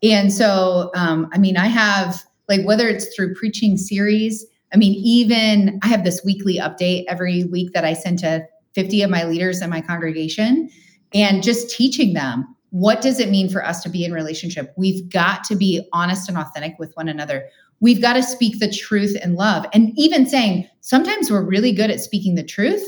And 0.03 0.33
so, 0.33 0.91
um, 0.95 1.29
I 1.33 1.39
mean, 1.39 1.57
I 1.57 1.67
have 1.67 2.23
like 2.49 2.65
whether 2.65 2.89
it's 2.89 3.15
through 3.15 3.35
preaching 3.35 3.77
series 3.77 4.45
I 4.73 4.77
mean, 4.77 4.95
even 4.95 5.79
I 5.83 5.89
have 5.89 6.05
this 6.05 6.23
weekly 6.25 6.59
update 6.59 7.05
every 7.09 7.45
week 7.45 7.73
that 7.73 7.85
I 7.85 7.95
send 7.95 8.19
to 8.21 8.47
50 8.75 9.03
of 9.03 9.11
my 9.11 9.25
leaders 9.25 9.63
in 9.63 9.71
my 9.71 9.81
congregation 9.81 10.69
and 11.15 11.43
just 11.43 11.71
teaching 11.71 12.15
them 12.15 12.55
what 12.71 13.01
does 13.01 13.19
it 13.19 13.31
mean 13.31 13.49
for 13.49 13.65
us 13.65 13.83
to 13.83 13.89
be 13.89 14.05
in 14.05 14.13
relationship? 14.13 14.75
We've 14.77 15.09
got 15.09 15.43
to 15.45 15.57
be 15.57 15.89
honest 15.93 16.29
and 16.29 16.37
authentic 16.37 16.79
with 16.79 16.93
one 16.95 17.09
another. 17.09 17.49
We've 17.81 18.03
got 18.03 18.15
to 18.15 18.23
speak 18.23 18.59
the 18.59 18.71
truth 18.71 19.17
in 19.23 19.37
love. 19.37 19.65
And 19.73 19.93
even 19.97 20.27
saying 20.27 20.69
sometimes 20.81 21.31
we're 21.31 21.45
really 21.45 21.73
good 21.73 21.91
at 21.91 22.01
speaking 22.01 22.35
the 22.35 22.45
truth 22.45 22.85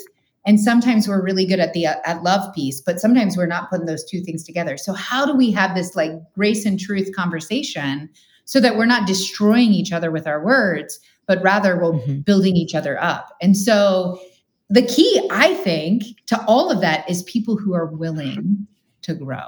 and 0.46 0.58
sometimes 0.58 1.06
we're 1.06 1.22
really 1.22 1.46
good 1.46 1.60
at 1.60 1.72
the 1.74 1.86
at 1.86 2.22
love 2.22 2.54
piece, 2.54 2.80
but 2.80 3.00
sometimes 3.00 3.36
we're 3.36 3.46
not 3.46 3.70
putting 3.70 3.86
those 3.86 4.04
two 4.04 4.20
things 4.20 4.42
together. 4.42 4.76
So 4.76 4.92
how 4.92 5.26
do 5.26 5.34
we 5.34 5.50
have 5.52 5.74
this 5.74 5.94
like 5.94 6.12
grace 6.34 6.64
and 6.64 6.78
truth 6.78 7.10
conversation 7.14 8.08
so 8.46 8.58
that 8.60 8.76
we're 8.76 8.86
not 8.86 9.06
destroying 9.06 9.72
each 9.72 9.92
other 9.92 10.10
with 10.10 10.26
our 10.26 10.44
words, 10.44 10.98
but 11.30 11.40
rather 11.44 11.76
we're 11.76 11.92
mm-hmm. 11.92 12.18
building 12.22 12.56
each 12.56 12.74
other 12.74 13.00
up. 13.00 13.36
And 13.40 13.56
so 13.56 14.20
the 14.68 14.82
key, 14.82 15.28
I 15.30 15.54
think, 15.54 16.02
to 16.26 16.44
all 16.46 16.72
of 16.72 16.80
that 16.80 17.08
is 17.08 17.22
people 17.22 17.56
who 17.56 17.72
are 17.72 17.86
willing 17.86 18.66
to 19.02 19.14
grow. 19.14 19.44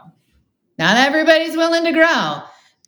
Not 0.79 0.97
everybody's 0.97 1.57
willing 1.57 1.83
to 1.83 1.91
grow, 1.91 2.41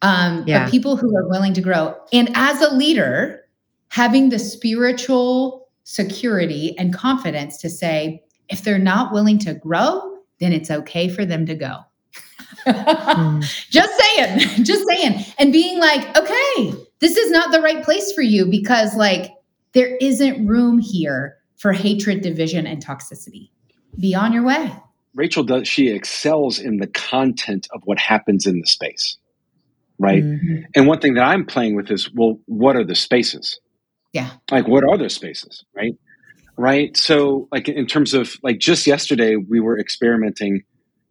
um, 0.03 0.45
yeah. 0.47 0.63
but 0.63 0.71
people 0.71 0.95
who 0.95 1.17
are 1.17 1.29
willing 1.29 1.55
to 1.55 1.61
grow. 1.61 1.97
And 2.13 2.31
as 2.37 2.63
a 2.63 2.73
leader, 2.73 3.41
having 3.89 4.29
the 4.29 4.39
spiritual 4.39 5.67
security 5.83 6.79
and 6.79 6.95
confidence 6.95 7.59
to 7.63 7.71
say, 7.71 8.23
if 8.49 8.63
they're 8.63 8.79
not 8.79 9.13
willing 9.13 9.41
to 9.41 9.55
grow, 9.55 10.19
then 10.39 10.53
it's 10.53 10.71
okay 10.71 11.09
for 11.09 11.25
them 11.25 11.47
to 11.47 11.57
go. 11.57 11.79
mm. 12.65 13.69
Just 13.71 14.01
saying, 14.01 14.39
just 14.65 14.87
saying. 14.87 15.25
And 15.39 15.53
being 15.53 15.81
like, 15.81 16.17
okay, 16.17 16.75
this 17.05 17.19
is 17.19 17.31
not 17.31 17.53
the 17.53 17.61
right 17.61 17.85
place 17.85 18.13
for 18.13 18.23
you 18.23 18.47
because, 18.47 18.97
like, 18.97 19.31
there 19.73 19.95
isn't 19.97 20.47
room 20.47 20.79
here 20.79 21.37
for 21.57 21.73
hatred, 21.73 22.23
division, 22.23 22.67
and 22.67 22.83
toxicity. 22.83 23.51
Be 24.01 24.15
on 24.15 24.33
your 24.33 24.43
way. 24.43 24.75
Rachel 25.15 25.45
does, 25.45 25.69
she 25.69 25.91
excels 25.91 26.59
in 26.59 26.79
the 26.79 26.87
content 26.87 27.69
of 27.75 27.83
what 27.85 27.99
happens 27.99 28.47
in 28.47 28.59
the 28.59 28.67
space, 28.67 29.19
right? 29.99 30.25
Mm-hmm. 30.25 30.63
And 30.75 30.87
one 30.87 30.99
thing 30.99 31.13
that 31.15 31.25
I'm 31.25 31.45
playing 31.45 31.77
with 31.77 31.91
is, 31.91 32.11
well, 32.15 32.41
what 32.47 32.75
are 32.75 32.85
the 32.85 32.95
spaces? 32.95 33.61
Yeah. 34.15 34.31
Like, 34.51 34.67
what 34.67 34.83
are 34.83 34.97
those 34.97 35.15
spaces, 35.15 35.63
right? 35.77 35.93
Right. 36.57 36.97
So, 36.97 37.49
like, 37.53 37.69
in 37.69 37.87
terms 37.87 38.15
of, 38.15 38.35
like, 38.43 38.61
just 38.61 38.87
yesterday, 38.87 39.37
we 39.37 39.61
were 39.61 39.79
experimenting 39.79 40.63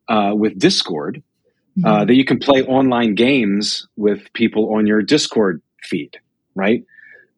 uh, 0.07 0.31
with 0.33 0.57
Discord, 0.57 1.21
uh, 1.21 1.79
mm-hmm. 1.79 1.85
uh, 1.85 2.05
that 2.05 2.15
you 2.15 2.25
can 2.25 2.39
play 2.39 2.63
online 2.63 3.13
games 3.13 3.87
with 3.95 4.33
people 4.33 4.73
on 4.73 4.87
your 4.87 5.03
Discord 5.03 5.61
feed, 5.83 6.17
right? 6.55 6.83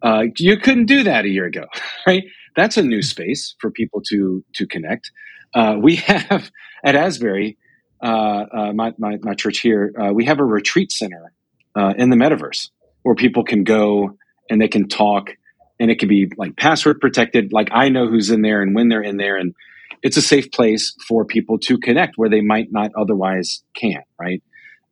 Uh, 0.01 0.25
you 0.37 0.57
couldn't 0.57 0.85
do 0.85 1.03
that 1.03 1.25
a 1.25 1.29
year 1.29 1.45
ago, 1.45 1.65
right? 2.07 2.23
That's 2.55 2.77
a 2.77 2.83
new 2.83 3.01
space 3.01 3.55
for 3.59 3.71
people 3.71 4.01
to 4.09 4.43
to 4.55 4.67
connect. 4.67 5.11
Uh, 5.53 5.77
we 5.81 5.95
have 6.07 6.51
at 6.83 6.95
Asbury, 6.95 7.57
uh, 8.01 8.45
uh, 8.51 8.73
my, 8.73 8.93
my, 8.97 9.17
my 9.21 9.33
church 9.33 9.59
here, 9.59 9.93
uh, 9.99 10.13
we 10.13 10.25
have 10.25 10.39
a 10.39 10.43
retreat 10.45 10.91
center 10.91 11.33
uh, 11.75 11.93
in 11.97 12.09
the 12.09 12.15
metaverse 12.15 12.69
where 13.03 13.15
people 13.15 13.43
can 13.43 13.63
go 13.63 14.17
and 14.49 14.61
they 14.61 14.67
can 14.67 14.87
talk, 14.87 15.31
and 15.79 15.89
it 15.89 15.99
can 15.99 16.07
be 16.07 16.31
like 16.37 16.55
password 16.55 17.01
protected. 17.01 17.51
Like 17.51 17.69
I 17.71 17.89
know 17.89 18.07
who's 18.07 18.29
in 18.29 18.41
there 18.43 18.61
and 18.61 18.75
when 18.75 18.89
they're 18.89 19.01
in 19.01 19.17
there, 19.17 19.37
and 19.37 19.55
it's 20.03 20.17
a 20.17 20.21
safe 20.21 20.51
place 20.51 20.95
for 21.07 21.25
people 21.25 21.57
to 21.59 21.77
connect 21.79 22.13
where 22.17 22.29
they 22.29 22.41
might 22.41 22.71
not 22.71 22.91
otherwise 22.95 23.63
can. 23.75 24.03
Right. 24.19 24.43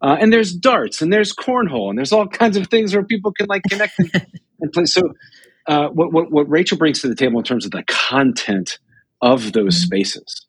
Uh, 0.03 0.17
and 0.19 0.33
there's 0.33 0.53
darts 0.53 1.01
and 1.01 1.13
there's 1.13 1.33
cornhole 1.33 1.89
and 1.89 1.97
there's 1.97 2.11
all 2.11 2.27
kinds 2.27 2.57
of 2.57 2.67
things 2.67 2.93
where 2.93 3.05
people 3.05 3.31
can 3.31 3.47
like 3.47 3.63
connect 3.69 3.97
and, 3.97 4.11
and 4.59 4.71
play. 4.73 4.85
So, 4.85 5.13
uh, 5.65 5.87
what, 5.87 6.11
what, 6.11 6.29
what 6.29 6.49
Rachel 6.49 6.77
brings 6.77 7.01
to 7.01 7.07
the 7.07 7.15
table 7.15 7.39
in 7.39 7.45
terms 7.45 7.63
of 7.63 7.71
the 7.71 7.83
content 7.87 8.79
of 9.21 9.53
those 9.53 9.77
mm-hmm. 9.77 9.85
spaces, 9.85 10.45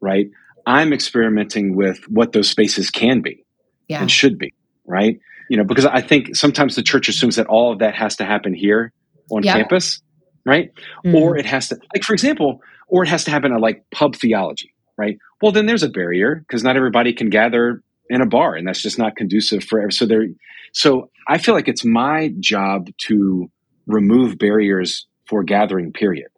right? 0.00 0.30
I'm 0.66 0.92
experimenting 0.92 1.74
with 1.74 2.08
what 2.08 2.30
those 2.30 2.48
spaces 2.48 2.90
can 2.90 3.22
be 3.22 3.44
yeah. 3.88 4.00
and 4.00 4.08
should 4.08 4.38
be, 4.38 4.54
right? 4.86 5.18
You 5.50 5.56
know, 5.56 5.64
because 5.64 5.84
I 5.84 6.00
think 6.00 6.36
sometimes 6.36 6.76
the 6.76 6.82
church 6.84 7.08
assumes 7.08 7.34
that 7.34 7.48
all 7.48 7.72
of 7.72 7.80
that 7.80 7.96
has 7.96 8.14
to 8.16 8.24
happen 8.24 8.54
here 8.54 8.92
on 9.32 9.42
campus, 9.42 10.00
right? 10.46 10.70
Mm-hmm. 11.04 11.16
Or 11.16 11.36
it 11.36 11.46
has 11.46 11.68
to, 11.70 11.78
like, 11.92 12.04
for 12.04 12.12
example, 12.12 12.60
or 12.86 13.02
it 13.02 13.08
has 13.08 13.24
to 13.24 13.32
happen 13.32 13.52
at 13.52 13.60
like 13.60 13.84
pub 13.90 14.14
theology, 14.14 14.72
right? 14.96 15.18
Well, 15.40 15.50
then 15.50 15.66
there's 15.66 15.82
a 15.82 15.88
barrier 15.88 16.36
because 16.36 16.62
not 16.62 16.76
everybody 16.76 17.12
can 17.12 17.30
gather 17.30 17.82
in 18.08 18.20
a 18.20 18.26
bar 18.26 18.54
and 18.54 18.66
that's 18.66 18.82
just 18.82 18.98
not 18.98 19.16
conducive 19.16 19.64
for 19.64 19.90
so 19.90 20.06
there 20.06 20.26
so 20.72 21.10
i 21.28 21.38
feel 21.38 21.54
like 21.54 21.68
it's 21.68 21.84
my 21.84 22.32
job 22.40 22.88
to 22.98 23.50
remove 23.86 24.38
barriers 24.38 25.06
for 25.26 25.42
gathering 25.42 25.92
period 25.92 26.28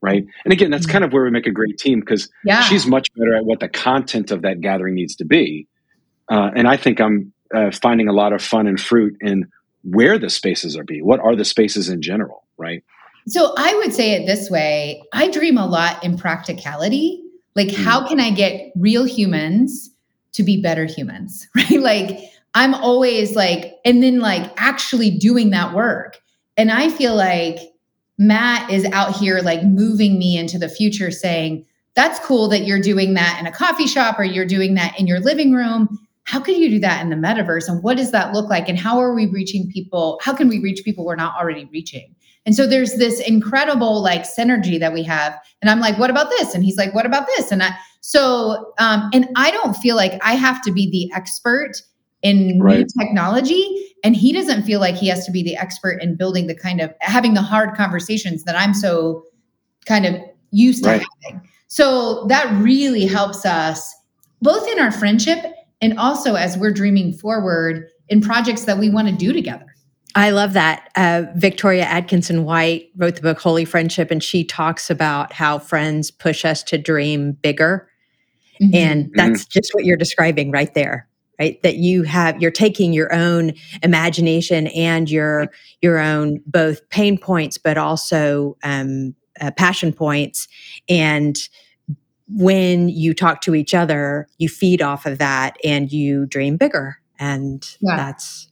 right 0.00 0.26
and 0.44 0.52
again 0.52 0.70
that's 0.70 0.84
mm-hmm. 0.84 0.92
kind 0.92 1.04
of 1.04 1.12
where 1.12 1.24
we 1.24 1.30
make 1.30 1.46
a 1.46 1.52
great 1.52 1.78
team 1.78 2.00
because 2.00 2.28
yeah. 2.44 2.60
she's 2.62 2.86
much 2.86 3.08
better 3.14 3.34
at 3.34 3.44
what 3.44 3.60
the 3.60 3.68
content 3.68 4.30
of 4.30 4.42
that 4.42 4.60
gathering 4.60 4.94
needs 4.94 5.16
to 5.16 5.24
be 5.24 5.66
uh, 6.30 6.50
and 6.54 6.68
i 6.68 6.76
think 6.76 7.00
i'm 7.00 7.32
uh, 7.54 7.70
finding 7.70 8.08
a 8.08 8.12
lot 8.12 8.32
of 8.32 8.42
fun 8.42 8.66
and 8.66 8.80
fruit 8.80 9.16
in 9.20 9.46
where 9.84 10.18
the 10.18 10.30
spaces 10.30 10.76
are 10.76 10.84
be 10.84 11.00
what 11.02 11.20
are 11.20 11.36
the 11.36 11.44
spaces 11.44 11.88
in 11.88 12.02
general 12.02 12.44
right 12.58 12.84
so 13.26 13.54
i 13.56 13.74
would 13.76 13.92
say 13.92 14.12
it 14.12 14.26
this 14.26 14.50
way 14.50 15.02
i 15.12 15.30
dream 15.30 15.56
a 15.56 15.66
lot 15.66 16.02
in 16.04 16.16
practicality 16.16 17.22
like 17.54 17.68
mm. 17.68 17.84
how 17.84 18.06
can 18.06 18.20
i 18.20 18.30
get 18.30 18.72
real 18.76 19.04
humans 19.04 19.91
to 20.32 20.42
be 20.42 20.60
better 20.60 20.84
humans, 20.84 21.48
right? 21.56 21.80
Like 21.80 22.20
I'm 22.54 22.74
always 22.74 23.34
like, 23.34 23.74
and 23.84 24.02
then 24.02 24.18
like 24.18 24.52
actually 24.56 25.10
doing 25.10 25.50
that 25.50 25.74
work. 25.74 26.18
And 26.56 26.70
I 26.70 26.90
feel 26.90 27.14
like 27.14 27.58
Matt 28.18 28.70
is 28.70 28.84
out 28.92 29.16
here 29.16 29.40
like 29.40 29.64
moving 29.64 30.18
me 30.18 30.36
into 30.36 30.58
the 30.58 30.68
future 30.68 31.10
saying, 31.10 31.64
that's 31.94 32.18
cool 32.20 32.48
that 32.48 32.64
you're 32.64 32.80
doing 32.80 33.14
that 33.14 33.38
in 33.40 33.46
a 33.46 33.52
coffee 33.52 33.86
shop 33.86 34.18
or 34.18 34.24
you're 34.24 34.46
doing 34.46 34.74
that 34.74 34.98
in 34.98 35.06
your 35.06 35.20
living 35.20 35.52
room. 35.52 35.98
How 36.24 36.40
can 36.40 36.54
you 36.54 36.70
do 36.70 36.78
that 36.80 37.02
in 37.02 37.10
the 37.10 37.16
metaverse? 37.16 37.68
And 37.68 37.82
what 37.82 37.96
does 37.96 38.12
that 38.12 38.32
look 38.32 38.48
like? 38.48 38.68
And 38.68 38.78
how 38.78 38.98
are 38.98 39.14
we 39.14 39.26
reaching 39.26 39.68
people? 39.70 40.20
How 40.22 40.34
can 40.34 40.48
we 40.48 40.60
reach 40.60 40.84
people 40.84 41.04
we're 41.04 41.16
not 41.16 41.34
already 41.36 41.68
reaching? 41.72 42.14
And 42.46 42.54
so 42.54 42.66
there's 42.66 42.94
this 42.94 43.20
incredible 43.20 44.02
like 44.02 44.22
synergy 44.22 44.78
that 44.78 44.92
we 44.92 45.02
have. 45.04 45.38
And 45.60 45.70
I'm 45.70 45.80
like, 45.80 45.98
what 45.98 46.10
about 46.10 46.30
this? 46.30 46.54
And 46.54 46.64
he's 46.64 46.76
like, 46.76 46.94
what 46.94 47.06
about 47.06 47.26
this? 47.26 47.52
And 47.52 47.62
I, 47.62 47.70
so, 48.02 48.74
um, 48.78 49.08
and 49.14 49.28
I 49.36 49.52
don't 49.52 49.74
feel 49.74 49.94
like 49.94 50.20
I 50.24 50.34
have 50.34 50.60
to 50.62 50.72
be 50.72 50.90
the 50.90 51.16
expert 51.16 51.72
in 52.20 52.60
right. 52.60 52.78
new 52.78 52.86
technology. 52.98 53.94
And 54.04 54.16
he 54.16 54.32
doesn't 54.32 54.64
feel 54.64 54.80
like 54.80 54.96
he 54.96 55.06
has 55.06 55.24
to 55.24 55.32
be 55.32 55.42
the 55.42 55.56
expert 55.56 56.02
in 56.02 56.16
building 56.16 56.48
the 56.48 56.54
kind 56.54 56.80
of 56.80 56.92
having 57.00 57.34
the 57.34 57.42
hard 57.42 57.76
conversations 57.76 58.42
that 58.44 58.56
I'm 58.56 58.74
so 58.74 59.24
kind 59.86 60.04
of 60.04 60.16
used 60.50 60.82
to 60.82 60.90
right. 60.90 61.06
having. 61.24 61.48
So 61.68 62.26
that 62.26 62.52
really 62.60 63.06
helps 63.06 63.46
us 63.46 63.94
both 64.42 64.68
in 64.68 64.80
our 64.80 64.90
friendship 64.90 65.38
and 65.80 65.96
also 65.98 66.34
as 66.34 66.58
we're 66.58 66.72
dreaming 66.72 67.12
forward 67.12 67.88
in 68.08 68.20
projects 68.20 68.64
that 68.64 68.78
we 68.78 68.90
want 68.90 69.08
to 69.08 69.14
do 69.14 69.32
together. 69.32 69.66
I 70.14 70.30
love 70.30 70.52
that. 70.52 70.90
Uh, 70.96 71.24
Victoria 71.36 71.84
Atkinson 71.84 72.44
White 72.44 72.90
wrote 72.96 73.16
the 73.16 73.22
book 73.22 73.40
Holy 73.40 73.64
Friendship, 73.64 74.10
and 74.10 74.22
she 74.22 74.44
talks 74.44 74.90
about 74.90 75.32
how 75.32 75.58
friends 75.58 76.10
push 76.10 76.44
us 76.44 76.62
to 76.64 76.76
dream 76.76 77.32
bigger. 77.32 77.88
Mm-hmm. 78.62 78.74
And 78.74 79.10
that's 79.14 79.42
mm-hmm. 79.42 79.50
just 79.50 79.74
what 79.74 79.84
you're 79.84 79.96
describing 79.96 80.50
right 80.50 80.72
there, 80.74 81.08
right? 81.38 81.60
That 81.62 81.76
you 81.76 82.04
have, 82.04 82.40
you're 82.40 82.50
taking 82.50 82.92
your 82.92 83.12
own 83.12 83.52
imagination 83.82 84.68
and 84.68 85.10
your 85.10 85.48
your 85.80 85.98
own 85.98 86.40
both 86.46 86.88
pain 86.90 87.18
points, 87.18 87.58
but 87.58 87.76
also 87.76 88.56
um, 88.62 89.14
uh, 89.40 89.50
passion 89.50 89.92
points, 89.92 90.46
and 90.88 91.36
when 92.28 92.88
you 92.88 93.12
talk 93.12 93.42
to 93.42 93.54
each 93.54 93.74
other, 93.74 94.26
you 94.38 94.48
feed 94.48 94.80
off 94.80 95.04
of 95.04 95.18
that 95.18 95.56
and 95.64 95.92
you 95.92 96.26
dream 96.26 96.56
bigger, 96.56 96.98
and 97.18 97.76
yeah. 97.80 97.96
that's 97.96 98.48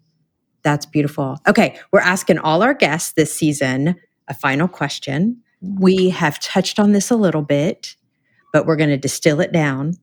that's 0.62 0.86
beautiful. 0.86 1.38
Okay, 1.46 1.78
we're 1.92 2.00
asking 2.00 2.38
all 2.38 2.62
our 2.62 2.74
guests 2.74 3.12
this 3.12 3.34
season 3.34 3.96
a 4.28 4.34
final 4.34 4.68
question. 4.68 5.40
We 5.60 6.10
have 6.10 6.38
touched 6.40 6.78
on 6.78 6.92
this 6.92 7.10
a 7.10 7.16
little 7.16 7.42
bit, 7.42 7.96
but 8.52 8.66
we're 8.66 8.76
going 8.76 8.90
to 8.90 8.96
distill 8.96 9.40
it 9.40 9.52
down. 9.52 9.94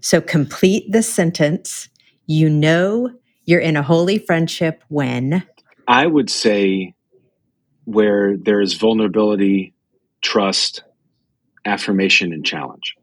So 0.00 0.20
complete 0.20 0.90
the 0.92 1.02
sentence. 1.02 1.88
You 2.26 2.48
know 2.48 3.10
you're 3.44 3.60
in 3.60 3.76
a 3.76 3.82
holy 3.82 4.18
friendship 4.18 4.84
when? 4.88 5.44
I 5.86 6.06
would 6.06 6.30
say 6.30 6.94
where 7.84 8.36
there 8.36 8.60
is 8.60 8.74
vulnerability, 8.74 9.72
trust, 10.20 10.82
affirmation, 11.64 12.32
and 12.32 12.44
challenge. 12.44 12.94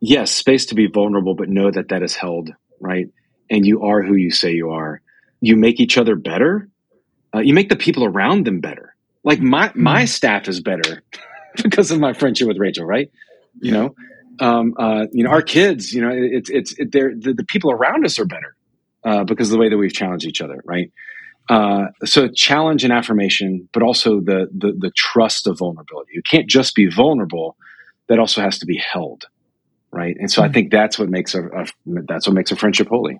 Yes, 0.00 0.30
space 0.30 0.66
to 0.66 0.74
be 0.74 0.86
vulnerable, 0.86 1.34
but 1.34 1.48
know 1.48 1.70
that 1.70 1.88
that 1.88 2.02
is 2.02 2.14
held, 2.14 2.50
right? 2.78 3.08
And 3.50 3.66
you 3.66 3.82
are 3.82 4.02
who 4.02 4.14
you 4.14 4.30
say 4.30 4.52
you 4.52 4.70
are 4.70 5.00
you 5.40 5.56
make 5.56 5.80
each 5.80 5.98
other 5.98 6.16
better. 6.16 6.68
Uh, 7.34 7.40
you 7.40 7.54
make 7.54 7.68
the 7.68 7.76
people 7.76 8.04
around 8.04 8.46
them 8.46 8.60
better. 8.60 8.94
Like 9.24 9.40
my 9.40 9.70
my 9.74 10.02
hmm. 10.02 10.06
staff 10.06 10.48
is 10.48 10.60
better 10.60 11.02
because 11.62 11.90
of 11.90 12.00
my 12.00 12.12
friendship 12.12 12.48
with 12.48 12.58
Rachel, 12.58 12.84
right? 12.84 13.10
You 13.60 13.72
know, 13.72 13.94
um, 14.40 14.74
uh, 14.78 15.06
you 15.12 15.24
know, 15.24 15.30
our 15.30 15.42
kids, 15.42 15.92
you 15.92 16.00
know, 16.00 16.10
it's 16.12 16.50
it's 16.50 16.72
it, 16.78 16.92
they're 16.92 17.14
the, 17.14 17.34
the, 17.34 17.44
people 17.44 17.70
around 17.70 18.04
us 18.04 18.18
are 18.18 18.24
better 18.24 18.56
uh, 19.04 19.24
because 19.24 19.48
of 19.48 19.52
the 19.52 19.58
way 19.58 19.68
that 19.68 19.76
we've 19.76 19.92
challenged 19.92 20.26
each 20.26 20.40
other, 20.40 20.60
right? 20.64 20.92
Uh, 21.48 21.86
so 22.04 22.28
challenge 22.28 22.84
and 22.84 22.92
affirmation, 22.92 23.68
but 23.72 23.82
also 23.82 24.20
the, 24.20 24.48
the 24.56 24.72
the 24.78 24.90
trust 24.96 25.46
of 25.46 25.58
vulnerability. 25.58 26.12
You 26.14 26.22
can't 26.22 26.46
just 26.46 26.74
be 26.74 26.86
vulnerable; 26.86 27.56
that 28.08 28.18
also 28.18 28.40
has 28.40 28.58
to 28.58 28.66
be 28.66 28.76
held, 28.76 29.24
right? 29.90 30.16
And 30.18 30.30
so 30.30 30.42
mm-hmm. 30.42 30.50
I 30.50 30.52
think 30.52 30.70
that's 30.70 30.98
what 30.98 31.08
makes 31.08 31.34
a, 31.34 31.44
a 31.46 31.66
that's 31.86 32.26
what 32.26 32.34
makes 32.34 32.50
a 32.50 32.56
friendship 32.56 32.88
holy. 32.88 33.18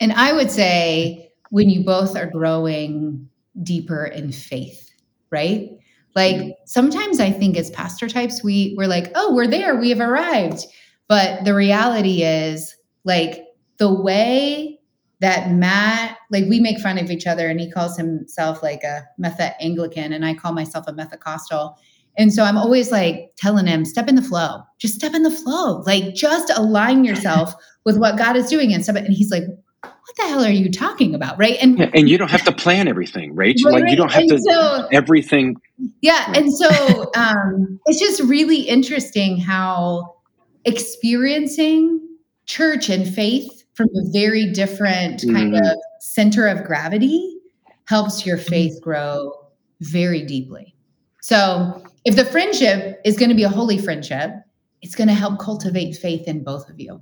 And 0.00 0.12
I 0.12 0.32
would 0.32 0.50
say 0.50 1.32
when 1.50 1.68
you 1.68 1.84
both 1.84 2.16
are 2.16 2.26
growing 2.26 3.28
deeper 3.62 4.04
in 4.06 4.32
faith, 4.32 4.90
right? 5.30 5.70
Like 6.14 6.56
sometimes 6.66 7.20
I 7.20 7.30
think 7.30 7.56
as 7.56 7.70
pastor 7.70 8.08
types, 8.08 8.42
we 8.42 8.74
we're 8.76 8.88
like, 8.88 9.12
oh, 9.14 9.34
we're 9.34 9.46
there, 9.46 9.76
we 9.76 9.90
have 9.90 10.00
arrived. 10.00 10.66
But 11.08 11.44
the 11.44 11.54
reality 11.54 12.22
is 12.22 12.74
like 13.04 13.44
the 13.78 13.92
way 13.92 14.78
that 15.20 15.50
Matt, 15.50 16.16
like 16.30 16.46
we 16.48 16.60
make 16.60 16.80
fun 16.80 16.98
of 16.98 17.10
each 17.10 17.26
other 17.26 17.48
and 17.48 17.60
he 17.60 17.70
calls 17.70 17.96
himself 17.96 18.62
like 18.62 18.82
a 18.82 19.06
Metha 19.20 19.54
Anglican 19.60 20.12
and 20.12 20.24
I 20.24 20.34
call 20.34 20.52
myself 20.52 20.86
a 20.88 20.92
Methacostal. 20.92 21.74
And 22.16 22.32
so 22.32 22.42
I'm 22.42 22.58
always 22.58 22.90
like 22.90 23.30
telling 23.36 23.66
him, 23.66 23.84
step 23.84 24.08
in 24.08 24.14
the 24.14 24.22
flow, 24.22 24.62
just 24.78 24.94
step 24.94 25.14
in 25.14 25.22
the 25.22 25.30
flow, 25.30 25.82
like 25.86 26.14
just 26.14 26.50
align 26.50 27.04
yourself 27.04 27.54
with 27.84 27.98
what 27.98 28.18
God 28.18 28.36
is 28.36 28.48
doing 28.48 28.72
and 28.72 28.82
stuff. 28.82 28.96
And 28.96 29.12
he's 29.12 29.30
like, 29.30 29.44
what 29.82 30.16
the 30.16 30.22
hell 30.24 30.44
are 30.44 30.50
you 30.50 30.70
talking 30.70 31.14
about? 31.14 31.38
Right. 31.38 31.56
And 31.60 31.78
yeah, 31.78 31.90
and 31.94 32.08
you 32.08 32.18
don't 32.18 32.30
have 32.30 32.44
to 32.44 32.52
plan 32.52 32.88
everything, 32.88 33.34
right? 33.34 33.56
right 33.64 33.72
like 33.72 33.90
you 33.90 33.96
don't 33.96 34.12
have 34.12 34.26
to 34.26 34.38
so, 34.38 34.88
everything. 34.92 35.56
Yeah. 36.00 36.32
And 36.34 36.52
so 36.52 37.10
um, 37.16 37.80
it's 37.86 38.00
just 38.00 38.20
really 38.22 38.62
interesting 38.62 39.38
how 39.38 40.16
experiencing 40.64 42.00
church 42.46 42.88
and 42.88 43.08
faith 43.08 43.64
from 43.74 43.88
a 43.96 44.10
very 44.10 44.50
different 44.52 45.22
kind 45.22 45.54
mm-hmm. 45.54 45.64
of 45.64 45.78
center 46.00 46.46
of 46.46 46.64
gravity 46.64 47.38
helps 47.86 48.26
your 48.26 48.36
faith 48.36 48.80
grow 48.82 49.32
very 49.80 50.22
deeply. 50.22 50.74
So, 51.22 51.82
if 52.04 52.16
the 52.16 52.24
friendship 52.24 53.00
is 53.04 53.18
going 53.18 53.28
to 53.28 53.34
be 53.34 53.42
a 53.42 53.48
holy 53.48 53.78
friendship, 53.78 54.30
it's 54.82 54.94
going 54.94 55.08
to 55.08 55.14
help 55.14 55.38
cultivate 55.38 55.96
faith 55.96 56.26
in 56.26 56.42
both 56.42 56.68
of 56.70 56.80
you. 56.80 57.00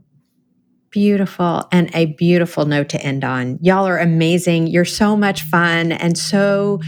Beautiful 0.90 1.68
and 1.70 1.90
a 1.94 2.06
beautiful 2.06 2.64
note 2.64 2.88
to 2.90 3.02
end 3.02 3.24
on. 3.24 3.58
Y'all 3.60 3.86
are 3.86 3.98
amazing. 3.98 4.68
You're 4.68 4.84
so 4.84 5.16
much 5.16 5.42
fun 5.42 5.92
and 5.92 6.16
so 6.16 6.80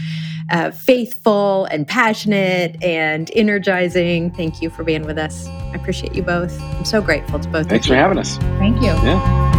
uh, 0.51 0.71
faithful 0.71 1.65
and 1.65 1.87
passionate 1.87 2.81
and 2.83 3.31
energizing. 3.35 4.31
Thank 4.31 4.61
you 4.61 4.69
for 4.69 4.83
being 4.83 5.05
with 5.05 5.17
us. 5.17 5.47
I 5.47 5.75
appreciate 5.75 6.15
you 6.15 6.23
both. 6.23 6.59
I'm 6.61 6.85
so 6.85 7.01
grateful 7.01 7.39
to 7.39 7.49
both. 7.49 7.61
Of 7.61 7.65
you. 7.67 7.69
Thanks 7.69 7.87
for 7.87 7.95
having 7.95 8.17
us. 8.17 8.37
Thank 8.37 8.77
you. 8.77 8.87
Yeah. 8.87 9.51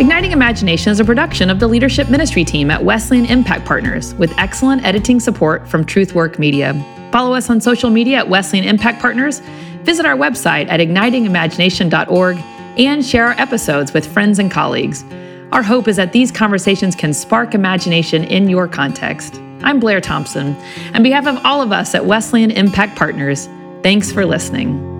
Igniting 0.00 0.32
Imagination 0.32 0.90
is 0.90 0.98
a 0.98 1.04
production 1.04 1.50
of 1.50 1.60
the 1.60 1.68
leadership 1.68 2.08
ministry 2.08 2.42
team 2.42 2.70
at 2.70 2.84
Wesleyan 2.84 3.26
Impact 3.26 3.66
Partners 3.66 4.14
with 4.14 4.32
excellent 4.38 4.82
editing 4.82 5.20
support 5.20 5.68
from 5.68 5.84
Truthwork 5.84 6.38
Media. 6.38 6.72
Follow 7.12 7.34
us 7.34 7.50
on 7.50 7.60
social 7.60 7.90
media 7.90 8.20
at 8.20 8.30
Wesleyan 8.30 8.64
Impact 8.64 8.98
Partners, 8.98 9.40
visit 9.82 10.06
our 10.06 10.16
website 10.16 10.68
at 10.68 10.80
ignitingimagination.org, 10.80 12.38
and 12.76 13.04
share 13.04 13.26
our 13.26 13.38
episodes 13.38 13.92
with 13.92 14.06
friends 14.12 14.38
and 14.38 14.50
colleagues. 14.50 15.04
Our 15.52 15.62
hope 15.62 15.88
is 15.88 15.96
that 15.96 16.12
these 16.12 16.30
conversations 16.30 16.94
can 16.94 17.12
spark 17.12 17.54
imagination 17.54 18.24
in 18.24 18.48
your 18.48 18.68
context. 18.68 19.40
I'm 19.62 19.80
Blair 19.80 20.00
Thompson. 20.00 20.56
On 20.94 21.02
behalf 21.02 21.26
of 21.26 21.44
all 21.44 21.60
of 21.60 21.72
us 21.72 21.94
at 21.94 22.06
Wesleyan 22.06 22.50
Impact 22.50 22.96
Partners, 22.96 23.48
thanks 23.82 24.12
for 24.12 24.24
listening. 24.24 24.99